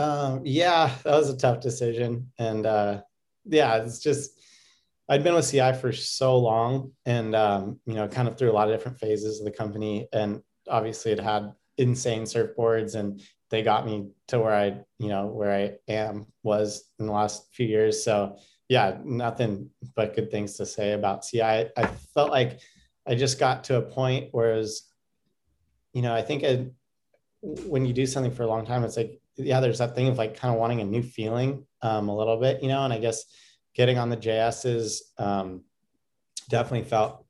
Um, 0.00 0.40
yeah, 0.44 0.94
that 1.04 1.14
was 1.14 1.28
a 1.28 1.36
tough 1.36 1.60
decision. 1.60 2.32
And 2.38 2.64
uh, 2.64 3.02
yeah, 3.44 3.76
it's 3.76 3.98
just, 3.98 4.40
I'd 5.10 5.22
been 5.22 5.34
with 5.34 5.50
CI 5.50 5.74
for 5.74 5.92
so 5.92 6.38
long 6.38 6.92
and, 7.04 7.34
um, 7.34 7.80
you 7.84 7.94
know, 7.94 8.08
kind 8.08 8.26
of 8.26 8.38
through 8.38 8.50
a 8.50 8.54
lot 8.54 8.70
of 8.70 8.74
different 8.74 8.98
phases 8.98 9.40
of 9.40 9.44
the 9.44 9.50
company. 9.50 10.08
And 10.12 10.40
obviously 10.68 11.12
it 11.12 11.20
had 11.20 11.52
insane 11.76 12.22
surfboards 12.22 12.94
and 12.94 13.20
they 13.50 13.62
got 13.62 13.84
me 13.84 14.08
to 14.28 14.38
where 14.38 14.54
I, 14.54 14.80
you 14.98 15.08
know, 15.08 15.26
where 15.26 15.52
I 15.52 15.92
am 15.92 16.26
was 16.42 16.84
in 16.98 17.04
the 17.06 17.12
last 17.12 17.52
few 17.52 17.66
years. 17.66 18.02
So 18.02 18.38
yeah, 18.70 18.96
nothing 19.04 19.68
but 19.94 20.14
good 20.14 20.30
things 20.30 20.54
to 20.54 20.64
say 20.64 20.92
about 20.92 21.26
CI. 21.26 21.42
I, 21.42 21.70
I 21.76 21.86
felt 22.14 22.30
like 22.30 22.60
I 23.06 23.16
just 23.16 23.38
got 23.38 23.64
to 23.64 23.76
a 23.76 23.82
point 23.82 24.28
where 24.32 24.54
it 24.54 24.58
was 24.58 24.86
you 25.92 26.02
know, 26.02 26.14
I 26.14 26.22
think 26.22 26.42
it, 26.42 26.72
when 27.42 27.84
you 27.84 27.92
do 27.92 28.06
something 28.06 28.32
for 28.32 28.44
a 28.44 28.46
long 28.46 28.64
time, 28.64 28.84
it's 28.84 28.96
like, 28.96 29.19
yeah, 29.44 29.60
there's 29.60 29.78
that 29.78 29.94
thing 29.94 30.08
of 30.08 30.18
like 30.18 30.36
kind 30.36 30.52
of 30.54 30.60
wanting 30.60 30.80
a 30.80 30.84
new 30.84 31.02
feeling 31.02 31.66
um, 31.82 32.08
a 32.08 32.16
little 32.16 32.38
bit, 32.38 32.62
you 32.62 32.68
know, 32.68 32.84
and 32.84 32.92
I 32.92 32.98
guess 32.98 33.24
getting 33.74 33.98
on 33.98 34.08
the 34.08 34.16
JSs 34.16 35.00
um, 35.18 35.62
definitely 36.48 36.88
felt 36.88 37.24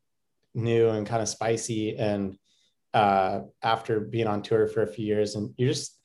new 0.55 0.88
and 0.88 1.07
kind 1.07 1.23
of 1.23 1.29
spicy. 1.29 1.96
And 1.96 2.37
uh, 2.92 3.40
after 3.62 4.01
being 4.01 4.27
on 4.27 4.42
tour 4.42 4.66
for 4.66 4.83
a 4.83 4.87
few 4.87 5.07
years, 5.07 5.35
and 5.35 5.55
you're 5.57 5.68
just, 5.68 5.99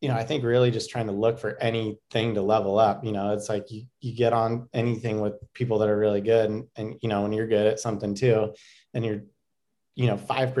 you 0.00 0.08
know, 0.08 0.14
I 0.14 0.24
think 0.24 0.44
really 0.44 0.70
just 0.70 0.90
trying 0.90 1.06
to 1.06 1.12
look 1.12 1.38
for 1.38 1.60
anything 1.60 2.34
to 2.34 2.42
level 2.42 2.78
up. 2.78 3.04
You 3.04 3.12
know, 3.12 3.32
it's 3.32 3.48
like 3.48 3.70
you, 3.70 3.84
you 4.00 4.14
get 4.14 4.32
on 4.32 4.68
anything 4.72 5.20
with 5.20 5.34
people 5.54 5.78
that 5.78 5.88
are 5.88 5.98
really 5.98 6.20
good. 6.20 6.50
And, 6.50 6.64
and, 6.76 6.96
you 7.02 7.08
know, 7.08 7.22
when 7.22 7.32
you're 7.32 7.48
good 7.48 7.66
at 7.66 7.80
something 7.80 8.14
too, 8.14 8.54
and 8.94 9.04
you're 9.04 9.22
you 9.98 10.06
know 10.06 10.16
5% 10.16 10.54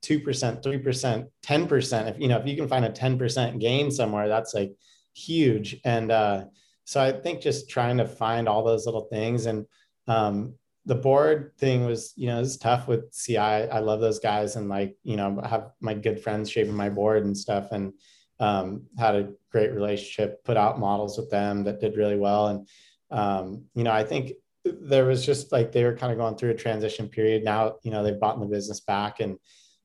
2% 0.00 0.62
3% 0.62 1.26
10% 1.44 2.08
if 2.08 2.20
you 2.20 2.28
know 2.28 2.38
if 2.38 2.46
you 2.46 2.56
can 2.56 2.68
find 2.68 2.84
a 2.84 2.90
10% 2.90 3.60
gain 3.60 3.90
somewhere 3.90 4.28
that's 4.28 4.54
like 4.54 4.72
huge. 5.12 5.76
And 5.84 6.12
uh, 6.12 6.44
so 6.84 7.02
i 7.02 7.10
think 7.10 7.40
just 7.40 7.68
trying 7.68 7.96
to 7.98 8.06
find 8.06 8.48
all 8.48 8.62
those 8.62 8.86
little 8.86 9.08
things. 9.10 9.46
And 9.46 9.66
um, 10.06 10.54
the 10.84 10.94
board 10.94 11.50
thing 11.58 11.84
was 11.84 12.12
you 12.14 12.28
know 12.28 12.40
it's 12.40 12.56
tough 12.58 12.86
with 12.86 13.12
ci 13.12 13.36
i 13.36 13.80
love 13.80 14.00
those 14.00 14.20
guys 14.20 14.54
and 14.54 14.68
like 14.68 14.96
you 15.02 15.16
know 15.16 15.40
have 15.44 15.72
my 15.80 15.94
good 15.94 16.20
friends 16.22 16.48
shaping 16.48 16.76
my 16.76 16.88
board 16.88 17.24
and 17.24 17.36
stuff 17.36 17.72
and 17.72 17.92
um, 18.38 18.86
had 18.96 19.16
a 19.16 19.32
great 19.50 19.72
relationship 19.72 20.44
put 20.44 20.56
out 20.56 20.78
models 20.78 21.18
with 21.18 21.28
them 21.28 21.64
that 21.64 21.80
did 21.80 21.96
really 21.96 22.16
well. 22.16 22.46
And 22.48 22.68
um, 23.10 23.64
you 23.74 23.82
know 23.82 23.92
i 23.92 24.04
think 24.04 24.32
there 24.80 25.04
was 25.04 25.24
just 25.24 25.52
like 25.52 25.72
they 25.72 25.84
were 25.84 25.96
kind 25.96 26.12
of 26.12 26.18
going 26.18 26.36
through 26.36 26.50
a 26.50 26.54
transition 26.54 27.08
period. 27.08 27.44
Now, 27.44 27.76
you 27.82 27.90
know, 27.90 28.02
they've 28.02 28.18
bought 28.18 28.38
the 28.40 28.46
business 28.46 28.80
back 28.80 29.20
and 29.20 29.38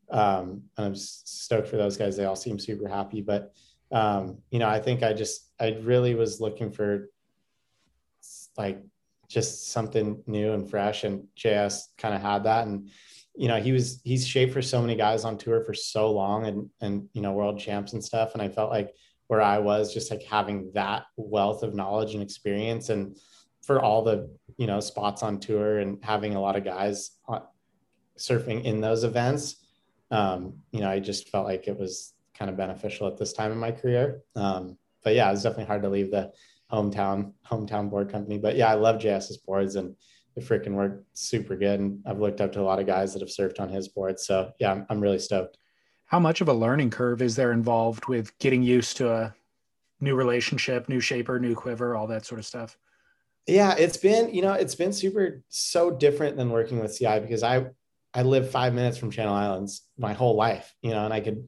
um, 0.09 0.63
and 0.77 0.88
I'm 0.88 0.95
stoked 0.95 1.69
for 1.69 1.77
those 1.77 1.95
guys. 1.95 2.17
They 2.17 2.25
all 2.25 2.36
seem 2.36 2.59
super 2.59 2.88
happy. 2.88 3.21
But 3.21 3.53
um, 3.91 4.39
you 4.49 4.59
know, 4.59 4.67
I 4.67 4.79
think 4.79 5.03
I 5.03 5.13
just 5.13 5.51
I 5.59 5.77
really 5.82 6.15
was 6.15 6.41
looking 6.41 6.71
for 6.71 7.09
like 8.57 8.82
just 9.32 9.71
something 9.71 10.21
new 10.27 10.53
and 10.53 10.69
fresh. 10.69 11.03
And 11.03 11.27
JS 11.38 11.84
kind 11.97 12.13
of 12.13 12.21
had 12.21 12.43
that. 12.43 12.67
And, 12.67 12.89
you 13.36 13.47
know, 13.47 13.61
he 13.61 13.71
was, 13.71 14.01
he's 14.03 14.27
shaped 14.27 14.51
for 14.51 14.61
so 14.61 14.82
many 14.82 14.95
guys 14.95 15.23
on 15.23 15.38
tour 15.38 15.63
for 15.63 15.73
so 15.73 16.11
long 16.11 16.45
and, 16.45 16.69
and, 16.82 17.07
you 17.13 17.21
know, 17.21 17.32
world 17.32 17.57
champs 17.57 17.93
and 17.93 18.03
stuff. 18.03 18.34
And 18.34 18.41
I 18.41 18.49
felt 18.49 18.69
like 18.69 18.93
where 19.27 19.41
I 19.41 19.59
was 19.59 19.93
just 19.93 20.11
like 20.11 20.23
having 20.23 20.71
that 20.73 21.03
wealth 21.15 21.63
of 21.63 21.73
knowledge 21.73 22.13
and 22.13 22.21
experience 22.21 22.89
and 22.89 23.17
for 23.62 23.82
all 23.82 24.03
the, 24.03 24.30
you 24.57 24.68
know, 24.68 24.80
spots 24.80 25.24
on 25.24 25.39
tour 25.39 25.80
and 25.80 26.03
having 26.03 26.36
a 26.36 26.41
lot 26.41 26.55
of 26.55 26.64
guys 26.64 27.12
surfing 28.18 28.64
in 28.64 28.82
those 28.82 29.03
events, 29.03 29.57
um, 30.09 30.53
you 30.72 30.82
know, 30.82 30.89
I 30.89 30.99
just 30.99 31.30
felt 31.30 31.45
like 31.45 31.68
it 31.68 31.78
was 31.78 32.14
kind 32.38 32.49
of 32.49 32.57
beneficial 32.57 33.07
at 33.07 33.18
this 33.18 33.34
time 33.34 33.51
in 33.51 33.57
my 33.57 33.72
career. 33.72 34.22
Um, 34.36 34.78
but 35.03 35.16
yeah, 35.16 35.28
it 35.28 35.32
was 35.32 35.43
definitely 35.43 35.66
hard 35.66 35.84
to 35.84 35.89
leave 35.89 36.12
the 36.12 36.32
hometown 36.72 37.34
hometown 37.49 37.89
board 37.89 38.12
company. 38.12 38.38
But 38.38 38.55
yeah, 38.55 38.70
I 38.70 38.76
love 38.76 38.99
JS's 38.99 39.38
boards 39.38 39.76
and 39.76 39.95
it 40.36 40.45
freaking 40.45 40.74
worked 40.74 41.05
super 41.14 41.55
good. 41.55 41.80
And 41.80 42.01
I've 42.05 42.20
looked 42.20 42.41
up 42.41 42.51
to 42.53 42.62
a 42.62 42.64
lot 42.64 42.80
of 42.80 42.88
guys 42.88 43.14
that 43.14 43.22
have 43.22 43.30
surfed 43.30 43.59
on 43.59 43.70
his 43.70 43.88
board. 43.88 44.20
So 44.20 44.51
yeah, 44.59 44.72
I'm, 44.72 44.86
I'm 44.89 45.01
really 45.01 45.20
stoked. 45.20 45.57
How 46.05 46.20
much 46.20 46.41
of 46.41 46.49
a 46.49 46.53
learning 46.53 46.89
curve 46.89 47.22
is 47.22 47.36
there 47.36 47.51
involved 47.51 48.07
with 48.07 48.38
getting 48.39 48.64
used 48.64 48.97
to 48.97 49.12
a 49.12 49.36
new 49.99 50.16
relationship, 50.16 50.89
new 50.89 50.99
shaper, 50.99 51.39
new 51.39 51.55
quiver, 51.55 51.95
all 51.95 52.07
that 52.07 52.26
sort 52.26 52.39
of 52.39 52.45
stuff? 52.45 52.78
Yeah, 53.48 53.76
it's 53.78 53.98
been, 53.98 54.34
you 54.34 54.42
know, 54.42 54.54
it's 54.54 54.76
been 54.76 54.94
super 54.94 55.44
so 55.50 55.92
different 55.92 56.38
than 56.38 56.52
working 56.52 56.80
with 56.80 56.98
CI 56.98 57.20
because 57.20 57.44
I 57.44 57.66
I 58.14 58.24
live 58.24 58.52
five 58.52 58.74
minutes 58.74 58.98
from 58.98 59.12
Channel 59.12 59.34
Islands 59.34 59.84
my 59.98 60.14
whole 60.14 60.36
life, 60.36 60.74
you 60.82 60.92
know, 60.92 61.06
and 61.06 61.14
I 61.14 61.22
could 61.22 61.48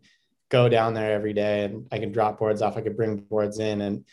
go 0.49 0.69
down 0.69 0.93
there 0.93 1.13
every 1.13 1.33
day 1.33 1.65
and 1.65 1.87
I 1.91 1.99
could 1.99 2.13
drop 2.13 2.39
boards 2.39 2.61
off. 2.61 2.77
I 2.77 2.81
could 2.81 2.95
bring 2.95 3.17
boards 3.17 3.59
in 3.59 3.81
and 3.81 4.05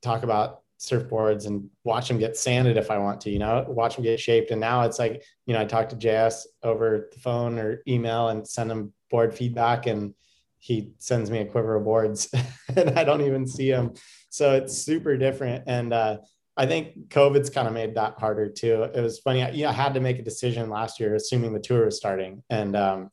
talk 0.00 0.22
about 0.22 0.62
surfboards 0.80 1.46
and 1.46 1.68
watch 1.84 2.08
them 2.08 2.18
get 2.18 2.36
sanded 2.36 2.76
if 2.76 2.90
I 2.90 2.98
want 2.98 3.20
to, 3.22 3.30
you 3.30 3.38
know, 3.38 3.64
watch 3.68 3.96
them 3.96 4.04
get 4.04 4.18
shaped. 4.18 4.50
And 4.50 4.60
now 4.60 4.82
it's 4.82 4.98
like, 4.98 5.22
you 5.46 5.54
know, 5.54 5.60
I 5.60 5.64
talk 5.64 5.88
to 5.90 5.96
JS 5.96 6.46
over 6.62 7.08
the 7.12 7.20
phone 7.20 7.58
or 7.58 7.82
email 7.86 8.28
and 8.28 8.46
send 8.46 8.70
him 8.70 8.92
board 9.10 9.34
feedback 9.34 9.86
and 9.86 10.14
he 10.58 10.92
sends 10.98 11.30
me 11.30 11.38
a 11.40 11.44
quiver 11.44 11.76
of 11.76 11.84
boards 11.84 12.32
and 12.76 12.98
I 12.98 13.04
don't 13.04 13.20
even 13.22 13.46
see 13.46 13.68
him. 13.68 13.94
So 14.30 14.54
it's 14.54 14.76
super 14.76 15.16
different. 15.16 15.64
And 15.66 15.92
uh, 15.92 16.18
I 16.56 16.66
think 16.66 17.08
COVID's 17.08 17.50
kind 17.50 17.66
of 17.66 17.74
made 17.74 17.94
that 17.94 18.18
harder 18.18 18.48
too. 18.50 18.82
It 18.82 19.00
was 19.00 19.18
funny. 19.18 19.42
I, 19.42 19.50
you 19.50 19.62
know, 19.64 19.70
I 19.70 19.72
had 19.72 19.94
to 19.94 20.00
make 20.00 20.18
a 20.18 20.22
decision 20.22 20.68
last 20.68 21.00
year, 21.00 21.14
assuming 21.14 21.52
the 21.52 21.60
tour 21.60 21.86
was 21.86 21.96
starting. 21.96 22.42
And, 22.50 22.76
um, 22.76 23.10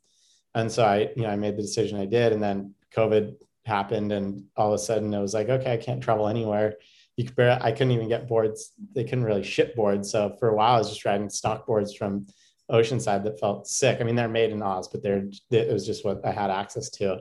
and 0.54 0.72
so 0.72 0.84
I, 0.84 1.10
you 1.16 1.24
know, 1.24 1.30
I 1.30 1.38
made 1.38 1.56
the 1.56 1.62
decision 1.62 2.00
I 2.00 2.06
did. 2.06 2.34
And 2.34 2.44
then 2.44 2.76
COVID 2.94 3.36
happened 3.66 4.12
and 4.12 4.46
all 4.58 4.74
of 4.74 4.74
a 4.74 4.78
sudden 4.84 5.14
it 5.14 5.22
was 5.22 5.34
like, 5.34 5.48
okay, 5.48 5.74
I 5.74 5.78
can't 5.78 6.04
travel 6.04 6.28
anywhere. 6.28 6.76
You 7.16 7.26
could 7.26 7.36
barely, 7.36 7.62
I 7.62 7.72
couldn't 7.72 7.92
even 7.92 8.10
get 8.10 8.28
boards. 8.28 8.74
They 8.94 9.04
couldn't 9.04 9.26
really 9.26 9.44
ship 9.44 9.76
boards. 9.76 10.12
So 10.12 10.36
for 10.40 10.50
a 10.50 10.56
while, 10.56 10.76
I 10.76 10.80
was 10.80 10.90
just 10.90 11.06
riding 11.06 11.30
stock 11.30 11.66
boards 11.66 11.96
from 11.96 12.28
Oceanside 12.70 13.24
that 13.24 13.40
felt 13.40 13.68
sick. 13.68 14.00
I 14.00 14.04
mean, 14.04 14.16
they're 14.16 14.28
made 14.28 14.52
in 14.52 14.62
Oz, 14.62 14.90
but 14.90 15.02
they're, 15.02 15.26
it 15.50 15.72
was 15.72 15.86
just 15.86 16.04
what 16.04 16.26
I 16.26 16.32
had 16.32 16.50
access 16.50 16.90
to. 16.92 17.20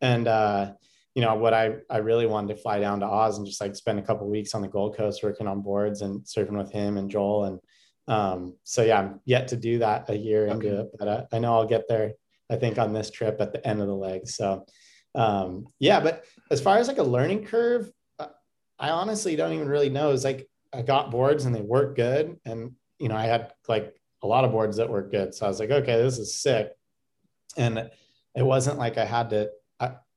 And, 0.00 0.26
uh, 0.26 0.72
you 1.14 1.22
know, 1.22 1.34
what 1.34 1.54
I, 1.54 1.76
I 1.88 1.98
really 1.98 2.26
wanted 2.26 2.54
to 2.54 2.62
fly 2.62 2.78
down 2.78 3.00
to 3.00 3.06
Oz 3.06 3.38
and 3.38 3.46
just 3.46 3.60
like 3.60 3.74
spend 3.74 3.98
a 3.98 4.02
couple 4.02 4.28
weeks 4.28 4.54
on 4.54 4.62
the 4.62 4.68
Gold 4.68 4.96
Coast 4.96 5.22
working 5.22 5.48
on 5.48 5.60
boards 5.60 6.02
and 6.02 6.22
surfing 6.22 6.56
with 6.56 6.70
him 6.70 6.96
and 6.96 7.10
Joel. 7.10 7.44
And 7.44 7.60
um, 8.06 8.56
so, 8.64 8.82
yeah, 8.82 9.00
I'm 9.00 9.20
yet 9.24 9.48
to 9.48 9.56
do 9.56 9.80
that 9.80 10.08
a 10.08 10.16
year 10.16 10.44
okay. 10.44 10.52
into 10.52 10.80
it, 10.80 10.90
but 10.98 11.08
I, 11.08 11.36
I 11.36 11.38
know 11.40 11.54
I'll 11.54 11.66
get 11.66 11.88
there, 11.88 12.12
I 12.50 12.56
think, 12.56 12.78
on 12.78 12.92
this 12.92 13.10
trip 13.10 13.40
at 13.40 13.52
the 13.52 13.66
end 13.66 13.80
of 13.80 13.88
the 13.88 13.94
leg. 13.94 14.28
So, 14.28 14.64
um, 15.14 15.66
yeah, 15.80 15.98
but 16.00 16.24
as 16.50 16.60
far 16.60 16.78
as 16.78 16.86
like 16.86 16.98
a 16.98 17.02
learning 17.02 17.44
curve, 17.44 17.90
uh, 18.18 18.28
I 18.78 18.90
honestly 18.90 19.34
don't 19.34 19.52
even 19.52 19.68
really 19.68 19.90
know. 19.90 20.12
It's 20.12 20.24
like 20.24 20.48
I 20.72 20.82
got 20.82 21.10
boards 21.10 21.44
and 21.44 21.54
they 21.54 21.60
work 21.60 21.96
good. 21.96 22.38
And, 22.44 22.72
you 23.00 23.08
know, 23.08 23.16
I 23.16 23.26
had 23.26 23.52
like 23.68 23.94
a 24.22 24.26
lot 24.26 24.44
of 24.44 24.52
boards 24.52 24.76
that 24.76 24.88
work 24.88 25.10
good. 25.10 25.34
So 25.34 25.46
I 25.46 25.48
was 25.48 25.58
like, 25.58 25.70
okay, 25.70 26.00
this 26.00 26.18
is 26.18 26.36
sick. 26.36 26.70
And 27.56 27.90
it 28.36 28.42
wasn't 28.42 28.78
like 28.78 28.96
I 28.96 29.04
had 29.04 29.30
to, 29.30 29.50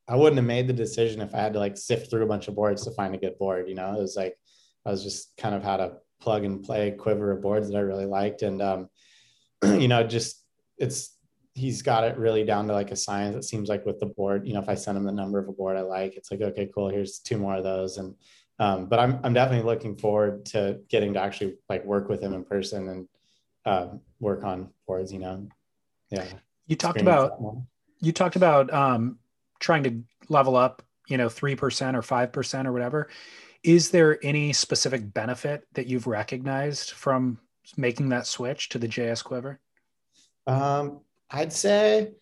I, 0.08 0.16
wouldn't 0.16 0.36
have 0.36 0.46
made 0.46 0.68
the 0.68 0.72
decision 0.72 1.20
if 1.20 1.34
I 1.34 1.38
had 1.38 1.52
to 1.54 1.58
like 1.58 1.76
sift 1.76 2.10
through 2.10 2.24
a 2.24 2.28
bunch 2.28 2.48
of 2.48 2.54
boards 2.54 2.84
to 2.84 2.90
find 2.92 3.14
a 3.14 3.18
good 3.18 3.38
board. 3.38 3.68
You 3.68 3.74
know, 3.74 3.94
it 3.94 4.00
was 4.00 4.16
like 4.16 4.36
I 4.84 4.90
was 4.90 5.02
just 5.02 5.36
kind 5.36 5.54
of 5.54 5.62
had 5.62 5.80
a 5.80 5.96
plug 6.20 6.44
and 6.44 6.64
play 6.64 6.90
quiver 6.90 7.32
of 7.32 7.42
boards 7.42 7.68
that 7.68 7.76
I 7.76 7.80
really 7.80 8.06
liked. 8.06 8.42
And, 8.42 8.62
um, 8.62 8.88
you 9.64 9.88
know, 9.88 10.02
just 10.06 10.44
it's 10.78 11.16
he's 11.54 11.82
got 11.82 12.04
it 12.04 12.18
really 12.18 12.44
down 12.44 12.66
to 12.66 12.72
like 12.72 12.90
a 12.90 12.96
science. 12.96 13.36
It 13.36 13.44
seems 13.44 13.68
like 13.68 13.86
with 13.86 14.00
the 14.00 14.06
board, 14.06 14.46
you 14.46 14.54
know, 14.54 14.60
if 14.60 14.68
I 14.68 14.74
send 14.74 14.98
him 14.98 15.04
the 15.04 15.12
number 15.12 15.38
of 15.38 15.48
a 15.48 15.52
board 15.52 15.76
I 15.76 15.82
like, 15.82 16.16
it's 16.16 16.30
like, 16.30 16.40
okay, 16.40 16.68
cool. 16.74 16.88
Here's 16.88 17.20
two 17.20 17.38
more 17.38 17.54
of 17.54 17.62
those. 17.62 17.98
And, 17.98 18.14
um, 18.58 18.86
but 18.86 18.98
I'm, 18.98 19.20
I'm 19.22 19.32
definitely 19.32 19.64
looking 19.64 19.96
forward 19.96 20.46
to 20.46 20.80
getting 20.88 21.14
to 21.14 21.20
actually 21.20 21.54
like 21.68 21.84
work 21.84 22.08
with 22.08 22.20
him 22.20 22.34
in 22.34 22.44
person 22.44 22.88
and, 22.88 23.08
um, 23.66 24.00
work 24.18 24.42
on 24.42 24.70
boards, 24.86 25.12
you 25.12 25.20
know? 25.20 25.46
Yeah. 26.10 26.24
You 26.66 26.74
talked 26.74 27.00
about, 27.00 27.38
you 28.00 28.12
talked 28.12 28.34
about, 28.34 28.72
um, 28.72 29.18
trying 29.64 29.82
to 29.82 30.02
level 30.28 30.56
up, 30.56 30.82
you 31.08 31.16
know, 31.16 31.26
3% 31.26 31.54
or 31.94 32.02
5% 32.02 32.66
or 32.66 32.72
whatever. 32.72 33.08
Is 33.62 33.90
there 33.90 34.18
any 34.22 34.52
specific 34.52 35.12
benefit 35.14 35.66
that 35.72 35.86
you've 35.86 36.06
recognized 36.06 36.90
from 36.90 37.38
making 37.78 38.10
that 38.10 38.26
switch 38.26 38.68
to 38.68 38.78
the 38.78 38.88
JS 38.88 39.24
Quiver? 39.24 39.58
Um, 40.46 41.00
I'd 41.30 41.52
say 41.52 42.12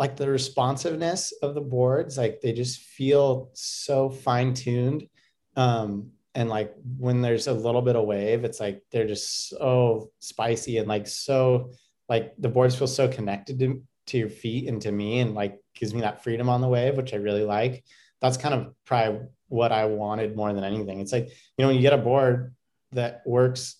like 0.00 0.16
the 0.16 0.28
responsiveness 0.28 1.32
of 1.40 1.54
the 1.54 1.60
boards, 1.60 2.18
like 2.18 2.40
they 2.40 2.52
just 2.52 2.80
feel 2.80 3.50
so 3.52 4.10
fine 4.10 4.52
tuned. 4.52 5.08
Um, 5.54 6.10
and 6.34 6.48
like 6.48 6.74
when 6.98 7.22
there's 7.22 7.46
a 7.46 7.52
little 7.52 7.82
bit 7.82 7.94
of 7.94 8.06
wave, 8.06 8.42
it's 8.42 8.58
like 8.58 8.82
they're 8.90 9.06
just 9.06 9.50
so 9.50 10.10
spicy 10.18 10.78
and 10.78 10.88
like 10.88 11.06
so 11.06 11.70
like 12.08 12.34
the 12.38 12.48
boards 12.48 12.74
feel 12.74 12.88
so 12.88 13.06
connected 13.06 13.60
to, 13.60 13.82
to 14.06 14.18
your 14.18 14.28
feet 14.28 14.68
and 14.68 14.82
to 14.82 14.90
me 14.90 15.20
and 15.20 15.36
like 15.36 15.60
gives 15.78 15.94
me 15.94 16.00
that 16.02 16.22
freedom 16.22 16.48
on 16.48 16.60
the 16.60 16.68
wave, 16.68 16.96
which 16.96 17.14
I 17.14 17.16
really 17.16 17.44
like. 17.44 17.84
That's 18.20 18.36
kind 18.36 18.54
of 18.54 18.74
probably 18.84 19.26
what 19.48 19.72
I 19.72 19.86
wanted 19.86 20.36
more 20.36 20.52
than 20.52 20.64
anything. 20.64 21.00
It's 21.00 21.12
like, 21.12 21.28
you 21.28 21.62
know, 21.62 21.68
when 21.68 21.76
you 21.76 21.82
get 21.82 21.92
a 21.92 21.98
board 21.98 22.54
that 22.92 23.22
works 23.26 23.76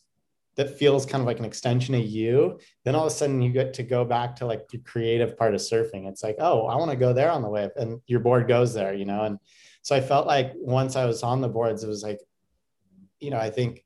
that 0.58 0.76
feels 0.76 1.06
kind 1.06 1.22
of 1.22 1.26
like 1.26 1.38
an 1.38 1.44
extension 1.44 1.94
of 1.94 2.04
you 2.04 2.58
then 2.84 2.94
all 2.94 3.06
of 3.06 3.12
a 3.12 3.14
sudden 3.14 3.40
you 3.40 3.50
get 3.50 3.72
to 3.72 3.82
go 3.82 4.04
back 4.04 4.34
to 4.36 4.44
like 4.44 4.68
the 4.68 4.78
creative 4.78 5.38
part 5.38 5.54
of 5.54 5.60
surfing 5.60 6.06
it's 6.08 6.22
like 6.22 6.36
oh 6.40 6.66
i 6.66 6.76
want 6.76 6.90
to 6.90 6.96
go 6.96 7.12
there 7.12 7.30
on 7.30 7.42
the 7.42 7.48
wave 7.48 7.70
and 7.76 8.00
your 8.06 8.20
board 8.20 8.46
goes 8.46 8.74
there 8.74 8.92
you 8.92 9.04
know 9.04 9.22
and 9.22 9.38
so 9.82 9.96
i 9.96 10.00
felt 10.00 10.26
like 10.26 10.52
once 10.56 10.96
i 10.96 11.06
was 11.06 11.22
on 11.22 11.40
the 11.40 11.48
boards 11.48 11.84
it 11.84 11.88
was 11.88 12.02
like 12.02 12.20
you 13.20 13.30
know 13.30 13.38
i 13.38 13.48
think 13.48 13.84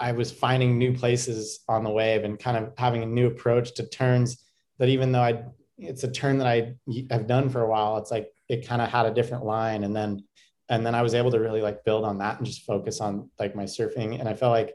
i 0.00 0.12
was 0.12 0.30
finding 0.30 0.76
new 0.76 0.92
places 0.92 1.60
on 1.68 1.84
the 1.84 1.90
wave 1.90 2.24
and 2.24 2.38
kind 2.38 2.56
of 2.56 2.72
having 2.76 3.02
a 3.02 3.06
new 3.06 3.28
approach 3.28 3.74
to 3.74 3.88
turns 3.88 4.44
that 4.78 4.88
even 4.88 5.12
though 5.12 5.22
i 5.22 5.42
it's 5.78 6.04
a 6.04 6.10
turn 6.10 6.38
that 6.38 6.46
i 6.46 6.74
have 7.10 7.26
done 7.26 7.48
for 7.48 7.62
a 7.62 7.68
while 7.68 7.96
it's 7.98 8.10
like 8.10 8.30
it 8.48 8.66
kind 8.66 8.82
of 8.82 8.88
had 8.88 9.06
a 9.06 9.14
different 9.14 9.44
line 9.44 9.84
and 9.84 9.94
then 9.94 10.22
and 10.68 10.84
then 10.84 10.94
i 10.94 11.02
was 11.02 11.14
able 11.14 11.30
to 11.30 11.38
really 11.38 11.62
like 11.62 11.84
build 11.84 12.04
on 12.04 12.18
that 12.18 12.38
and 12.38 12.46
just 12.46 12.64
focus 12.64 13.00
on 13.00 13.30
like 13.38 13.54
my 13.54 13.64
surfing 13.64 14.18
and 14.18 14.28
i 14.28 14.34
felt 14.34 14.52
like 14.52 14.74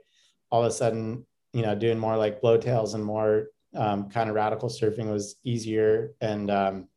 all 0.50 0.64
of 0.64 0.68
a 0.68 0.72
sudden 0.72 1.26
you 1.54 1.62
know, 1.62 1.76
doing 1.76 2.00
more 2.00 2.18
like 2.18 2.42
blowtails 2.42 2.96
and 2.96 3.06
more 3.06 3.48
um, 3.76 4.10
kind 4.10 4.30
of 4.30 4.36
radical 4.36 4.70
surfing 4.70 5.12
was 5.12 5.36
easier. 5.44 6.16
And, 6.20 6.50
um, 6.50 6.88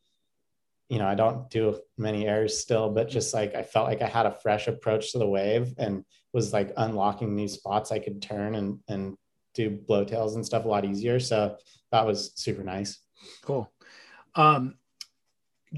you 0.89 0.99
know, 0.99 1.07
I 1.07 1.15
don't 1.15 1.51
do 1.51 1.79
many 1.99 2.27
airs 2.27 2.59
still, 2.59 2.91
but 2.91 3.09
just 3.09 3.35
like 3.35 3.55
I 3.55 3.63
felt 3.63 3.87
like 3.87 4.03
I 4.03 4.07
had 4.07 4.27
a 4.27 4.31
fresh 4.31 4.67
approach 4.67 5.13
to 5.13 5.19
the 5.19 5.29
wave 5.29 5.75
and 5.79 6.05
was 6.33 6.53
like 6.53 6.73
unlocking 6.77 7.35
new 7.35 7.49
spots 7.49 7.93
I 7.93 7.99
could 7.99 8.23
turn 8.23 8.55
and, 8.55 8.79
and 8.89 9.17
do 9.55 9.71
blowtails 9.71 10.37
and 10.37 10.47
stuff 10.47 10.65
a 10.65 10.69
lot 10.69 10.85
easier. 10.85 11.21
So 11.21 11.57
that 11.93 12.07
was 12.07 12.33
super 12.35 12.63
nice. 12.63 12.99
Cool. 13.43 13.71
Um, 14.37 14.75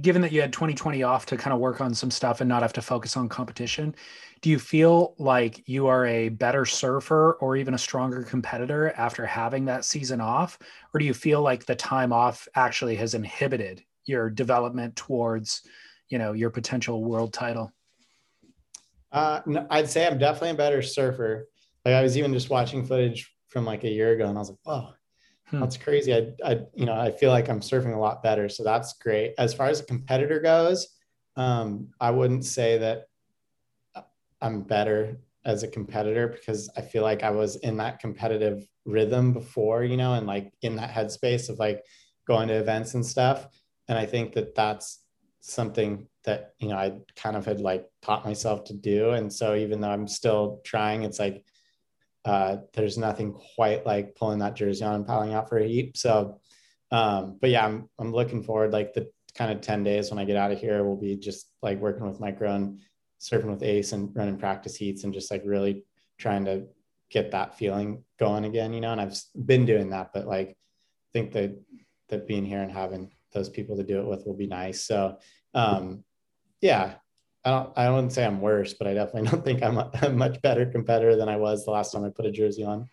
given 0.00 0.22
that 0.22 0.32
you 0.32 0.40
had 0.40 0.52
2020 0.52 1.02
off 1.02 1.26
to 1.26 1.36
kind 1.36 1.54
of 1.54 1.61
work 1.61 1.80
on 1.80 1.94
some 1.94 2.11
stuff 2.11 2.40
and 2.40 2.48
not 2.48 2.62
have 2.62 2.72
to 2.74 2.82
focus 2.82 3.16
on 3.16 3.28
competition, 3.28 3.94
do 4.42 4.50
you 4.50 4.59
feel 4.59 5.14
like 5.18 5.66
you 5.66 5.86
are 5.86 6.06
a 6.06 6.28
better 6.28 6.64
surfer 6.64 7.32
or 7.40 7.56
even 7.56 7.74
a 7.74 7.78
stronger 7.78 8.22
competitor 8.22 8.92
after 8.96 9.24
having 9.24 9.64
that 9.64 9.84
season 9.84 10.20
off? 10.20 10.59
Or 10.92 11.00
do 11.00 11.06
you 11.06 11.14
feel 11.14 11.42
like 11.42 11.64
the 11.64 11.74
time 11.74 12.12
off 12.12 12.46
actually 12.54 12.96
has 12.96 13.14
inhibited 13.14 13.82
your 14.04 14.30
development 14.30 14.94
towards, 14.96 15.62
you 16.09 16.18
know, 16.18 16.32
your 16.32 16.50
potential 16.50 17.02
world 17.02 17.32
title? 17.32 17.72
Uh, 19.11 19.40
no, 19.46 19.66
I'd 19.70 19.88
say 19.88 20.06
I'm 20.06 20.18
definitely 20.18 20.50
a 20.50 20.54
better 20.54 20.82
surfer. 20.82 21.48
Like 21.84 21.94
I 21.94 22.02
was 22.02 22.16
even 22.16 22.32
just 22.32 22.50
watching 22.50 22.84
footage 22.84 23.32
from 23.48 23.64
like 23.64 23.84
a 23.84 23.90
year 23.90 24.12
ago 24.12 24.28
and 24.28 24.36
I 24.36 24.40
was 24.40 24.50
like, 24.50 24.59
oh, 24.66 24.92
Hmm. 25.51 25.61
That's 25.61 25.76
crazy. 25.76 26.14
I, 26.14 26.32
I, 26.44 26.61
you 26.74 26.86
know, 26.86 26.99
I 26.99 27.11
feel 27.11 27.30
like 27.30 27.49
I'm 27.49 27.61
surfing 27.61 27.94
a 27.94 27.99
lot 27.99 28.22
better. 28.22 28.49
So 28.49 28.62
that's 28.64 28.94
great. 28.94 29.34
As 29.38 29.55
far 29.55 29.68
as 29.68 29.80
a 29.80 29.84
competitor 29.84 30.40
goes, 30.40 30.88
um, 31.36 31.88
I 32.01 32.11
wouldn't 32.11 32.44
say 32.44 32.78
that 32.78 33.07
I'm 34.40 34.62
better 34.62 35.18
as 35.44 35.62
a 35.62 35.68
competitor 35.68 36.28
because 36.28 36.70
I 36.76 36.82
feel 36.82 37.03
like 37.03 37.22
I 37.22 37.30
was 37.30 37.57
in 37.57 37.78
that 37.78 38.01
competitive 38.01 38.68
rhythm 38.84 39.32
before, 39.32 39.84
you 39.84 39.96
know, 39.96 40.14
and 40.14 40.26
like 40.26 40.53
in 40.62 40.76
that 40.76 40.90
headspace 40.90 41.49
of 41.49 41.59
like 41.59 41.82
going 42.26 42.49
to 42.49 42.55
events 42.55 42.94
and 42.94 43.05
stuff. 43.05 43.49
And 43.88 43.96
I 43.96 44.05
think 44.05 44.34
that 44.34 44.55
that's 44.55 45.03
something 45.40 46.07
that, 46.24 46.55
you 46.59 46.68
know, 46.68 46.76
I 46.76 46.99
kind 47.16 47.36
of 47.36 47.46
had 47.46 47.61
like 47.61 47.86
taught 48.03 48.26
myself 48.26 48.64
to 48.64 48.74
do. 48.74 49.11
And 49.11 49.32
so 49.32 49.55
even 49.55 49.80
though 49.80 49.90
I'm 49.90 50.09
still 50.09 50.61
trying, 50.64 51.05
it's 51.05 51.18
like, 51.18 51.44
uh, 52.28 52.58
there's 52.74 52.98
nothing 52.98 53.32
quite 53.56 53.86
like 53.86 54.14
pulling 54.14 54.40
that 54.40 54.54
jersey 54.54 54.84
on 54.84 54.96
and 54.96 55.06
piling 55.06 55.32
out 55.32 55.48
for 55.48 55.56
a 55.56 55.66
heat. 55.66 55.96
So, 55.96 56.38
um, 56.90 57.38
but 57.40 57.48
yeah, 57.48 57.64
I'm, 57.64 57.88
I'm 57.98 58.12
looking 58.12 58.42
forward 58.42 58.70
like 58.70 58.92
the 58.92 59.08
kind 59.34 59.50
of 59.50 59.62
10 59.62 59.82
days 59.82 60.10
when 60.10 60.18
I 60.18 60.26
get 60.26 60.36
out 60.36 60.52
of 60.52 60.60
here 60.60 60.84
will 60.84 61.00
be 61.00 61.16
just 61.16 61.48
like 61.62 61.80
working 61.80 62.06
with 62.06 62.20
micro 62.20 62.54
and 62.54 62.80
surfing 63.18 63.50
with 63.50 63.62
ace 63.62 63.92
and 63.92 64.14
running 64.14 64.36
practice 64.36 64.76
heats 64.76 65.04
and 65.04 65.14
just 65.14 65.30
like 65.30 65.40
really 65.46 65.84
trying 66.18 66.44
to 66.44 66.66
get 67.10 67.30
that 67.30 67.56
feeling 67.56 68.04
going 68.18 68.44
again, 68.44 68.74
you 68.74 68.82
know, 68.82 68.92
and 68.92 69.00
I've 69.00 69.18
been 69.46 69.64
doing 69.64 69.88
that, 69.90 70.10
but 70.12 70.26
like, 70.26 70.50
I 70.50 71.08
think 71.14 71.32
that, 71.32 71.58
that 72.10 72.26
being 72.26 72.44
here 72.44 72.60
and 72.60 72.70
having 72.70 73.10
those 73.32 73.48
people 73.48 73.78
to 73.78 73.84
do 73.84 74.00
it 74.00 74.06
with 74.06 74.26
will 74.26 74.36
be 74.36 74.46
nice. 74.46 74.82
So, 74.82 75.16
um, 75.54 76.04
yeah, 76.60 76.96
I 77.45 77.51
don't, 77.51 77.78
I 77.78 77.91
wouldn't 77.91 78.12
say 78.12 78.24
I'm 78.24 78.41
worse, 78.41 78.74
but 78.74 78.86
I 78.86 78.95
definitely 78.95 79.30
don't 79.30 79.45
think 79.45 79.62
I'm 79.62 79.78
a, 79.78 79.91
a 80.03 80.11
much 80.11 80.41
better 80.43 80.66
competitor 80.66 81.16
than 81.16 81.28
I 81.28 81.36
was 81.36 81.64
the 81.64 81.70
last 81.70 81.93
time 81.93 82.05
I 82.05 82.11
put 82.11 82.26
a 82.26 82.30
jersey 82.30 82.64
on. 82.64 82.89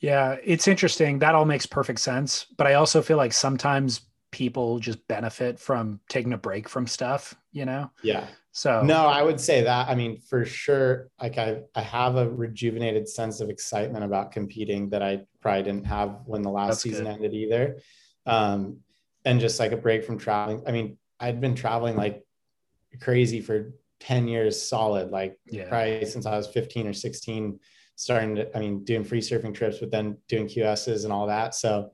Yeah, 0.00 0.36
it's 0.44 0.68
interesting. 0.68 1.18
That 1.20 1.34
all 1.34 1.44
makes 1.44 1.66
perfect 1.66 2.00
sense. 2.00 2.46
But 2.56 2.66
I 2.66 2.74
also 2.74 3.00
feel 3.00 3.16
like 3.16 3.32
sometimes 3.32 4.02
people 4.32 4.80
just 4.80 5.06
benefit 5.08 5.58
from 5.58 6.00
taking 6.08 6.32
a 6.32 6.36
break 6.38 6.68
from 6.68 6.86
stuff, 6.86 7.34
you 7.52 7.64
know? 7.64 7.90
Yeah. 8.02 8.26
So 8.50 8.82
no, 8.82 9.06
I 9.06 9.22
would 9.22 9.40
say 9.40 9.62
that. 9.62 9.88
I 9.88 9.94
mean, 9.94 10.20
for 10.20 10.44
sure, 10.44 11.08
like 11.20 11.38
I, 11.38 11.62
I 11.74 11.80
have 11.80 12.16
a 12.16 12.28
rejuvenated 12.28 13.08
sense 13.08 13.40
of 13.40 13.48
excitement 13.48 14.04
about 14.04 14.32
competing 14.32 14.90
that 14.90 15.02
I 15.02 15.22
probably 15.40 15.62
didn't 15.62 15.86
have 15.86 16.20
when 16.26 16.42
the 16.42 16.50
last 16.50 16.82
season 16.82 17.04
good. 17.04 17.14
ended 17.14 17.34
either. 17.34 17.78
Um, 18.26 18.78
and 19.24 19.40
just 19.40 19.58
like 19.58 19.72
a 19.72 19.76
break 19.76 20.04
from 20.04 20.18
traveling. 20.18 20.62
I 20.66 20.72
mean, 20.72 20.98
I'd 21.18 21.40
been 21.40 21.54
traveling 21.54 21.96
like 21.96 22.24
crazy 23.00 23.40
for 23.40 23.72
10 24.00 24.28
years 24.28 24.60
solid, 24.60 25.10
like 25.10 25.38
yeah. 25.46 25.68
probably 25.68 26.04
since 26.04 26.26
I 26.26 26.36
was 26.36 26.46
15 26.46 26.86
or 26.86 26.92
16, 26.92 27.58
starting 27.96 28.36
to, 28.36 28.56
I 28.56 28.60
mean, 28.60 28.84
doing 28.84 29.04
free 29.04 29.20
surfing 29.20 29.54
trips, 29.54 29.78
but 29.78 29.90
then 29.90 30.18
doing 30.28 30.46
QSs 30.46 31.04
and 31.04 31.12
all 31.12 31.26
that. 31.26 31.54
So 31.54 31.92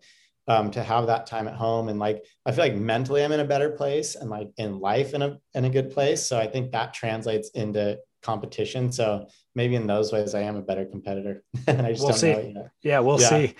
um, 0.49 0.71
to 0.73 0.83
have 0.83 1.07
that 1.07 1.27
time 1.27 1.47
at 1.47 1.55
home 1.55 1.89
and 1.89 1.99
like, 1.99 2.25
I 2.45 2.53
feel 2.53 2.65
like 2.65 2.75
mentally 2.75 3.25
I'm 3.25 3.33
in 3.33 3.41
a 3.41 3.45
better 3.45 3.71
place 3.71 4.17
and 4.17 4.31
like 4.31 4.51
in 4.57 4.81
life 4.81 5.15
in 5.15 5.23
a, 5.23 5.39
in 5.55 5.65
a 5.65 5.71
good 5.71 5.91
place. 5.91 6.27
So 6.27 6.39
I 6.39 6.47
think 6.47 6.73
that 6.73 6.95
translates 6.95 7.51
into 7.51 7.99
competition. 8.23 8.91
So 8.91 9.29
maybe 9.55 9.77
in 9.77 9.87
those 9.87 10.13
ways 10.13 10.35
I 10.35 10.41
am 10.41 10.57
a 10.57 10.63
better 10.63 10.85
competitor. 10.85 11.45
and 11.67 11.83
I 11.87 11.93
just 11.93 12.03
we'll 12.03 12.11
don't 12.11 12.19
see. 12.19 12.53
know. 12.53 12.71
Yeah, 12.83 13.01
we'll 13.01 13.21
yeah. 13.21 13.29
see. 13.29 13.55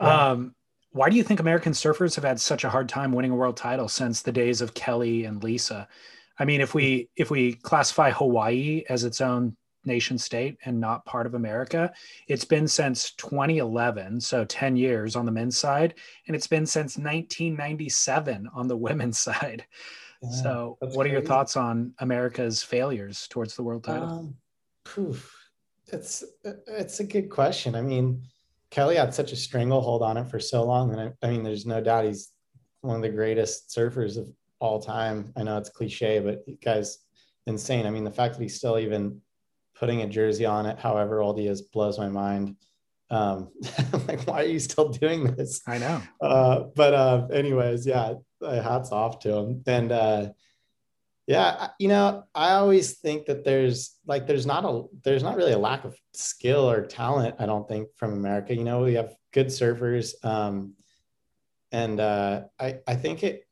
Yeah. 0.00 0.30
Um, 0.30 0.54
why 0.90 1.08
do 1.08 1.16
you 1.16 1.22
think 1.22 1.40
American 1.40 1.72
surfers 1.72 2.16
have 2.16 2.24
had 2.24 2.38
such 2.38 2.64
a 2.64 2.70
hard 2.70 2.88
time 2.88 3.12
winning 3.12 3.30
a 3.30 3.34
world 3.34 3.56
title 3.56 3.88
since 3.88 4.22
the 4.22 4.32
days 4.32 4.60
of 4.60 4.74
Kelly 4.74 5.24
and 5.24 5.42
Lisa? 5.42 5.88
I 6.38 6.44
mean, 6.44 6.60
if 6.60 6.74
we 6.74 7.08
if 7.16 7.30
we 7.30 7.54
classify 7.54 8.10
Hawaii 8.10 8.84
as 8.88 9.04
its 9.04 9.20
own 9.20 9.56
nation 9.84 10.18
state 10.18 10.56
and 10.64 10.80
not 10.80 11.04
part 11.04 11.26
of 11.26 11.34
America, 11.34 11.92
it's 12.28 12.44
been 12.44 12.68
since 12.68 13.12
2011, 13.12 14.20
so 14.20 14.44
10 14.44 14.76
years 14.76 15.16
on 15.16 15.26
the 15.26 15.32
men's 15.32 15.56
side, 15.56 15.94
and 16.26 16.36
it's 16.36 16.46
been 16.46 16.66
since 16.66 16.96
1997 16.96 18.48
on 18.54 18.68
the 18.68 18.76
women's 18.88 19.18
side. 19.18 19.64
Yeah, 20.22 20.30
so, 20.30 20.76
what 20.80 20.92
crazy. 20.92 21.10
are 21.10 21.12
your 21.12 21.22
thoughts 21.22 21.56
on 21.56 21.94
America's 21.98 22.62
failures 22.62 23.26
towards 23.28 23.56
the 23.56 23.62
world 23.62 23.84
title? 23.84 24.08
Um, 24.08 24.34
poof. 24.84 25.36
It's 25.92 26.24
it's 26.44 27.00
a 27.00 27.04
good 27.04 27.28
question. 27.28 27.74
I 27.74 27.82
mean, 27.82 28.22
Kelly 28.70 28.96
had 28.96 29.12
such 29.12 29.32
a 29.32 29.36
stranglehold 29.36 30.02
on 30.02 30.16
it 30.16 30.28
for 30.28 30.38
so 30.38 30.62
long, 30.62 30.92
and 30.92 31.00
I, 31.00 31.26
I 31.26 31.30
mean, 31.30 31.42
there's 31.42 31.66
no 31.66 31.80
doubt 31.80 32.04
he's 32.04 32.30
one 32.82 32.96
of 32.96 33.02
the 33.02 33.08
greatest 33.08 33.68
surfers 33.70 34.16
of 34.16 34.28
all 34.62 34.80
time. 34.80 35.32
I 35.36 35.42
know 35.42 35.58
it's 35.58 35.68
cliche, 35.68 36.20
but 36.20 36.44
guy's 36.60 36.98
insane. 37.46 37.86
I 37.86 37.90
mean, 37.90 38.04
the 38.04 38.10
fact 38.10 38.36
that 38.36 38.42
he's 38.42 38.56
still 38.56 38.78
even 38.78 39.20
putting 39.74 40.02
a 40.02 40.06
jersey 40.06 40.46
on 40.46 40.66
it, 40.66 40.78
however 40.78 41.20
old 41.20 41.38
he 41.38 41.48
is, 41.48 41.62
blows 41.62 41.98
my 41.98 42.08
mind. 42.08 42.56
Um, 43.10 43.50
like, 44.08 44.26
why 44.26 44.42
are 44.42 44.46
you 44.46 44.60
still 44.60 44.88
doing 44.88 45.24
this? 45.34 45.60
I 45.66 45.78
know. 45.78 46.02
Uh, 46.20 46.64
but 46.76 46.94
uh, 46.94 47.26
anyways, 47.32 47.86
yeah, 47.86 48.14
hats 48.40 48.92
off 48.92 49.18
to 49.20 49.34
him. 49.34 49.62
And 49.66 49.90
uh, 49.90 50.28
yeah, 51.26 51.68
you 51.78 51.88
know, 51.88 52.24
I 52.34 52.52
always 52.52 52.98
think 52.98 53.26
that 53.26 53.44
there's 53.44 53.96
like 54.06 54.26
there's 54.26 54.46
not 54.46 54.64
a 54.64 54.84
there's 55.04 55.22
not 55.22 55.36
really 55.36 55.52
a 55.52 55.58
lack 55.58 55.84
of 55.84 55.96
skill 56.14 56.70
or 56.70 56.86
talent. 56.86 57.36
I 57.38 57.46
don't 57.46 57.68
think 57.68 57.88
from 57.96 58.12
America. 58.12 58.54
You 58.54 58.64
know, 58.64 58.82
we 58.82 58.94
have 58.94 59.12
good 59.32 59.48
surfers, 59.48 60.14
um, 60.24 60.74
and 61.70 62.00
uh, 62.00 62.42
I 62.58 62.78
I 62.86 62.94
think 62.94 63.22
it 63.24 63.46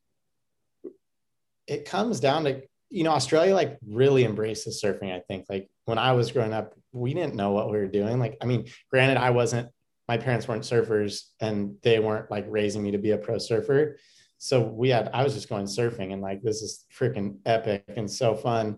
it 1.71 1.85
comes 1.85 2.19
down 2.19 2.43
to 2.43 2.61
you 2.89 3.03
know 3.03 3.11
australia 3.11 3.55
like 3.55 3.79
really 3.87 4.25
embraces 4.25 4.81
surfing 4.83 5.15
i 5.15 5.21
think. 5.21 5.45
Like 5.49 5.69
when 5.85 5.97
i 5.97 6.11
was 6.11 6.31
growing 6.31 6.53
up 6.53 6.73
we 6.91 7.13
didn't 7.13 7.35
know 7.35 7.51
what 7.51 7.71
we 7.71 7.77
were 7.77 7.87
doing. 7.87 8.19
Like 8.19 8.37
i 8.41 8.45
mean 8.45 8.67
granted 8.89 9.17
i 9.17 9.29
wasn't 9.29 9.69
my 10.07 10.17
parents 10.17 10.47
weren't 10.47 10.63
surfers 10.63 11.21
and 11.39 11.75
they 11.83 11.99
weren't 11.99 12.29
like 12.29 12.45
raising 12.49 12.83
me 12.83 12.91
to 12.91 12.97
be 12.97 13.11
a 13.11 13.17
pro 13.17 13.37
surfer. 13.37 13.97
So 14.37 14.61
we 14.61 14.89
had 14.89 15.09
i 15.13 15.23
was 15.23 15.33
just 15.33 15.49
going 15.49 15.65
surfing 15.65 16.11
and 16.11 16.21
like 16.21 16.41
this 16.41 16.61
is 16.61 16.85
freaking 16.93 17.37
epic 17.45 17.85
and 17.95 18.11
so 18.11 18.35
fun. 18.35 18.77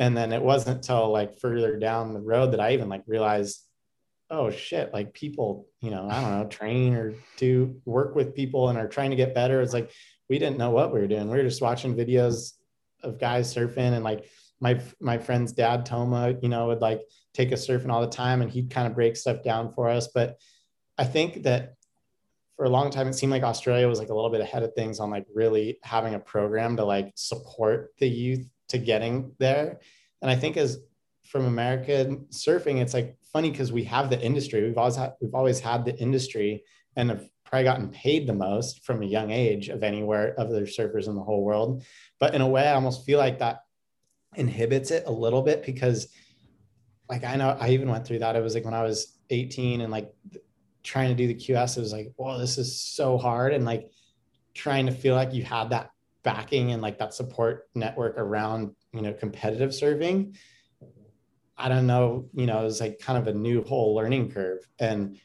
And 0.00 0.16
then 0.16 0.32
it 0.32 0.40
wasn't 0.40 0.76
until 0.76 1.10
like 1.10 1.40
further 1.40 1.76
down 1.76 2.14
the 2.14 2.20
road 2.20 2.52
that 2.52 2.60
i 2.60 2.72
even 2.72 2.88
like 2.88 3.02
realized 3.08 3.64
oh 4.30 4.50
shit 4.50 4.92
like 4.92 5.14
people 5.14 5.66
you 5.80 5.90
know 5.90 6.06
i 6.08 6.20
don't 6.20 6.38
know 6.38 6.46
train 6.46 6.94
or 6.94 7.14
do 7.38 7.80
work 7.86 8.14
with 8.14 8.34
people 8.34 8.68
and 8.68 8.78
are 8.78 8.86
trying 8.86 9.10
to 9.10 9.16
get 9.16 9.34
better. 9.34 9.60
It's 9.60 9.72
like 9.72 9.90
we 10.28 10.38
didn't 10.38 10.58
know 10.58 10.70
what 10.70 10.92
we 10.92 11.00
were 11.00 11.06
doing. 11.06 11.28
We 11.28 11.38
were 11.38 11.42
just 11.42 11.62
watching 11.62 11.94
videos 11.94 12.52
of 13.02 13.18
guys 13.18 13.52
surfing 13.52 13.92
and 13.92 14.04
like 14.04 14.26
my 14.60 14.80
my 15.00 15.18
friend's 15.18 15.52
dad 15.52 15.86
Toma, 15.86 16.36
you 16.42 16.48
know, 16.48 16.66
would 16.66 16.80
like 16.80 17.02
take 17.32 17.52
us 17.52 17.66
surfing 17.66 17.90
all 17.90 18.00
the 18.00 18.08
time 18.08 18.42
and 18.42 18.50
he'd 18.50 18.70
kind 18.70 18.86
of 18.86 18.94
break 18.94 19.16
stuff 19.16 19.42
down 19.42 19.72
for 19.72 19.88
us. 19.88 20.08
But 20.08 20.38
I 20.96 21.04
think 21.04 21.44
that 21.44 21.74
for 22.56 22.64
a 22.64 22.70
long 22.70 22.90
time 22.90 23.06
it 23.06 23.14
seemed 23.14 23.30
like 23.30 23.44
Australia 23.44 23.88
was 23.88 24.00
like 24.00 24.08
a 24.08 24.14
little 24.14 24.30
bit 24.30 24.40
ahead 24.40 24.64
of 24.64 24.74
things 24.74 24.98
on 24.98 25.10
like 25.10 25.26
really 25.32 25.78
having 25.84 26.14
a 26.14 26.18
program 26.18 26.76
to 26.76 26.84
like 26.84 27.12
support 27.14 27.94
the 27.98 28.08
youth 28.08 28.50
to 28.68 28.78
getting 28.78 29.32
there. 29.38 29.78
And 30.20 30.30
I 30.30 30.34
think 30.34 30.56
as 30.56 30.78
from 31.24 31.44
American 31.44 32.26
surfing, 32.30 32.80
it's 32.80 32.94
like 32.94 33.16
funny 33.32 33.50
because 33.50 33.70
we 33.70 33.84
have 33.84 34.10
the 34.10 34.20
industry. 34.20 34.62
We've 34.64 34.78
always 34.78 34.96
had 34.96 35.12
we've 35.20 35.34
always 35.34 35.60
had 35.60 35.84
the 35.84 35.96
industry 35.96 36.64
and 36.96 37.10
have 37.10 37.28
probably 37.48 37.64
gotten 37.64 37.88
paid 37.88 38.26
the 38.26 38.34
most 38.34 38.84
from 38.84 39.02
a 39.02 39.06
young 39.06 39.30
age 39.30 39.70
of 39.70 39.82
anywhere 39.82 40.34
of 40.38 40.50
their 40.50 40.64
surfers 40.64 41.08
in 41.08 41.14
the 41.14 41.22
whole 41.22 41.42
world. 41.42 41.82
But 42.20 42.34
in 42.34 42.42
a 42.42 42.48
way, 42.48 42.66
I 42.66 42.74
almost 42.74 43.06
feel 43.06 43.18
like 43.18 43.38
that 43.38 43.64
inhibits 44.36 44.90
it 44.90 45.04
a 45.06 45.10
little 45.10 45.40
bit 45.40 45.64
because 45.64 46.08
like 47.08 47.24
I 47.24 47.36
know 47.36 47.56
I 47.58 47.70
even 47.70 47.88
went 47.88 48.06
through 48.06 48.18
that. 48.18 48.36
It 48.36 48.42
was 48.42 48.54
like 48.54 48.66
when 48.66 48.74
I 48.74 48.82
was 48.82 49.18
18 49.30 49.80
and 49.80 49.90
like 49.90 50.12
trying 50.82 51.08
to 51.08 51.14
do 51.14 51.26
the 51.26 51.34
QS, 51.34 51.78
it 51.78 51.80
was 51.80 51.92
like, 51.92 52.12
whoa, 52.16 52.38
this 52.38 52.58
is 52.58 52.78
so 52.78 53.16
hard. 53.16 53.54
And 53.54 53.64
like 53.64 53.90
trying 54.54 54.84
to 54.86 54.92
feel 54.92 55.14
like 55.14 55.32
you 55.32 55.42
had 55.42 55.70
that 55.70 55.90
backing 56.24 56.72
and 56.72 56.82
like 56.82 56.98
that 56.98 57.14
support 57.14 57.68
network 57.74 58.18
around, 58.18 58.74
you 58.92 59.00
know, 59.00 59.14
competitive 59.14 59.70
surfing. 59.70 60.36
I 61.56 61.70
don't 61.70 61.86
know, 61.86 62.28
you 62.34 62.46
know, 62.46 62.60
it 62.60 62.64
was 62.64 62.80
like 62.80 62.98
kind 62.98 63.18
of 63.18 63.26
a 63.26 63.36
new 63.36 63.64
whole 63.64 63.94
learning 63.94 64.32
curve. 64.32 64.68
And 64.78 65.18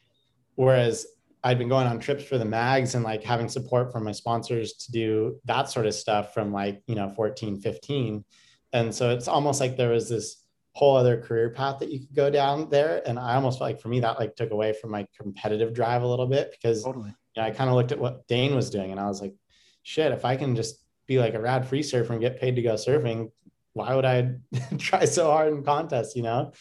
whereas 0.56 1.06
I'd 1.44 1.58
been 1.58 1.70
going 1.70 1.88
on 1.88 2.00
trips 2.00 2.24
for 2.24 2.38
the 2.38 2.46
mags 2.46 2.96
and 2.96 3.04
like 3.04 3.24
having 3.24 3.50
support 3.50 3.91
from 3.91 4.06
my 4.06 4.14
sponsors 4.14 4.74
to 4.74 4.91
do 4.91 5.39
that 5.46 5.70
sort 5.70 5.86
of 5.86 5.94
stuff 5.94 6.34
from 6.34 6.54
like, 6.54 6.82
you 6.88 6.96
know, 6.96 7.10
14, 7.10 7.60
15. 7.60 8.24
And 8.72 8.96
so 8.96 9.10
it's 9.10 9.28
almost 9.28 9.60
like 9.60 9.76
there 9.76 9.89
was 9.89 10.08
this 10.08 10.44
whole 10.74 10.96
other 10.96 11.22
career 11.22 11.50
path 11.50 11.80
that 11.80 11.91
you 11.91 12.00
could 12.00 12.16
go 12.16 12.30
down 12.30 12.70
there. 12.70 13.02
And 13.06 13.20
I 13.20 13.36
almost 13.36 13.60
felt 13.60 13.72
like 13.72 13.82
for 13.82 13.89
me, 13.89 14.00
that 14.00 14.20
like 14.20 14.36
took 14.36 14.52
away 14.52 14.74
from 14.74 14.91
my 14.91 15.06
competitive 15.20 15.74
drive 15.74 16.02
a 16.02 16.08
little 16.08 16.28
bit 16.28 16.52
because 16.52 16.84
totally. 16.84 17.14
you 17.36 17.41
know, 17.41 17.48
I 17.48 17.52
kind 17.52 17.70
of 17.70 17.76
looked 17.76 17.91
at 17.91 18.00
what 18.00 18.26
Dane 18.28 18.56
was 18.56 18.70
doing 18.70 18.91
and 18.91 19.00
I 19.00 19.08
was 19.08 19.22
like, 19.22 19.36
shit, 19.84 20.14
if 20.14 20.24
I 20.24 20.38
can 20.38 20.56
just 20.56 20.84
be 21.08 21.20
like 21.20 21.34
a 21.34 21.41
rad 21.41 21.68
free 21.68 21.84
surfer 21.84 22.14
and 22.14 22.22
get 22.22 22.39
paid 22.39 22.56
to 22.56 22.62
go 22.62 22.76
surfing, 22.76 23.32
why 23.74 23.94
would 23.94 24.06
I 24.06 24.36
try 24.78 25.06
so 25.06 25.30
hard 25.30 25.52
in 25.52 25.64
contests, 25.64 26.16
you 26.16 26.24
know? 26.24 26.54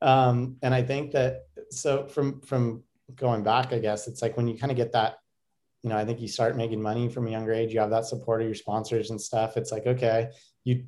Um, 0.00 0.56
and 0.62 0.72
I 0.72 0.82
think 0.82 1.10
that 1.12 1.48
so 1.70 2.06
from 2.06 2.40
from 2.42 2.84
going 3.14 3.42
back, 3.42 3.72
I 3.72 3.78
guess 3.78 4.08
it's 4.08 4.22
like 4.22 4.36
when 4.36 4.48
you 4.48 4.58
kind 4.58 4.70
of 4.70 4.76
get 4.76 4.92
that, 4.92 5.16
you 5.82 5.90
know, 5.90 5.96
I 5.96 6.04
think 6.04 6.20
you 6.20 6.28
start 6.28 6.56
making 6.56 6.82
money 6.82 7.08
from 7.08 7.26
a 7.26 7.30
younger 7.30 7.52
age, 7.52 7.72
you 7.72 7.80
have 7.80 7.90
that 7.90 8.04
support 8.04 8.40
of 8.40 8.46
your 8.46 8.54
sponsors 8.54 9.10
and 9.10 9.20
stuff. 9.20 9.56
It's 9.56 9.72
like, 9.72 9.86
okay, 9.86 10.30
you, 10.64 10.84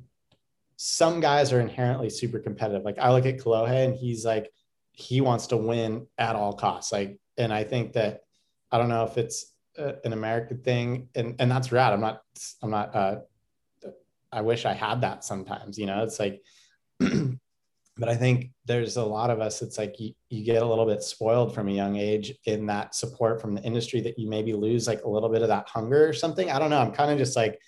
some 0.75 1.19
guys 1.19 1.53
are 1.53 1.59
inherently 1.59 2.09
super 2.09 2.39
competitive. 2.39 2.83
Like 2.83 2.99
I 2.99 3.11
look 3.11 3.25
at 3.25 3.37
Kolohe 3.37 3.85
and 3.85 3.95
he's 3.95 4.25
like, 4.25 4.51
he 4.93 5.21
wants 5.21 5.47
to 5.47 5.57
win 5.57 6.07
at 6.17 6.35
all 6.35 6.53
costs. 6.53 6.91
Like, 6.91 7.19
and 7.37 7.53
I 7.53 7.63
think 7.63 7.93
that, 7.93 8.21
I 8.71 8.77
don't 8.77 8.89
know 8.89 9.05
if 9.05 9.17
it's 9.17 9.53
a, 9.77 9.95
an 10.03 10.13
American 10.13 10.61
thing 10.61 11.09
and, 11.15 11.35
and 11.39 11.49
that's 11.49 11.71
rad. 11.71 11.93
I'm 11.93 12.01
not, 12.01 12.21
I'm 12.61 12.71
not, 12.71 12.95
uh, 12.95 13.15
I 14.31 14.41
wish 14.41 14.65
I 14.65 14.73
had 14.73 15.01
that 15.01 15.23
sometimes, 15.23 15.77
you 15.77 15.85
know, 15.85 16.03
it's 16.03 16.19
like, 16.19 16.41
but 17.97 18.09
I 18.09 18.15
think 18.15 18.51
there's 18.65 18.97
a 18.97 19.03
lot 19.03 19.29
of 19.29 19.39
us, 19.41 19.61
it's 19.61 19.77
like 19.77 19.99
you, 19.99 20.13
you 20.29 20.43
get 20.43 20.63
a 20.63 20.65
little 20.65 20.85
bit 20.85 21.03
spoiled 21.03 21.53
from 21.53 21.67
a 21.67 21.71
young 21.71 21.97
age 21.97 22.33
in 22.45 22.65
that 22.67 22.95
support 22.95 23.41
from 23.41 23.53
the 23.55 23.61
industry 23.63 24.01
that 24.01 24.17
you 24.17 24.29
maybe 24.29 24.53
lose 24.53 24.87
like 24.87 25.03
a 25.03 25.09
little 25.09 25.29
bit 25.29 25.41
of 25.41 25.49
that 25.49 25.67
hunger 25.67 26.07
or 26.07 26.13
something. 26.13 26.49
I 26.49 26.57
don't 26.59 26.69
know. 26.69 26.79
I'm 26.79 26.93
kind 26.93 27.11
of 27.11 27.17
just 27.17 27.35
like 27.35 27.59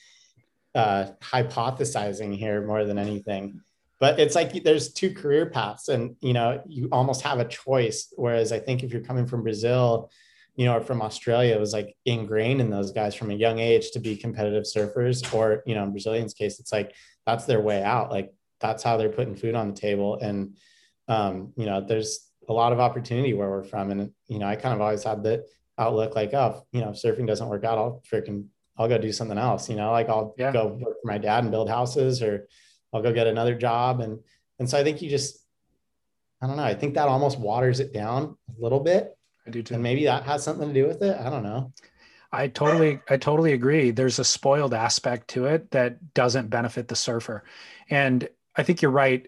uh, 0.75 1.07
hypothesizing 1.21 2.35
here 2.35 2.65
more 2.65 2.83
than 2.85 2.97
anything. 2.97 3.61
but 3.99 4.19
it's 4.19 4.35
like 4.35 4.63
there's 4.63 4.91
two 4.91 5.13
career 5.13 5.45
paths 5.49 5.87
and 5.87 6.15
you 6.19 6.33
know 6.33 6.61
you 6.67 6.89
almost 6.91 7.21
have 7.21 7.39
a 7.39 7.45
choice 7.47 8.11
whereas 8.17 8.51
i 8.51 8.59
think 8.59 8.83
if 8.83 8.91
you're 8.91 9.03
coming 9.09 9.25
from 9.27 9.43
brazil 9.43 10.09
you 10.55 10.65
know 10.65 10.75
or 10.77 10.81
from 10.81 11.01
australia 11.01 11.55
it 11.55 11.59
was 11.59 11.73
like 11.73 11.95
ingrained 12.05 12.59
in 12.59 12.69
those 12.69 12.91
guys 12.91 13.15
from 13.15 13.31
a 13.31 13.35
young 13.35 13.59
age 13.59 13.91
to 13.91 13.99
be 13.99 14.17
competitive 14.17 14.63
surfers 14.63 15.17
or 15.33 15.63
you 15.65 15.75
know 15.75 15.83
in 15.83 15.91
brazilians 15.91 16.33
case 16.33 16.59
it's 16.59 16.71
like 16.71 16.93
that's 17.25 17.45
their 17.45 17.61
way 17.61 17.81
out 17.81 18.11
like 18.11 18.33
that's 18.63 18.81
how 18.81 18.97
they're 18.97 19.09
putting 19.09 19.35
food 19.35 19.53
on 19.53 19.67
the 19.67 19.79
table 19.79 20.17
and 20.19 20.57
um, 21.07 21.53
you 21.55 21.67
know 21.67 21.85
there's 21.85 22.31
a 22.49 22.53
lot 22.53 22.73
of 22.73 22.79
opportunity 22.79 23.33
where 23.33 23.49
we're 23.49 23.63
from 23.63 23.91
and 23.91 24.11
you 24.27 24.39
know 24.39 24.47
i 24.47 24.55
kind 24.55 24.73
of 24.73 24.81
always 24.81 25.03
had 25.03 25.23
that 25.23 25.45
outlook 25.77 26.15
like 26.15 26.33
oh 26.33 26.65
you 26.71 26.81
know 26.81 26.89
if 26.89 26.95
surfing 26.95 27.27
doesn't 27.27 27.49
work 27.49 27.63
out 27.63 27.77
i'll 27.77 28.01
freaking 28.11 28.45
i'll 28.77 28.87
go 28.87 28.97
do 28.97 29.11
something 29.11 29.37
else 29.37 29.69
you 29.69 29.75
know 29.75 29.91
like 29.91 30.09
i'll 30.09 30.33
yeah. 30.37 30.51
go 30.51 30.67
work 30.67 30.95
for 31.01 31.07
my 31.07 31.17
dad 31.17 31.43
and 31.43 31.51
build 31.51 31.69
houses 31.69 32.21
or 32.23 32.47
I'll 32.93 33.01
go 33.01 33.11
get 33.11 33.27
another 33.27 33.55
job. 33.55 33.99
And, 33.99 34.19
and 34.59 34.69
so 34.69 34.77
I 34.77 34.83
think 34.83 35.01
you 35.01 35.09
just, 35.09 35.43
I 36.41 36.47
don't 36.47 36.57
know. 36.57 36.63
I 36.63 36.75
think 36.75 36.93
that 36.93 37.07
almost 37.07 37.39
waters 37.39 37.79
it 37.79 37.91
down 37.91 38.37
a 38.49 38.61
little 38.61 38.79
bit. 38.79 39.17
I 39.47 39.49
do 39.49 39.63
too. 39.63 39.73
And 39.73 39.83
maybe 39.83 40.05
that 40.05 40.23
has 40.23 40.43
something 40.43 40.67
to 40.67 40.73
do 40.73 40.87
with 40.87 41.01
it. 41.01 41.17
I 41.19 41.29
don't 41.29 41.43
know. 41.43 41.73
I 42.31 42.47
totally, 42.47 42.99
I 43.09 43.17
totally 43.17 43.53
agree. 43.53 43.91
There's 43.91 44.19
a 44.19 44.23
spoiled 44.23 44.73
aspect 44.73 45.29
to 45.29 45.45
it 45.45 45.71
that 45.71 46.13
doesn't 46.13 46.49
benefit 46.49 46.87
the 46.87 46.95
surfer. 46.95 47.43
And 47.89 48.27
I 48.55 48.63
think 48.63 48.81
you're 48.81 48.91
right. 48.91 49.27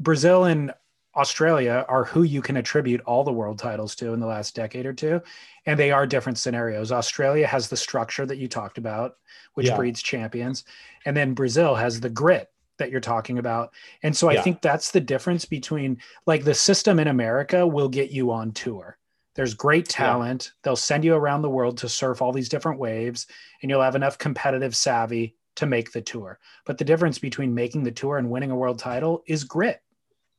Brazil 0.00 0.44
and 0.44 0.72
Australia 1.16 1.84
are 1.88 2.04
who 2.04 2.22
you 2.22 2.42
can 2.42 2.56
attribute 2.56 3.00
all 3.02 3.22
the 3.22 3.32
world 3.32 3.58
titles 3.58 3.94
to 3.96 4.12
in 4.12 4.20
the 4.20 4.26
last 4.26 4.54
decade 4.54 4.86
or 4.86 4.92
two. 4.92 5.22
And 5.66 5.78
they 5.78 5.90
are 5.90 6.06
different 6.06 6.38
scenarios. 6.38 6.90
Australia 6.90 7.46
has 7.46 7.68
the 7.68 7.76
structure 7.76 8.26
that 8.26 8.38
you 8.38 8.48
talked 8.48 8.78
about, 8.78 9.16
which 9.54 9.68
yeah. 9.68 9.76
breeds 9.76 10.02
champions. 10.02 10.64
And 11.06 11.16
then 11.16 11.34
Brazil 11.34 11.74
has 11.76 12.00
the 12.00 12.10
grit 12.10 12.50
that 12.78 12.90
you're 12.90 13.00
talking 13.00 13.38
about. 13.38 13.72
And 14.02 14.16
so 14.16 14.28
I 14.28 14.34
yeah. 14.34 14.42
think 14.42 14.60
that's 14.60 14.90
the 14.90 15.00
difference 15.00 15.44
between 15.44 15.98
like 16.26 16.42
the 16.42 16.54
system 16.54 16.98
in 16.98 17.06
America 17.06 17.64
will 17.64 17.88
get 17.88 18.10
you 18.10 18.32
on 18.32 18.50
tour. 18.52 18.98
There's 19.36 19.54
great 19.54 19.88
talent. 19.88 20.46
Yeah. 20.46 20.50
They'll 20.62 20.76
send 20.76 21.04
you 21.04 21.14
around 21.14 21.42
the 21.42 21.50
world 21.50 21.78
to 21.78 21.88
surf 21.88 22.20
all 22.20 22.32
these 22.32 22.48
different 22.48 22.80
waves 22.80 23.26
and 23.62 23.70
you'll 23.70 23.82
have 23.82 23.96
enough 23.96 24.18
competitive 24.18 24.74
savvy 24.74 25.36
to 25.56 25.66
make 25.66 25.92
the 25.92 26.02
tour. 26.02 26.38
But 26.64 26.78
the 26.78 26.84
difference 26.84 27.18
between 27.18 27.54
making 27.54 27.84
the 27.84 27.92
tour 27.92 28.18
and 28.18 28.30
winning 28.30 28.50
a 28.50 28.56
world 28.56 28.78
title 28.78 29.22
is 29.26 29.44
grit. 29.44 29.80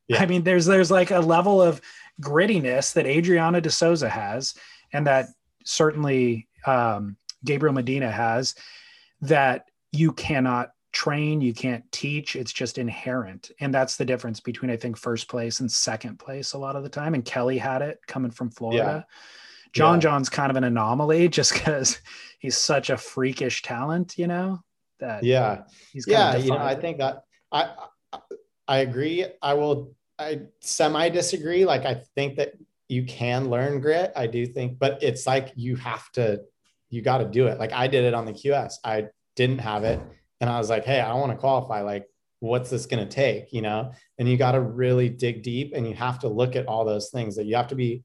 Yeah. 0.07 0.22
I 0.22 0.26
mean, 0.26 0.43
there's 0.43 0.66
there's 0.66 0.91
like 0.91 1.11
a 1.11 1.20
level 1.20 1.61
of 1.61 1.82
grittiness 2.22 2.93
that 2.93 3.07
Adriano 3.07 3.59
de 3.59 3.72
Souza 3.72 4.09
has, 4.09 4.53
and 4.93 5.07
that 5.07 5.28
certainly 5.63 6.47
um, 6.66 7.18
Gabriel 7.43 7.74
Medina 7.74 8.11
has, 8.11 8.55
that 9.22 9.66
you 9.91 10.11
cannot 10.11 10.72
train, 10.91 11.41
you 11.41 11.53
can't 11.53 11.84
teach. 11.91 12.36
It's 12.36 12.53
just 12.53 12.78
inherent. 12.78 13.51
And 13.59 13.74
that's 13.74 13.97
the 13.97 14.05
difference 14.05 14.39
between, 14.39 14.72
I 14.72 14.78
think, 14.78 14.97
first 14.97 15.28
place 15.28 15.59
and 15.59 15.72
second 15.72 16.18
place 16.18 16.53
a 16.53 16.57
lot 16.57 16.76
of 16.76 16.84
the 16.84 16.89
time. 16.89 17.13
And 17.13 17.26
Kelly 17.26 17.57
had 17.57 17.82
it 17.82 17.99
coming 18.07 18.32
from 18.32 18.49
Florida. 18.49 19.05
Yeah. 19.07 19.16
John 19.74 19.95
yeah. 19.95 20.01
John's 20.01 20.30
kind 20.30 20.49
of 20.49 20.55
an 20.55 20.63
anomaly 20.63 21.28
just 21.30 21.53
because 21.53 21.99
he's 22.39 22.57
such 22.57 22.89
a 22.89 22.97
freakish 22.97 23.61
talent, 23.61 24.18
you 24.18 24.28
know, 24.28 24.61
that 25.00 25.18
uh, 25.18 25.20
yeah. 25.24 25.64
He's 25.91 26.08
yeah. 26.08 26.38
You 26.38 26.52
know, 26.52 26.58
I 26.58 26.76
think 26.76 27.00
that 27.00 27.24
I, 27.52 27.74
I 28.68 28.78
agree. 28.80 29.26
I 29.41 29.54
will, 29.54 29.93
I 30.18 30.41
semi 30.62 31.10
disagree. 31.10 31.66
Like, 31.66 31.86
I 31.86 32.02
think 32.16 32.38
that 32.38 32.54
you 32.88 33.06
can 33.06 33.50
learn 33.50 33.82
grit. 33.82 34.12
I 34.16 34.28
do 34.28 34.46
think, 34.46 34.80
but 34.80 35.02
it's 35.02 35.26
like 35.26 35.52
you 35.56 35.76
have 35.78 36.10
to, 36.14 36.41
you 36.89 37.02
got 37.02 37.18
to 37.18 37.26
do 37.26 37.48
it. 37.48 37.60
Like 37.60 37.74
I 37.74 37.88
did 37.88 38.06
it 38.06 38.14
on 38.14 38.26
the 38.26 38.34
QS. 38.34 38.76
I 38.84 39.08
didn't 39.36 39.60
have 39.60 39.84
it 39.84 40.00
and 40.41 40.50
I 40.50 40.58
was 40.58 40.70
like, 40.70 40.86
hey, 40.86 41.00
I 41.00 41.14
want 41.14 41.32
to 41.32 41.38
qualify. 41.38 41.82
Like, 41.82 42.06
what's 42.39 42.70
this 42.70 42.86
going 42.86 43.08
to 43.08 43.12
take? 43.12 43.54
You 43.54 43.62
know, 43.62 43.91
and 44.18 44.28
you 44.28 44.38
got 44.38 44.52
to 44.52 44.62
really 44.62 45.10
dig 45.10 45.43
deep 45.43 45.74
and 45.76 45.88
you 45.88 45.96
have 45.96 46.20
to 46.20 46.28
look 46.28 46.56
at 46.56 46.68
all 46.68 46.86
those 46.86 47.10
things 47.10 47.36
that 47.38 47.46
you 47.46 47.56
have 47.56 47.70
to 47.70 47.76
be 47.76 48.04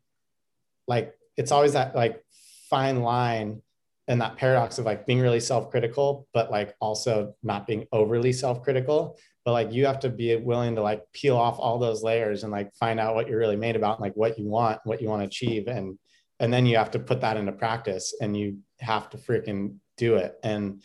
like, 0.86 1.14
it's 1.36 1.52
always 1.52 1.72
that 1.74 1.94
like 1.94 2.24
fine 2.68 3.02
line 3.02 3.62
and 4.10 4.20
that 4.20 4.36
paradox 4.36 4.80
of 4.80 4.84
like 4.84 5.06
being 5.06 5.20
really 5.20 5.38
self-critical, 5.38 6.26
but 6.34 6.50
like 6.50 6.74
also 6.80 7.32
not 7.44 7.64
being 7.64 7.86
overly 7.92 8.32
self-critical. 8.32 9.16
But 9.44 9.52
like 9.52 9.72
you 9.72 9.86
have 9.86 10.00
to 10.00 10.10
be 10.10 10.34
willing 10.34 10.74
to 10.74 10.82
like 10.82 11.04
peel 11.12 11.36
off 11.36 11.60
all 11.60 11.78
those 11.78 12.02
layers 12.02 12.42
and 12.42 12.50
like 12.50 12.74
find 12.74 12.98
out 12.98 13.14
what 13.14 13.28
you're 13.28 13.38
really 13.38 13.54
made 13.54 13.76
about, 13.76 13.98
and, 13.98 14.02
like 14.02 14.14
what 14.14 14.36
you 14.36 14.48
want, 14.48 14.80
what 14.82 15.00
you 15.00 15.08
want 15.08 15.22
to 15.22 15.26
achieve. 15.26 15.68
And 15.68 15.96
and 16.40 16.52
then 16.52 16.66
you 16.66 16.76
have 16.76 16.90
to 16.90 16.98
put 16.98 17.20
that 17.20 17.36
into 17.36 17.52
practice 17.52 18.12
and 18.20 18.36
you 18.36 18.58
have 18.80 19.08
to 19.10 19.16
freaking 19.16 19.76
do 19.96 20.16
it. 20.16 20.34
And 20.42 20.82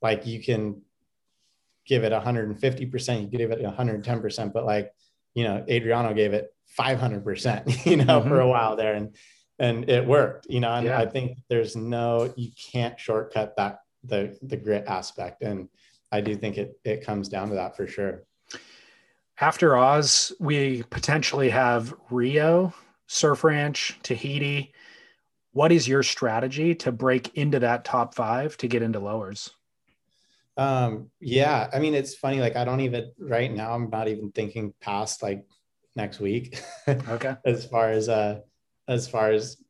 like 0.00 0.24
you 0.24 0.40
can 0.40 0.82
give 1.84 2.04
it 2.04 2.12
150%, 2.12 3.22
you 3.22 3.26
give 3.26 3.50
it 3.50 3.60
110%, 3.60 4.52
but 4.52 4.64
like, 4.64 4.92
you 5.34 5.42
know, 5.42 5.64
Adriano 5.68 6.14
gave 6.14 6.32
it 6.32 6.54
500%, 6.78 7.86
you 7.90 7.96
know, 7.96 8.20
mm-hmm. 8.20 8.28
for 8.28 8.40
a 8.40 8.46
while 8.46 8.76
there 8.76 8.94
and, 8.94 9.16
and 9.58 9.88
it 9.88 10.06
worked, 10.06 10.46
you 10.48 10.60
know, 10.60 10.72
and 10.72 10.86
yeah. 10.86 10.98
I 10.98 11.06
think 11.06 11.38
there's 11.48 11.74
no, 11.76 12.32
you 12.36 12.50
can't 12.72 12.98
shortcut 12.98 13.56
that, 13.56 13.80
the, 14.04 14.38
the 14.42 14.56
grit 14.56 14.84
aspect. 14.86 15.42
And 15.42 15.68
I 16.12 16.20
do 16.20 16.36
think 16.36 16.58
it, 16.58 16.78
it 16.84 17.04
comes 17.04 17.28
down 17.28 17.48
to 17.48 17.54
that 17.56 17.76
for 17.76 17.86
sure. 17.86 18.24
After 19.40 19.76
Oz, 19.76 20.32
we 20.40 20.82
potentially 20.90 21.50
have 21.50 21.94
Rio, 22.10 22.72
Surf 23.06 23.44
Ranch, 23.44 23.98
Tahiti. 24.02 24.72
What 25.52 25.72
is 25.72 25.88
your 25.88 26.02
strategy 26.02 26.74
to 26.76 26.92
break 26.92 27.34
into 27.34 27.60
that 27.60 27.84
top 27.84 28.14
five 28.14 28.56
to 28.58 28.68
get 28.68 28.82
into 28.82 28.98
lowers? 28.98 29.50
Um, 30.56 31.10
yeah, 31.20 31.68
I 31.72 31.78
mean, 31.78 31.94
it's 31.94 32.16
funny. 32.16 32.40
Like, 32.40 32.56
I 32.56 32.64
don't 32.64 32.80
even 32.80 33.12
right 33.18 33.52
now. 33.52 33.72
I'm 33.72 33.88
not 33.90 34.08
even 34.08 34.32
thinking 34.32 34.74
past 34.80 35.22
like 35.22 35.46
next 35.94 36.20
week. 36.20 36.60
Okay. 36.88 37.36
as 37.44 37.64
far 37.66 37.90
as 37.90 38.08
uh, 38.08 38.40
as 38.88 39.06
far 39.06 39.30
as 39.30 39.62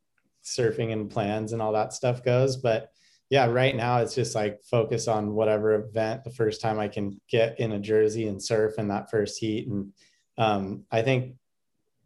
surfing 0.43 0.91
and 0.91 1.11
plans 1.11 1.53
and 1.53 1.61
all 1.61 1.73
that 1.73 1.93
stuff 1.93 2.23
goes, 2.23 2.57
but 2.57 2.91
yeah, 3.29 3.45
right 3.45 3.75
now 3.75 3.99
it's 3.99 4.15
just 4.15 4.33
like 4.33 4.63
focus 4.63 5.07
on 5.07 5.35
whatever 5.35 5.75
event 5.75 6.23
the 6.23 6.31
first 6.31 6.61
time 6.61 6.79
I 6.79 6.87
can 6.87 7.21
get 7.29 7.59
in 7.59 7.73
a 7.73 7.79
jersey 7.79 8.27
and 8.27 8.41
surf 8.41 8.79
in 8.79 8.87
that 8.87 9.11
first 9.11 9.39
heat. 9.39 9.67
And 9.67 9.93
um, 10.37 10.85
I 10.91 11.03
think 11.03 11.35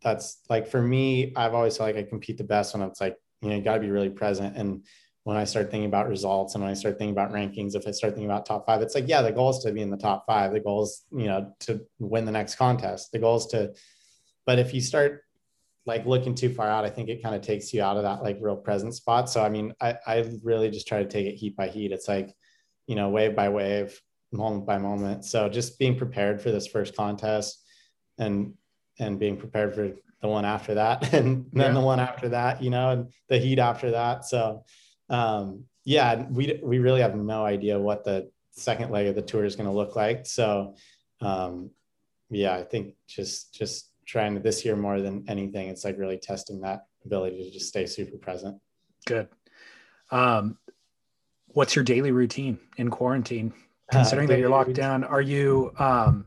that's 0.02 0.40
like 0.50 0.68
for 0.68 0.82
me, 0.82 1.32
I've 1.36 1.54
always 1.54 1.78
felt 1.78 1.96
like 1.96 2.06
I 2.06 2.08
compete 2.08 2.38
the 2.38 2.44
best 2.44 2.74
when 2.74 2.84
it's 2.84 3.00
like, 3.00 3.16
you 3.42 3.50
know, 3.50 3.56
you 3.56 3.62
got 3.62 3.76
to 3.76 3.80
be 3.80 3.90
really 3.90 4.10
present. 4.10 4.58
And 4.58 4.84
when 5.24 5.38
I 5.38 5.46
start 5.46 5.72
thinking 5.72 5.88
about 5.88 6.10
results 6.10 6.56
and 6.56 6.64
when 6.64 6.72
I 6.72 6.76
start 6.76 6.98
thinking 6.98 7.14
about 7.14 7.32
rankings, 7.32 7.76
if 7.76 7.88
I 7.88 7.92
start 7.92 8.14
thinking 8.14 8.30
about 8.30 8.46
top 8.46 8.66
five, 8.66 8.82
it's 8.82 8.96
like, 8.96 9.08
yeah, 9.08 9.22
the 9.22 9.32
goal 9.32 9.52
is 9.52 9.60
to 9.60 9.72
be 9.72 9.82
in 9.82 9.90
the 9.90 9.98
top 9.98 10.26
five. 10.26 10.52
The 10.52 10.60
goal 10.60 10.84
is, 10.84 11.06
you 11.12 11.28
know, 11.28 11.54
to 11.62 11.86
win 12.00 12.26
the 12.26 12.34
next 12.34 12.56
contest. 12.56 13.14
The 13.14 13.20
goal 13.20 13.38
is 13.38 13.46
to, 13.48 13.74
but 14.46 14.60
if 14.60 14.74
you 14.74 14.82
start 14.82 15.23
like 15.86 16.06
looking 16.06 16.36
too 16.36 16.54
far 16.54 16.70
out, 16.70 16.86
I 16.86 16.90
think 16.90 17.10
it 17.10 17.22
kind 17.22 17.36
of 17.36 17.42
takes 17.42 17.74
you 17.74 17.82
out 17.82 17.98
of 17.98 18.04
that 18.04 18.24
like 18.24 18.38
real 18.40 18.56
present 18.56 18.96
spot. 18.96 19.30
So, 19.30 19.44
I 19.44 19.50
mean, 19.50 19.74
I, 19.82 19.98
I 20.08 20.26
really 20.44 20.70
just 20.70 20.88
try 20.88 21.00
to 21.04 21.10
take 21.10 21.26
it 21.26 21.36
heat 21.36 21.56
by 21.56 21.68
heat. 21.68 21.92
It's 21.92 22.08
like, 22.08 22.34
you 22.88 22.96
know, 22.96 23.10
wave 23.10 23.36
by 23.36 23.50
wave, 23.50 24.00
moment 24.32 24.66
by 24.66 24.78
moment. 24.78 25.26
So 25.26 25.50
just 25.50 25.78
being 25.80 25.98
prepared 25.98 26.42
for 26.42 26.52
this 26.52 26.68
first 26.68 26.96
contest 26.96 27.62
and, 28.18 28.54
and 29.00 29.20
being 29.20 29.38
prepared 29.38 29.76
for 29.76 29.92
the 30.22 30.28
one 30.28 30.46
after 30.46 30.76
that 30.76 31.14
and 31.14 31.46
then 31.52 31.74
yeah. 31.74 31.80
the 31.80 31.86
one 31.86 32.00
after 32.00 32.30
that, 32.30 32.64
you 32.64 32.70
know, 32.70 32.90
and 32.92 33.12
the 33.28 33.38
heat 33.38 33.60
after 33.60 33.92
that. 33.92 34.26
So, 34.26 34.64
um, 35.10 35.66
yeah, 35.86 36.26
we 36.30 36.60
we 36.64 36.80
really 36.80 37.02
have 37.02 37.16
no 37.16 37.46
idea 37.46 37.78
what 37.78 38.06
the 38.06 38.32
second 38.52 38.92
leg 38.92 39.08
of 39.08 39.16
the 39.16 39.22
tour 39.22 39.44
is 39.44 39.58
going 39.58 39.68
to 39.68 39.76
look 39.76 39.98
like. 39.98 40.26
So, 40.26 40.76
um, 41.20 41.72
yeah, 42.30 42.56
I 42.56 42.64
think 42.64 42.96
just 43.08 43.54
just 43.54 43.90
trying 44.06 44.36
to 44.36 44.40
this 44.40 44.64
year 44.66 44.76
more 44.76 45.02
than 45.02 45.26
anything, 45.28 45.70
it's 45.70 45.86
like 45.86 45.98
really 45.98 46.18
testing 46.18 46.62
that 46.62 46.86
ability 47.06 47.44
to 47.44 47.52
just 47.52 47.68
stay 47.68 47.86
super 47.86 48.18
present. 48.18 48.60
Good. 49.06 49.28
Um, 50.12 50.58
what's 51.48 51.76
your 51.76 51.84
daily 51.84 52.12
routine 52.12 52.60
in 52.78 52.90
quarantine? 52.90 53.54
Uh, 53.92 53.98
Considering 53.98 54.28
uh, 54.28 54.34
that 54.34 54.40
you're 54.40 54.50
locked 54.50 54.70
routine. 54.70 54.84
down, 54.84 55.04
are 55.04 55.22
you 55.22 55.74
um, 55.78 56.26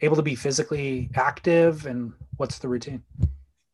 able 0.00 0.16
to 0.16 0.22
be 0.22 0.34
physically 0.34 1.10
active, 1.14 1.86
and 1.86 2.12
what's 2.36 2.58
the 2.58 2.68
routine? 2.68 3.02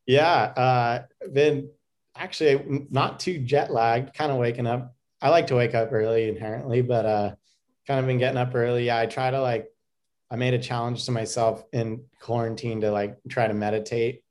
Yeah, 0.05 0.53
uh, 0.55 1.03
been 1.31 1.69
actually 2.15 2.85
not 2.91 3.19
too 3.19 3.39
jet 3.39 3.71
lagged, 3.71 4.13
kind 4.13 4.31
of 4.31 4.37
waking 4.37 4.67
up. 4.67 4.95
I 5.21 5.29
like 5.29 5.47
to 5.47 5.55
wake 5.55 5.73
up 5.73 5.91
early 5.91 6.29
inherently, 6.29 6.81
but 6.81 7.05
uh, 7.05 7.35
kind 7.87 7.99
of 7.99 8.05
been 8.05 8.17
getting 8.17 8.37
up 8.37 8.53
early. 8.53 8.85
Yeah, 8.85 8.99
I 8.99 9.05
try 9.05 9.31
to 9.31 9.41
like, 9.41 9.67
I 10.33 10.35
made 10.35 10.55
a 10.55 10.59
challenge 10.59 11.05
to 11.05 11.11
myself 11.11 11.63
in 11.73 12.03
quarantine 12.19 12.81
to 12.81 12.91
like 12.91 13.19
try 13.29 13.47
to 13.47 13.53
meditate 13.53 14.23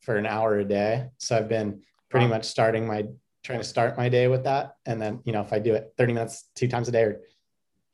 for 0.00 0.18
an 0.18 0.26
hour 0.26 0.58
a 0.58 0.64
day. 0.64 1.08
So 1.16 1.38
I've 1.38 1.48
been 1.48 1.80
pretty 2.10 2.26
much 2.26 2.44
starting 2.44 2.86
my, 2.86 3.06
trying 3.42 3.58
to 3.58 3.64
start 3.64 3.96
my 3.96 4.10
day 4.10 4.28
with 4.28 4.44
that. 4.44 4.74
And 4.84 5.00
then, 5.00 5.20
you 5.24 5.32
know, 5.32 5.40
if 5.40 5.54
I 5.54 5.58
do 5.58 5.72
it 5.72 5.94
30 5.96 6.12
minutes, 6.12 6.50
two 6.54 6.68
times 6.68 6.88
a 6.88 6.92
day 6.92 7.02
or 7.02 7.20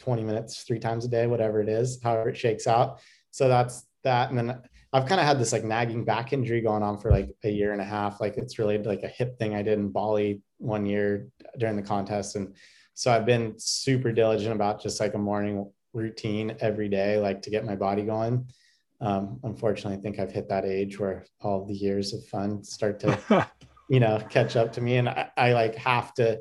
20 0.01 0.25
minutes, 0.25 0.65
three 0.65 0.81
times 0.81 1.05
a 1.05 1.09
day, 1.09 1.29
whatever 1.29 1.61
it 1.61 1.69
is, 1.69 2.03
however 2.03 2.31
it 2.31 2.37
shakes 2.37 2.67
out. 2.67 2.99
So 3.31 3.47
that's 3.47 3.87
that. 4.03 4.31
And 4.31 4.39
then 4.39 4.61
I've 4.93 5.07
kind 5.07 5.21
of 5.21 5.27
had 5.27 5.39
this 5.39 5.53
like 5.53 5.63
nagging 5.63 6.05
back 6.05 6.33
injury 6.33 6.61
going 6.61 6.83
on 6.83 6.99
for 6.99 7.13
like 7.13 7.31
a 7.45 7.51
year 7.51 7.71
and 7.71 7.81
a 7.81 7.85
half. 7.85 8.21
Like 8.21 8.37
it's 8.37 8.59
related 8.59 8.83
to 8.83 8.89
like 8.89 9.05
a 9.05 9.09
hip 9.09 9.39
thing 9.39 9.55
I 9.55 9.63
did 9.63 9.79
in 9.79 9.91
Bali 9.91 10.43
one 10.59 10.87
year 10.87 11.29
during 11.57 11.77
the 11.77 11.83
contest. 11.83 12.35
And 12.35 12.57
so 12.95 13.13
I've 13.13 13.27
been 13.27 13.55
super 13.59 14.11
diligent 14.11 14.57
about 14.57 14.83
just 14.83 14.99
like 14.99 15.15
a 15.15 15.19
morning 15.19 15.71
routine 15.95 16.57
every 16.61 16.89
day, 16.89 17.19
like 17.19 17.41
to 17.43 17.51
get 17.51 17.65
my 17.65 17.77
body 17.77 18.03
going. 18.03 18.47
um, 19.01 19.41
unfortunately, 19.43 19.99
I 19.99 20.01
think 20.01 20.19
I've 20.19 20.33
hit 20.33 20.49
that 20.49 20.65
age 20.65 20.99
where 20.99 21.25
all 21.41 21.65
the 21.65 21.75
years 21.75 22.13
of 22.13 22.25
fun 22.27 22.63
start 22.63 23.01
to, 23.01 23.49
you 23.89 24.01
know, 24.01 24.21
catch 24.29 24.57
up 24.57 24.73
to 24.73 24.81
me, 24.81 24.97
and 24.97 25.09
I, 25.09 25.31
I 25.37 25.53
like 25.53 25.75
have 25.77 26.13
to 26.15 26.41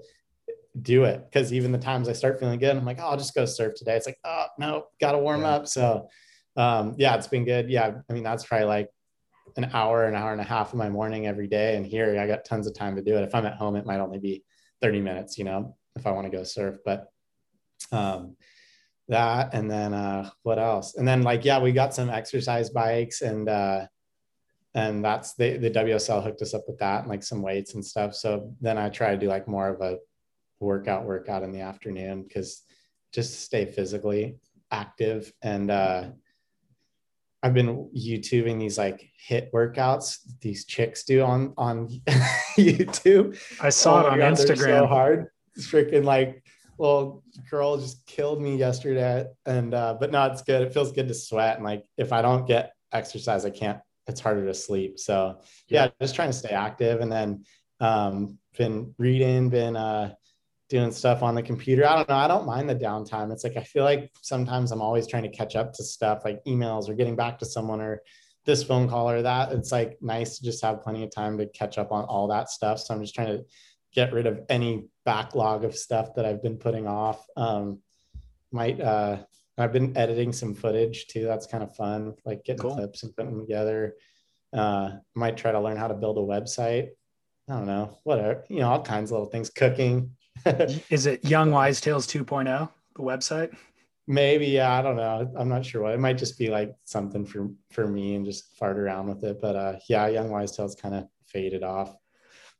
do 0.81 1.03
it 1.03 1.23
because 1.25 1.53
even 1.53 1.71
the 1.71 1.77
times 1.77 2.09
I 2.09 2.13
start 2.13 2.39
feeling 2.39 2.59
good, 2.59 2.75
I'm 2.75 2.85
like, 2.85 2.99
oh, 2.99 3.09
I'll 3.09 3.17
just 3.17 3.35
go 3.35 3.45
surf 3.45 3.75
today. 3.75 3.95
It's 3.95 4.05
like, 4.05 4.19
oh 4.23 4.45
no, 4.57 4.85
got 4.99 5.13
to 5.13 5.19
warm 5.19 5.41
yeah. 5.41 5.49
up. 5.49 5.67
So, 5.67 6.07
um, 6.55 6.95
yeah, 6.97 7.15
it's 7.15 7.27
been 7.27 7.45
good. 7.45 7.69
Yeah, 7.69 7.95
I 8.09 8.13
mean, 8.13 8.23
that's 8.23 8.45
probably 8.45 8.67
like 8.67 8.89
an 9.57 9.69
hour, 9.73 10.05
an 10.05 10.15
hour 10.15 10.31
and 10.31 10.41
a 10.41 10.45
half 10.45 10.73
of 10.73 10.79
my 10.79 10.89
morning 10.89 11.27
every 11.27 11.47
day, 11.47 11.75
and 11.75 11.85
here 11.85 12.19
I 12.19 12.27
got 12.27 12.45
tons 12.45 12.67
of 12.67 12.73
time 12.73 12.95
to 12.95 13.01
do 13.01 13.17
it. 13.17 13.23
If 13.23 13.35
I'm 13.35 13.45
at 13.45 13.55
home, 13.55 13.75
it 13.75 13.85
might 13.85 13.99
only 13.99 14.19
be 14.19 14.43
30 14.81 15.01
minutes, 15.01 15.37
you 15.37 15.43
know, 15.43 15.75
if 15.95 16.07
I 16.07 16.11
want 16.11 16.31
to 16.31 16.35
go 16.35 16.43
surf, 16.43 16.77
but. 16.85 17.07
Um, 17.91 18.35
that 19.09 19.53
and 19.53 19.69
then 19.69 19.93
uh 19.93 20.29
what 20.43 20.57
else 20.57 20.95
and 20.95 21.07
then 21.07 21.23
like 21.23 21.43
yeah 21.43 21.59
we 21.59 21.71
got 21.71 21.93
some 21.93 22.09
exercise 22.09 22.69
bikes 22.69 23.21
and 23.21 23.49
uh 23.49 23.85
and 24.75 25.03
that's 25.03 25.35
the 25.35 25.57
the 25.57 25.69
WSL 25.69 26.23
hooked 26.23 26.41
us 26.41 26.53
up 26.53 26.63
with 26.67 26.79
that 26.79 27.01
and 27.01 27.09
like 27.09 27.23
some 27.23 27.41
weights 27.41 27.73
and 27.75 27.85
stuff 27.85 28.15
so 28.15 28.53
then 28.61 28.77
I 28.77 28.89
try 28.89 29.11
to 29.11 29.17
do 29.17 29.27
like 29.27 29.47
more 29.47 29.67
of 29.67 29.81
a 29.81 29.97
workout 30.59 31.05
workout 31.05 31.43
in 31.43 31.51
the 31.51 31.61
afternoon 31.61 32.23
because 32.23 32.61
just 33.11 33.33
to 33.33 33.37
stay 33.37 33.65
physically 33.65 34.37
active 34.71 35.31
and 35.41 35.69
uh 35.69 36.05
I've 37.43 37.53
been 37.53 37.89
YouTubing 37.95 38.57
these 38.57 38.77
like 38.77 39.09
HIIT 39.29 39.51
workouts 39.51 40.19
these 40.39 40.65
chicks 40.65 41.03
do 41.03 41.23
on 41.23 41.53
on 41.57 41.89
YouTube. 42.57 43.37
I 43.61 43.69
saw 43.69 43.97
oh 43.97 44.07
it 44.07 44.11
on 44.13 44.19
God, 44.19 44.33
Instagram. 44.33 44.79
So 44.79 44.87
hard. 44.87 45.27
It's 45.55 45.69
freaking 45.69 46.05
like 46.05 46.42
little 46.77 47.23
girl 47.49 47.77
just 47.77 48.05
killed 48.05 48.41
me 48.41 48.55
yesterday 48.55 49.25
and 49.45 49.73
uh 49.73 49.95
but 49.99 50.11
no 50.11 50.25
it's 50.25 50.41
good. 50.41 50.61
It 50.61 50.73
feels 50.73 50.91
good 50.91 51.07
to 51.07 51.13
sweat 51.13 51.55
and 51.55 51.65
like 51.65 51.85
if 51.97 52.11
i 52.11 52.21
don't 52.21 52.47
get 52.47 52.73
exercise 52.91 53.45
i 53.45 53.49
can't 53.49 53.79
it's 54.07 54.19
harder 54.19 54.45
to 54.45 54.53
sleep. 54.53 54.99
So 54.99 55.39
yeah, 55.69 55.85
yeah. 55.85 55.89
just 56.01 56.15
trying 56.15 56.29
to 56.29 56.37
stay 56.37 56.49
active 56.49 57.01
and 57.01 57.11
then 57.11 57.45
um 57.79 58.37
been 58.57 58.93
reading 58.97 59.49
been 59.49 59.75
uh 59.75 60.13
doing 60.69 60.91
stuff 60.91 61.21
on 61.21 61.35
the 61.35 61.43
computer. 61.43 61.87
I 61.87 61.95
don't 61.95 62.09
know 62.09 62.15
i 62.15 62.27
don't 62.27 62.45
mind 62.45 62.69
the 62.69 62.75
downtime. 62.75 63.31
It's 63.31 63.43
like 63.43 63.57
i 63.57 63.63
feel 63.63 63.83
like 63.83 64.11
sometimes 64.21 64.71
i'm 64.71 64.81
always 64.81 65.07
trying 65.07 65.23
to 65.23 65.29
catch 65.29 65.55
up 65.55 65.73
to 65.73 65.83
stuff 65.83 66.25
like 66.25 66.43
emails 66.45 66.89
or 66.89 66.95
getting 66.95 67.15
back 67.15 67.39
to 67.39 67.45
someone 67.45 67.81
or 67.81 68.01
this 68.45 68.63
phone 68.63 68.89
call 68.89 69.09
or 69.09 69.21
that. 69.21 69.51
It's 69.51 69.71
like 69.71 69.97
nice 70.01 70.37
to 70.37 70.43
just 70.43 70.61
have 70.63 70.81
plenty 70.83 71.03
of 71.03 71.11
time 71.11 71.37
to 71.37 71.45
catch 71.47 71.77
up 71.77 71.91
on 71.91 72.03
all 72.05 72.27
that 72.27 72.49
stuff. 72.49 72.79
So 72.79 72.93
i'm 72.93 73.01
just 73.01 73.15
trying 73.15 73.37
to 73.37 73.45
get 73.93 74.11
rid 74.11 74.25
of 74.25 74.41
any 74.49 74.85
backlog 75.05 75.63
of 75.63 75.75
stuff 75.75 76.15
that 76.15 76.25
I've 76.25 76.41
been 76.41 76.57
putting 76.57 76.87
off. 76.87 77.25
Um, 77.35 77.79
might 78.51 78.79
uh, 78.79 79.17
I've 79.57 79.73
been 79.73 79.95
editing 79.97 80.33
some 80.33 80.55
footage 80.55 81.07
too. 81.07 81.25
That's 81.25 81.47
kind 81.47 81.63
of 81.63 81.75
fun, 81.75 82.15
like 82.25 82.43
getting 82.43 82.61
cool. 82.61 82.75
clips 82.75 83.03
and 83.03 83.15
putting 83.15 83.31
them 83.31 83.41
together. 83.41 83.95
Uh, 84.51 84.97
might 85.15 85.37
try 85.37 85.51
to 85.51 85.59
learn 85.59 85.77
how 85.77 85.87
to 85.87 85.93
build 85.93 86.17
a 86.17 86.21
website. 86.21 86.89
I 87.49 87.53
don't 87.53 87.65
know, 87.65 87.97
whatever, 88.03 88.45
you 88.49 88.59
know, 88.59 88.69
all 88.69 88.81
kinds 88.81 89.11
of 89.11 89.15
little 89.15 89.29
things. 89.29 89.49
Cooking. 89.49 90.11
Is 90.89 91.05
it 91.05 91.25
Young 91.25 91.51
Wise 91.51 91.81
Tales 91.81 92.07
2.0, 92.07 92.69
the 92.95 93.01
website? 93.01 93.53
Maybe, 94.07 94.47
yeah, 94.47 94.77
I 94.77 94.81
don't 94.81 94.95
know. 94.95 95.31
I'm 95.35 95.49
not 95.49 95.65
sure 95.65 95.81
what. 95.81 95.93
It 95.93 95.99
might 95.99 96.17
just 96.17 96.37
be 96.37 96.49
like 96.49 96.73
something 96.85 97.25
for 97.25 97.49
for 97.71 97.87
me 97.87 98.15
and 98.15 98.25
just 98.25 98.55
fart 98.57 98.77
around 98.77 99.07
with 99.07 99.23
it. 99.23 99.39
But 99.41 99.55
uh, 99.55 99.75
yeah, 99.87 100.07
Young 100.07 100.29
Wise 100.29 100.55
Tales 100.55 100.75
kind 100.75 100.95
of 100.95 101.07
faded 101.25 101.63
off 101.63 101.95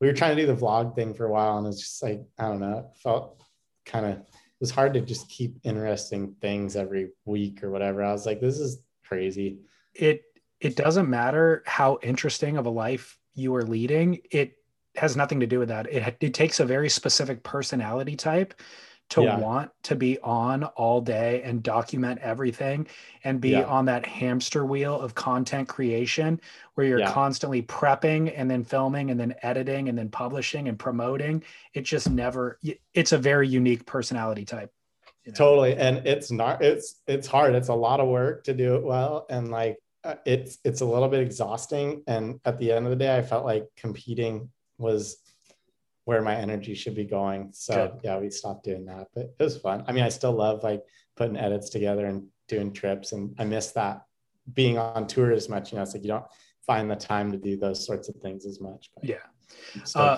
we 0.04 0.10
were 0.10 0.14
trying 0.14 0.36
to 0.36 0.42
do 0.42 0.48
the 0.48 0.56
vlog 0.56 0.96
thing 0.96 1.14
for 1.14 1.26
a 1.26 1.32
while 1.32 1.58
and 1.58 1.66
it's 1.68 1.80
just 1.80 2.04
like 2.04 2.22
i 2.38 2.44
don't 2.44 2.60
know 2.60 2.80
it 2.80 2.98
felt 3.02 3.42
kind 3.86 4.06
of 4.06 4.14
it 4.14 4.60
was 4.60 4.72
hard 4.72 4.94
to 4.94 5.02
just 5.02 5.30
keep 5.30 5.58
interesting 5.64 6.36
things 6.40 6.76
every 6.76 7.10
week 7.26 7.64
or 7.64 7.70
whatever. 7.70 8.02
I 8.04 8.12
was 8.14 8.26
like 8.26 8.40
this 8.40 8.60
is 8.60 8.82
crazy. 9.06 9.60
It 9.94 10.24
it 10.60 10.76
doesn't 10.76 11.10
matter 11.10 11.64
how 11.66 12.00
interesting 12.02 12.58
of 12.58 12.66
a 12.66 12.70
life 12.70 13.18
you 13.36 13.54
are 13.56 13.64
leading 13.64 14.22
it 14.32 14.54
has 14.96 15.18
nothing 15.18 15.40
to 15.40 15.48
do 15.48 15.58
with 15.58 15.70
that. 15.70 15.92
It, 15.92 16.18
it 16.22 16.34
takes 16.36 16.60
a 16.60 16.66
very 16.66 16.88
specific 16.88 17.42
personality 17.42 18.16
type 18.16 18.54
to 19.10 19.24
yeah. 19.24 19.38
want 19.38 19.70
to 19.84 19.96
be 19.96 20.18
on 20.20 20.64
all 20.64 21.02
day 21.02 21.42
and 21.44 21.62
document 21.62 22.20
everything 22.22 22.88
and 23.24 23.40
be 23.40 23.50
yeah. 23.50 23.64
on 23.66 23.86
that 23.86 24.06
hamster 24.06 24.66
wheel 24.66 25.00
of 25.00 25.14
content 25.14 25.68
creation 25.68 26.40
where 26.74 26.88
you're 26.88 27.00
yeah. 27.00 27.12
constantly 27.12 27.62
prepping 27.62 28.34
and 28.36 28.50
then 28.50 28.64
filming 28.64 29.12
and 29.12 29.20
then 29.20 29.36
editing 29.44 29.90
and 29.90 29.98
then 29.98 30.10
publishing 30.10 30.68
and 30.68 30.80
promoting 30.80 31.44
it 31.74 31.82
just 31.82 32.10
never 32.10 32.60
it's 32.94 33.12
a 33.12 33.18
very 33.18 33.48
unique 33.48 33.86
personality 33.86 34.46
type 34.46 34.72
you 35.26 35.32
know? 35.32 35.36
totally 35.36 35.76
and 35.76 36.06
it's 36.08 36.32
not 36.32 36.62
it's 36.64 37.02
it's 37.08 37.28
hard 37.28 37.54
it's 37.56 37.70
a 37.70 37.74
lot 37.74 38.00
of 38.00 38.08
work 38.08 38.44
to 38.44 38.54
do 38.54 38.76
it 38.76 38.84
well 38.84 39.26
and 39.30 39.52
like 39.52 39.78
uh, 40.04 40.16
it's 40.26 40.58
it's 40.64 40.82
a 40.82 40.86
little 40.86 41.08
bit 41.08 41.22
exhausting 41.22 42.04
and 42.08 42.40
at 42.46 42.58
the 42.58 42.72
end 42.72 42.86
of 42.86 42.90
the 42.90 42.96
day 42.96 43.16
i 43.16 43.22
felt 43.22 43.46
like 43.46 43.66
competing 43.78 44.50
was 44.78 45.18
where 46.06 46.22
my 46.22 46.36
energy 46.36 46.74
should 46.74 46.96
be 46.96 47.06
going. 47.06 47.50
So 47.54 47.88
Good. 47.88 48.02
yeah, 48.04 48.20
we 48.20 48.30
stopped 48.30 48.66
doing 48.66 48.86
that, 48.86 49.08
but 49.14 49.34
it 49.40 49.44
was 49.44 49.58
fun. 49.58 49.84
I 49.88 49.92
mean, 49.92 50.04
I 50.04 50.10
still 50.10 50.34
love 50.34 50.64
like 50.64 50.84
putting 51.16 51.38
edits 51.38 51.70
together 51.70 52.06
and 52.06 52.28
doing 52.48 52.74
trips, 52.74 53.12
and 53.12 53.36
I 53.40 53.46
miss 53.46 53.72
that 53.72 54.04
being 54.54 54.78
on 54.78 55.08
tour 55.08 55.32
as 55.32 55.48
much. 55.50 55.72
You 55.72 55.78
know, 55.78 55.84
it's 55.84 55.94
like 55.94 56.04
you 56.04 56.10
don't 56.10 56.26
find 56.66 56.90
the 56.90 56.96
time 56.96 57.32
to 57.32 57.38
do 57.38 57.58
those 57.58 57.86
sorts 57.86 58.10
of 58.10 58.16
things 58.16 58.46
as 58.46 58.60
much. 58.60 58.90
yeah. 59.02 59.16
Uh, 59.96 60.18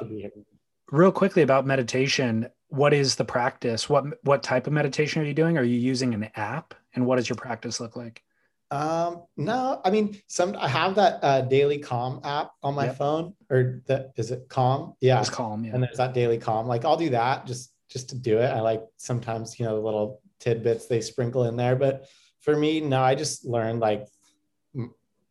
real 0.91 1.11
quickly 1.11 1.41
about 1.41 1.65
meditation, 1.65 2.47
what 2.69 2.93
is 2.93 3.15
the 3.15 3.25
practice? 3.25 3.89
What 3.89 4.05
what 4.23 4.43
type 4.43 4.67
of 4.67 4.73
meditation 4.73 5.21
are 5.21 5.25
you 5.25 5.33
doing? 5.33 5.57
Are 5.57 5.63
you 5.63 5.77
using 5.77 6.13
an 6.13 6.29
app, 6.35 6.73
and 6.93 7.05
what 7.05 7.17
does 7.17 7.29
your 7.29 7.35
practice 7.35 7.79
look 7.79 7.95
like? 7.95 8.23
Um, 8.71 9.23
no, 9.37 9.79
I 9.85 9.91
mean, 9.91 10.19
some 10.27 10.55
I 10.59 10.67
have 10.67 10.95
that 10.95 11.19
uh, 11.23 11.41
daily 11.41 11.77
calm 11.77 12.19
app 12.23 12.51
on 12.63 12.73
my 12.73 12.85
yep. 12.85 12.97
phone, 12.97 13.33
or 13.49 13.81
that 13.87 14.11
is 14.17 14.31
it 14.31 14.47
calm? 14.49 14.95
Yeah, 15.01 15.19
it's 15.19 15.29
calm. 15.29 15.63
Yeah, 15.63 15.73
and 15.73 15.83
there's 15.83 15.97
that 15.97 16.13
daily 16.13 16.37
calm. 16.37 16.67
Like 16.67 16.83
I'll 16.83 16.97
do 16.97 17.09
that 17.11 17.45
just 17.45 17.71
just 17.89 18.09
to 18.09 18.15
do 18.15 18.39
it. 18.39 18.47
I 18.47 18.61
like 18.61 18.83
sometimes 18.97 19.59
you 19.59 19.65
know 19.65 19.75
the 19.75 19.85
little 19.85 20.21
tidbits 20.39 20.87
they 20.87 21.01
sprinkle 21.01 21.45
in 21.45 21.55
there, 21.55 21.75
but 21.75 22.07
for 22.41 22.55
me, 22.55 22.81
no, 22.81 23.01
I 23.01 23.15
just 23.15 23.45
learned 23.45 23.79
like 23.79 24.07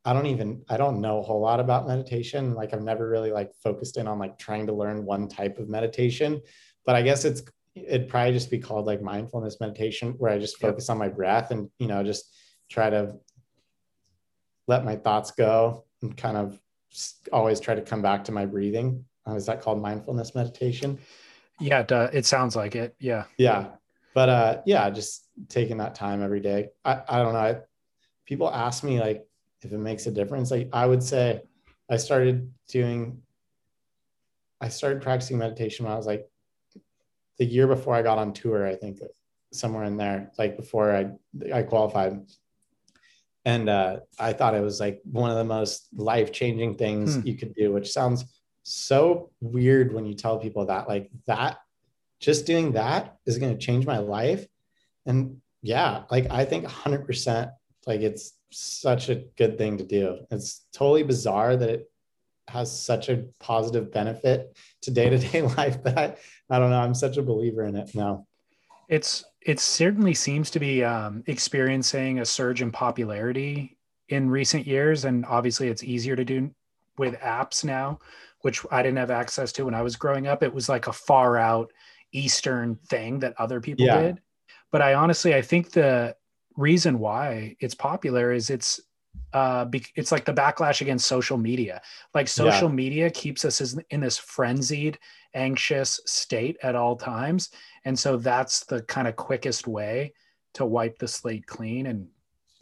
I 0.05 0.13
don't 0.13 0.27
even 0.27 0.63
I 0.69 0.77
don't 0.77 1.01
know 1.01 1.19
a 1.19 1.23
whole 1.23 1.41
lot 1.41 1.61
about 1.61 1.89
meditation. 1.89 2.55
Like 2.55 2.75
I've 2.75 2.83
never 2.83 3.09
really 3.09 3.33
like 3.33 3.53
focused 3.63 3.97
in 3.97 4.07
on 4.07 4.19
like 4.19 4.39
trying 4.39 4.67
to 4.67 4.73
learn 4.73 5.05
one 5.05 5.29
type 5.29 5.59
of 5.59 5.69
meditation, 5.69 6.41
but 6.85 6.95
I 6.95 7.03
guess 7.03 7.25
it's 7.25 7.43
it'd 7.75 8.09
probably 8.09 8.33
just 8.33 8.51
be 8.51 8.59
called 8.59 8.87
like 8.87 9.03
mindfulness 9.03 9.61
meditation, 9.61 10.15
where 10.19 10.31
I 10.31 10.39
just 10.39 10.59
focus 10.59 10.87
yep. 10.89 10.95
on 10.95 10.99
my 10.99 11.09
breath 11.09 11.51
and 11.51 11.71
you 11.79 11.87
know 11.89 12.03
just 12.03 12.37
try 12.69 12.91
to 12.91 13.17
let 14.67 14.85
my 14.85 14.97
thoughts 14.97 15.31
go 15.31 15.85
and 16.03 16.17
kind 16.17 16.37
of 16.37 16.61
always 17.33 17.61
try 17.61 17.75
to 17.75 17.83
come 17.83 18.03
back 18.03 18.25
to 18.25 18.33
my 18.33 18.47
breathing. 18.47 19.05
Uh, 19.27 19.35
is 19.35 19.47
that 19.47 19.61
called 19.61 19.81
mindfulness 19.81 20.35
meditation? 20.35 20.99
Yeah, 21.61 21.81
it, 21.81 21.93
uh, 21.93 22.11
it 22.13 22.27
sounds 22.27 22.57
like 22.57 22.75
it. 22.77 22.95
Yeah. 22.99 23.25
Yeah. 23.37 23.69
But 24.15 24.29
uh, 24.29 24.63
yeah, 24.67 24.89
just 24.91 25.27
taking 25.49 25.79
that 25.79 25.95
time 25.95 26.23
every 26.23 26.41
day. 26.41 26.69
I, 26.85 27.03
I 27.09 27.19
don't 27.19 27.33
know. 27.33 27.39
I, 27.39 27.57
people 28.25 28.51
ask 28.51 28.85
me 28.85 29.01
like 29.01 29.27
if 29.63 29.73
it 29.73 29.79
makes 29.79 30.07
a 30.07 30.11
difference. 30.11 30.51
Like 30.51 30.69
I 30.73 30.87
would 30.87 31.03
say 31.03 31.43
I 31.91 31.97
started 31.97 32.53
doing, 32.69 33.23
I 34.61 34.69
started 34.69 35.03
practicing 35.03 35.39
meditation 35.39 35.85
when 35.85 35.93
I 35.93 35.97
was 35.97 36.07
like 36.07 36.29
the 37.39 37.45
year 37.45 37.67
before 37.67 37.95
I 37.95 38.03
got 38.03 38.19
on 38.19 38.33
tour, 38.33 38.67
I 38.67 38.77
think 38.77 39.01
somewhere 39.53 39.85
in 39.85 39.97
there, 39.97 40.31
like 40.39 40.57
before 40.57 40.95
I, 40.95 41.11
I 41.53 41.63
qualified 41.63 42.21
and 43.45 43.69
uh, 43.69 44.01
I 44.19 44.33
thought 44.33 44.55
it 44.55 44.63
was 44.63 44.81
like 44.81 45.01
one 45.05 45.31
of 45.31 45.37
the 45.37 45.45
most 45.45 45.89
life 45.95 46.33
changing 46.33 46.77
things 46.77 47.17
hmm. 47.17 47.27
you 47.27 47.37
could 47.37 47.55
do, 47.55 47.73
which 47.73 47.93
sounds 47.93 48.25
so 48.63 49.31
weird 49.41 49.93
when 49.93 50.07
you 50.07 50.15
tell 50.15 50.39
people 50.39 50.67
that. 50.67 50.89
Like 50.89 51.11
that, 51.27 51.59
just 52.21 52.47
doing 52.47 52.73
that 52.73 53.17
is 53.27 53.39
going 53.39 53.53
to 53.53 53.65
change 53.65 53.87
my 53.87 53.99
life. 53.99 54.47
And 55.05 55.41
yeah, 55.61 56.05
like 56.11 56.31
I 56.31 56.47
think 56.47 56.65
100%, 56.65 57.53
like 57.87 58.01
it's 58.01 58.33
such 58.51 59.11
a 59.11 59.25
good 59.37 59.59
thing 59.59 59.79
to 59.79 59.85
do. 59.85 60.21
It's 60.31 60.65
totally 60.73 61.03
bizarre 61.03 61.57
that 61.57 61.69
it 61.69 61.91
has 62.49 62.79
such 62.79 63.09
a 63.09 63.25
positive 63.41 63.93
benefit 63.93 64.57
to 64.83 64.91
day 64.91 65.11
to 65.11 65.19
day 65.19 65.43
life 65.43 65.83
that 65.83 65.99
I, 65.99 66.17
I 66.49 66.59
don't 66.59 66.71
know. 66.71 66.81
I'm 66.81 66.95
such 66.95 67.19
a 67.19 67.23
believer 67.23 67.65
in 67.65 67.77
it 67.77 67.95
now. 67.95 68.27
It's 68.89 69.25
it 69.45 69.61
certainly 69.61 70.15
seems 70.15 70.51
to 70.51 70.59
be 70.59 70.83
um, 70.83 71.23
experiencing 71.27 72.21
a 72.21 72.25
surge 72.25 72.63
in 72.63 72.73
popularity 72.73 73.77
in 74.09 74.31
recent 74.31 74.67
years, 74.67 75.05
and 75.05 75.25
obviously 75.27 75.69
it's 75.69 75.85
easier 75.85 76.17
to 76.17 76.25
do 76.25 76.51
with 76.97 77.15
apps 77.21 77.65
now, 77.65 77.99
which 78.41 78.65
I 78.71 78.83
didn't 78.83 78.99
have 78.99 79.11
access 79.11 79.53
to 79.53 79.67
when 79.67 79.75
I 79.75 79.83
was 79.83 79.97
growing 79.97 80.27
up. 80.27 80.43
It 80.43 80.53
was 80.53 80.69
like 80.69 80.87
a 80.87 80.93
far 80.93 81.37
out 81.37 81.73
Eastern 82.13 82.77
thing 82.87 83.19
that 83.21 83.35
other 83.39 83.61
people 83.61 83.85
yeah. 83.85 84.01
did. 84.01 84.21
But 84.71 84.83
I 84.83 84.95
honestly, 84.95 85.35
I 85.35 85.43
think 85.43 85.73
the 85.73 86.17
reason 86.57 86.99
why 86.99 87.57
it's 87.61 87.75
popular 87.75 88.33
is 88.33 88.51
it's 88.51 88.81
uh, 89.33 89.67
it's 89.97 90.13
like 90.13 90.25
the 90.25 90.33
backlash 90.33 90.81
against 90.81 91.07
social 91.07 91.37
media. 91.37 91.83
Like 92.15 92.29
social 92.29 92.69
yeah. 92.69 92.75
media 92.75 93.11
keeps 93.11 93.45
us 93.45 93.77
in 93.91 94.01
this 94.01 94.19
frenzied, 94.19 94.99
anxious 95.35 96.01
state 96.07 96.57
at 96.63 96.77
all 96.77 96.97
times, 96.97 97.51
and 97.85 97.99
so 97.99 98.17
that's 98.17 98.65
the 98.65 98.83
kind 98.83 99.09
of 99.09 99.17
quickest 99.17 99.67
way 99.67 100.13
to 100.55 100.65
wipe 100.65 100.99
the 100.99 101.09
slate 101.09 101.47
clean 101.47 101.87
and 101.87 102.07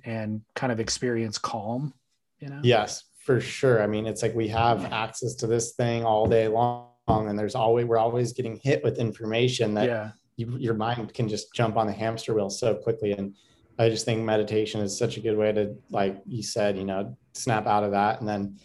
and 0.05 0.41
kind 0.57 0.73
of 0.73 0.81
experience 0.81 1.39
calm, 1.39 1.95
you 2.41 2.49
know? 2.49 2.61
Yes, 2.63 3.05
for 3.25 3.41
sure. 3.41 3.83
I 3.83 3.87
mean, 3.87 4.07
it's 4.07 4.23
like 4.23 4.35
we 4.35 4.49
have 4.49 4.93
access 4.93 5.35
to 5.37 5.47
this 5.47 5.75
thing 5.75 6.05
all 6.05 6.27
day 6.27 6.49
long, 6.49 6.89
and 7.07 7.39
there's 7.39 7.55
always, 7.55 7.87
we're 7.87 7.99
always 7.99 8.33
getting 8.33 8.57
hit 8.57 8.83
with 8.83 8.99
information 8.99 9.75
that 9.75 9.87
Yeah. 9.87 10.11
you, 10.37 10.57
your 10.59 10.75
mind 10.75 11.15
can 11.15 11.29
just 11.29 11.55
jump 11.55 11.77
on 11.77 11.87
the 11.87 11.93
hamster 11.93 12.35
wheel 12.35 12.51
so 12.51 12.75
quickly. 12.75 13.13
And 13.13 13.37
I 13.83 13.89
just 13.89 14.05
think 14.05 14.23
meditation 14.23 14.81
is 14.81 14.97
such 14.97 15.17
a 15.17 15.21
good 15.21 15.37
way 15.37 15.53
to, 15.53 15.75
like 15.91 16.23
you 16.27 16.43
said, 16.43 16.77
you 16.77 16.85
know, 16.85 17.17
snap 17.33 17.67
out 17.67 17.85
of 17.85 17.91
that. 17.91 18.21
And 18.21 18.29
then 18.29 18.59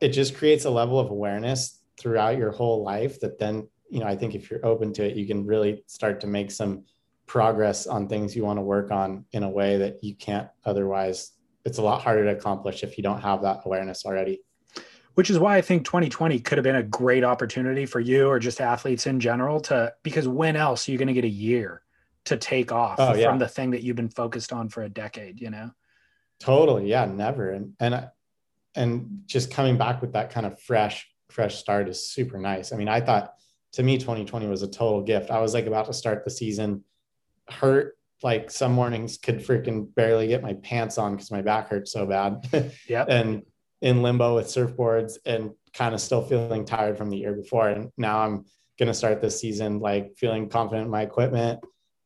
it 0.00 0.08
just 0.08 0.36
creates 0.36 0.64
a 0.64 0.70
level 0.70 0.98
of 0.98 1.10
awareness 1.10 1.80
throughout 1.98 2.36
your 2.36 2.50
whole 2.50 2.82
life 2.82 3.20
that 3.20 3.38
then, 3.38 3.68
you 3.88 4.00
know, 4.00 4.06
I 4.06 4.16
think 4.16 4.34
if 4.34 4.50
you're 4.50 4.66
open 4.66 4.92
to 4.94 5.04
it, 5.04 5.16
you 5.16 5.26
can 5.26 5.46
really 5.46 5.84
start 5.86 6.20
to 6.22 6.26
make 6.26 6.50
some 6.50 6.84
progress 7.26 7.86
on 7.86 8.08
things 8.08 8.34
you 8.34 8.44
want 8.44 8.58
to 8.58 8.62
work 8.62 8.90
on 8.90 9.24
in 9.32 9.44
a 9.44 9.48
way 9.48 9.78
that 9.78 10.02
you 10.02 10.14
can't 10.16 10.48
otherwise. 10.64 11.32
It's 11.64 11.78
a 11.78 11.82
lot 11.82 12.02
harder 12.02 12.24
to 12.24 12.36
accomplish 12.36 12.82
if 12.82 12.98
you 12.98 13.02
don't 13.02 13.20
have 13.20 13.42
that 13.42 13.60
awareness 13.64 14.04
already. 14.04 14.42
which 15.14 15.30
is 15.30 15.38
why 15.38 15.56
I 15.56 15.60
think 15.60 15.84
2020 15.84 16.40
could 16.40 16.58
have 16.58 16.64
been 16.64 16.74
a 16.74 16.82
great 16.82 17.22
opportunity 17.22 17.86
for 17.86 18.00
you 18.00 18.26
or 18.26 18.40
just 18.40 18.60
athletes 18.60 19.06
in 19.06 19.20
general 19.20 19.60
to 19.60 19.92
because 20.02 20.26
when 20.26 20.56
else 20.56 20.88
are 20.88 20.92
you 20.92 20.98
going 20.98 21.08
to 21.08 21.14
get 21.14 21.24
a 21.24 21.28
year 21.28 21.82
to 22.26 22.36
take 22.36 22.72
off 22.72 22.96
Oh, 22.98 23.14
yeah. 23.14 23.28
from 23.28 23.38
the 23.38 23.48
thing 23.48 23.70
that 23.72 23.82
you've 23.82 23.96
been 23.96 24.08
focused 24.10 24.52
on 24.52 24.68
for 24.68 24.82
a 24.82 24.88
decade, 24.88 25.40
you 25.40 25.50
know? 25.50 25.70
Totally. 26.40 26.88
Yeah, 26.88 27.04
never. 27.06 27.50
And 27.50 27.74
and 27.80 28.08
and 28.74 29.22
just 29.26 29.50
coming 29.50 29.78
back 29.78 30.00
with 30.02 30.12
that 30.14 30.30
kind 30.30 30.46
of 30.46 30.60
fresh 30.60 31.08
fresh 31.30 31.56
start 31.56 31.88
is 31.88 32.08
super 32.08 32.38
nice. 32.38 32.72
I 32.72 32.76
mean, 32.76 32.88
I 32.88 33.00
thought 33.00 33.34
to 33.72 33.82
me 33.82 33.98
2020 33.98 34.46
was 34.46 34.62
a 34.62 34.68
total 34.68 35.02
gift. 35.02 35.30
I 35.30 35.40
was 35.40 35.54
like 35.54 35.66
about 35.66 35.86
to 35.86 35.92
start 35.92 36.24
the 36.24 36.30
season 36.30 36.84
hurt 37.48 37.96
like 38.22 38.50
some 38.50 38.72
mornings 38.72 39.18
could 39.18 39.38
freaking 39.40 39.94
barely 39.94 40.26
get 40.28 40.42
my 40.42 40.54
pants 40.54 40.96
on 40.96 41.12
because 41.14 41.30
my 41.30 41.42
back 41.42 41.68
hurt 41.68 41.86
so 41.88 42.06
bad. 42.06 42.72
yeah 42.88 43.04
and 43.08 43.42
in 43.82 44.02
limbo 44.02 44.36
with 44.36 44.46
surfboards 44.46 45.18
and 45.26 45.50
kind 45.74 45.94
of 45.94 46.00
still 46.00 46.22
feeling 46.24 46.64
tired 46.64 46.96
from 46.96 47.10
the 47.10 47.18
year 47.18 47.34
before. 47.34 47.68
And 47.68 47.90
now 47.98 48.20
I'm 48.20 48.46
going 48.78 48.86
to 48.86 48.94
start 48.94 49.20
this 49.20 49.38
season 49.38 49.78
like 49.78 50.16
feeling 50.16 50.48
confident 50.48 50.86
in 50.86 50.90
my 50.90 51.02
equipment, 51.02 51.60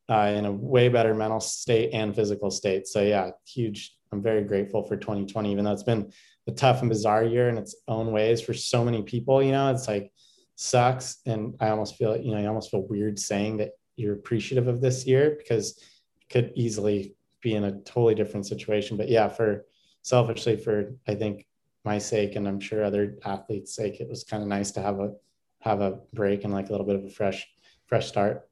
uh, 0.09 0.32
in 0.34 0.46
a 0.46 0.52
way 0.52 0.88
better 0.88 1.14
mental 1.14 1.40
state 1.40 1.90
and 1.92 2.14
physical 2.14 2.50
state. 2.50 2.86
So 2.86 3.02
yeah, 3.02 3.30
huge. 3.46 3.94
I'm 4.11 4.22
very 4.22 4.42
grateful 4.42 4.82
for 4.84 4.96
2020, 4.96 5.52
even 5.52 5.64
though 5.64 5.72
it's 5.72 5.82
been 5.82 6.11
a 6.46 6.52
tough 6.52 6.80
and 6.80 6.88
bizarre 6.88 7.24
year 7.24 7.50
in 7.50 7.59
its 7.59 7.76
own 7.88 8.11
ways 8.11 8.40
for 8.40 8.54
so 8.54 8.82
many 8.84 9.02
people. 9.02 9.42
You 9.42 9.52
know, 9.52 9.70
it's 9.70 9.86
like 9.86 10.11
sucks, 10.56 11.18
and 11.26 11.54
I 11.61 11.68
almost 11.68 11.96
feel 11.96 12.16
you 12.16 12.32
know 12.32 12.38
I 12.38 12.46
almost 12.46 12.70
feel 12.70 12.86
weird 12.86 13.18
saying 13.18 13.59
that 13.59 13.72
you're 13.96 14.14
appreciative 14.14 14.66
of 14.66 14.80
this 14.80 15.06
year 15.06 15.36
because 15.38 15.76
it 16.20 16.28
could 16.30 16.52
easily 16.54 17.14
be 17.42 17.54
in 17.54 17.64
a 17.64 17.80
totally 17.80 18.14
different 18.14 18.46
situation. 18.46 18.96
But 18.96 19.09
yeah, 19.09 19.28
for 19.28 19.66
selfishly, 20.02 20.56
for 20.56 20.94
I 21.06 21.14
think 21.14 21.46
my 21.84 21.98
sake, 21.98 22.34
and 22.34 22.48
I'm 22.48 22.61
sure 22.61 22.82
other 22.82 23.18
athletes' 23.24 23.74
sake, 23.74 24.00
it 24.00 24.09
was 24.09 24.24
kind 24.24 24.42
of 24.42 24.48
nice 24.48 24.70
to 24.72 24.82
have 24.82 25.00
a 25.00 25.12
have 25.61 25.80
a 25.80 26.00
break 26.14 26.44
and 26.44 26.52
like 26.52 26.68
a 26.68 26.72
little 26.72 26.86
bit 26.86 26.96
of 26.96 27.04
a 27.04 27.11
fresh 27.11 27.46
fresh 27.86 28.09
start. 28.09 28.48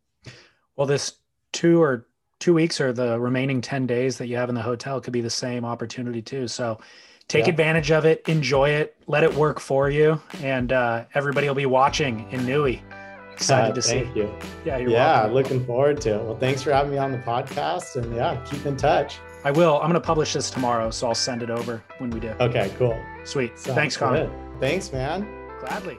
Well, 0.76 0.86
this 0.86 1.18
two 1.56 1.82
or 1.82 2.06
two 2.38 2.52
weeks 2.52 2.80
or 2.80 2.92
the 2.92 3.18
remaining 3.18 3.60
10 3.62 3.86
days 3.86 4.18
that 4.18 4.26
you 4.26 4.36
have 4.36 4.48
in 4.50 4.54
the 4.54 4.62
hotel 4.62 5.00
could 5.00 5.12
be 5.12 5.22
the 5.22 5.30
same 5.30 5.64
opportunity 5.64 6.20
too. 6.20 6.46
So 6.46 6.78
take 7.28 7.44
Yeah. 7.46 7.50
advantage 7.52 7.90
of 7.90 8.04
it, 8.04 8.22
enjoy 8.28 8.70
it, 8.70 8.94
let 9.06 9.24
it 9.24 9.32
work 9.34 9.58
for 9.58 9.88
you. 9.88 10.20
And 10.42 10.70
uh, 10.70 11.04
everybody 11.14 11.48
will 11.48 11.54
be 11.54 11.64
watching 11.66 12.30
in 12.30 12.44
Nui. 12.44 12.82
Excited 13.32 13.70
Uh, 13.72 13.74
to 13.80 13.82
see. 13.82 14.02
thank 14.02 14.14
you. 14.16 14.30
Yeah, 14.66 14.76
you're 14.76 14.90
yeah, 14.90 15.14
welcome. 15.22 15.34
looking 15.34 15.66
forward 15.66 16.00
to 16.02 16.10
it. 16.20 16.24
Well, 16.24 16.36
thanks 16.38 16.62
for 16.62 16.72
having 16.72 16.92
me 16.92 16.98
on 16.98 17.10
the 17.10 17.18
podcast, 17.18 17.96
and 17.96 18.14
yeah, 18.14 18.36
keep 18.44 18.64
in 18.66 18.76
touch. 18.76 19.18
I 19.44 19.50
will. 19.50 19.76
I'm 19.76 19.82
going 19.90 19.94
to 19.94 20.00
publish 20.00 20.32
this 20.34 20.50
tomorrow, 20.50 20.90
so 20.90 21.06
I'll 21.08 21.14
send 21.14 21.42
it 21.42 21.50
over 21.50 21.82
when 21.98 22.10
we 22.10 22.20
do. 22.20 22.30
Okay, 22.40 22.70
cool. 22.78 22.98
Sweet. 23.24 23.58
Sounds 23.58 23.76
Thanks, 23.76 23.96
Conner. 23.96 24.30
Thanks, 24.60 24.92
man. 24.92 25.26
Gladly. 25.60 25.98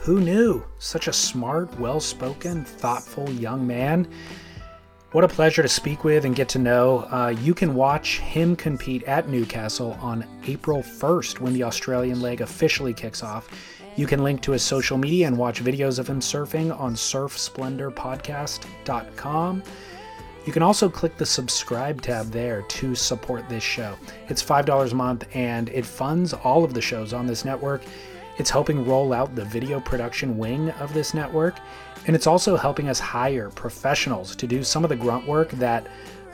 Who 0.00 0.20
knew? 0.20 0.64
Such 0.78 1.08
a 1.08 1.12
smart, 1.12 1.78
well 1.78 2.00
spoken, 2.00 2.64
thoughtful 2.64 3.30
young 3.30 3.66
man. 3.66 4.08
What 5.12 5.24
a 5.24 5.28
pleasure 5.28 5.62
to 5.62 5.68
speak 5.68 6.04
with 6.04 6.24
and 6.24 6.34
get 6.34 6.48
to 6.50 6.58
know. 6.58 7.00
Uh, 7.10 7.34
you 7.40 7.52
can 7.52 7.74
watch 7.74 8.20
him 8.20 8.56
compete 8.56 9.02
at 9.04 9.28
Newcastle 9.28 9.98
on 10.00 10.24
April 10.46 10.82
1st 10.82 11.40
when 11.40 11.52
the 11.52 11.64
Australian 11.64 12.22
leg 12.22 12.40
officially 12.40 12.94
kicks 12.94 13.22
off. 13.22 13.50
You 13.96 14.06
can 14.06 14.22
link 14.22 14.40
to 14.42 14.52
his 14.52 14.62
social 14.62 14.96
media 14.96 15.26
and 15.26 15.36
watch 15.36 15.60
videos 15.62 15.98
of 15.98 16.08
him 16.08 16.20
surfing 16.20 16.74
on 16.78 16.94
surfsplendorpodcast.com. 16.94 19.62
You 20.46 20.52
can 20.52 20.62
also 20.62 20.88
click 20.88 21.18
the 21.18 21.26
subscribe 21.26 22.00
tab 22.00 22.30
there 22.30 22.62
to 22.62 22.94
support 22.94 23.46
this 23.48 23.62
show. 23.62 23.94
It's 24.28 24.42
$5 24.42 24.92
a 24.92 24.94
month 24.94 25.26
and 25.34 25.68
it 25.68 25.84
funds 25.84 26.32
all 26.32 26.64
of 26.64 26.72
the 26.72 26.80
shows 26.80 27.12
on 27.12 27.26
this 27.26 27.44
network. 27.44 27.82
It's 28.40 28.48
helping 28.48 28.86
roll 28.86 29.12
out 29.12 29.34
the 29.34 29.44
video 29.44 29.80
production 29.80 30.38
wing 30.38 30.70
of 30.80 30.94
this 30.94 31.12
network, 31.12 31.56
and 32.06 32.16
it's 32.16 32.26
also 32.26 32.56
helping 32.56 32.88
us 32.88 32.98
hire 32.98 33.50
professionals 33.50 34.34
to 34.36 34.46
do 34.46 34.64
some 34.64 34.82
of 34.82 34.88
the 34.88 34.96
grunt 34.96 35.28
work 35.28 35.50
that 35.50 35.86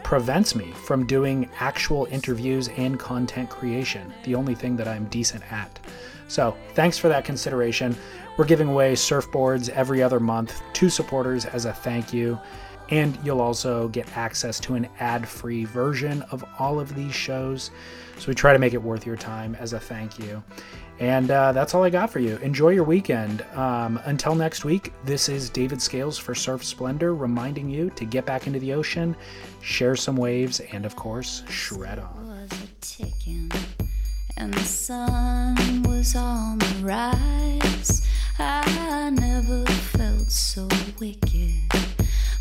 prevents 0.05 0.55
me 0.55 0.71
from 0.71 1.05
doing 1.05 1.51
actual 1.59 2.07
interviews 2.13 2.69
and 2.77 3.01
content 3.01 3.51
creation, 3.51 4.15
the 4.23 4.37
only 4.37 4.55
thing 4.55 4.77
that 4.77 4.87
I'm 4.87 5.07
decent 5.07 5.53
at. 5.53 5.81
So, 6.29 6.57
thanks 6.75 6.97
for 6.97 7.09
that 7.09 7.25
consideration. 7.25 7.97
We're 8.37 8.45
giving 8.45 8.69
away 8.69 8.93
surfboards 8.93 9.69
every 9.71 10.01
other 10.01 10.21
month 10.21 10.63
to 10.75 10.89
supporters 10.89 11.45
as 11.45 11.65
a 11.65 11.73
thank 11.73 12.13
you. 12.13 12.39
And 12.89 13.19
you'll 13.25 13.41
also 13.41 13.89
get 13.89 14.17
access 14.17 14.61
to 14.61 14.75
an 14.75 14.89
ad 15.01 15.27
free 15.27 15.65
version 15.65 16.23
of 16.31 16.45
all 16.61 16.79
of 16.79 16.95
these 16.95 17.13
shows. 17.13 17.73
So 18.19 18.29
we 18.29 18.35
try 18.37 18.53
to 18.53 18.61
make 18.61 18.75
it 18.75 18.83
worth 18.83 19.05
your 19.05 19.17
time 19.17 19.57
as 19.57 19.73
a 19.73 19.81
thank 19.81 20.21
you. 20.21 20.45
And 20.99 21.31
uh, 21.31 21.53
that's 21.53 21.75
all 21.75 21.83
I 21.85 21.91
got 21.91 22.11
for 22.11 22.21
you. 22.21 22.37
Enjoy 22.39 22.71
your 22.71 22.85
weekend. 22.85 23.43
Um, 23.55 24.01
until 24.05 24.35
next 24.35 24.65
week, 24.65 24.93
this 25.05 25.29
is 25.29 25.51
David 25.51 25.83
Scales 25.83 26.17
for 26.17 26.35
Surf 26.35 26.65
Splendor 26.65 27.15
reminding 27.15 27.69
you 27.69 27.91
to 27.91 28.05
get 28.05 28.25
back 28.25 28.47
into 28.47 28.59
the 28.59 28.73
ocean, 28.73 29.15
share 29.61 29.95
some 29.97 30.17
waves, 30.17 30.61
and 30.73 30.87
of 30.87 30.97
course, 30.97 31.43
shred 31.49 31.99
on. 31.99 32.49
and 34.39 34.53
the 34.53 34.61
sun 34.61 35.83
was 35.83 36.15
on 36.15 36.59
the 36.59 36.77
rise. 36.83 38.07
I 38.39 39.11
never 39.11 39.65
felt 39.67 40.31
so 40.31 40.69
wicked 41.01 41.55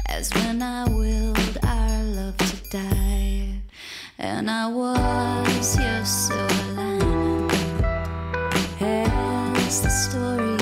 as 0.07 0.33
when 0.33 0.61
I 0.61 0.87
willed 0.89 1.57
our 1.63 2.03
love 2.03 2.37
to 2.37 2.69
die, 2.69 3.61
and 4.17 4.49
I 4.49 4.67
was 4.67 5.77
your 5.79 6.05
silver 6.05 6.84
the 9.81 9.89
story. 9.89 10.54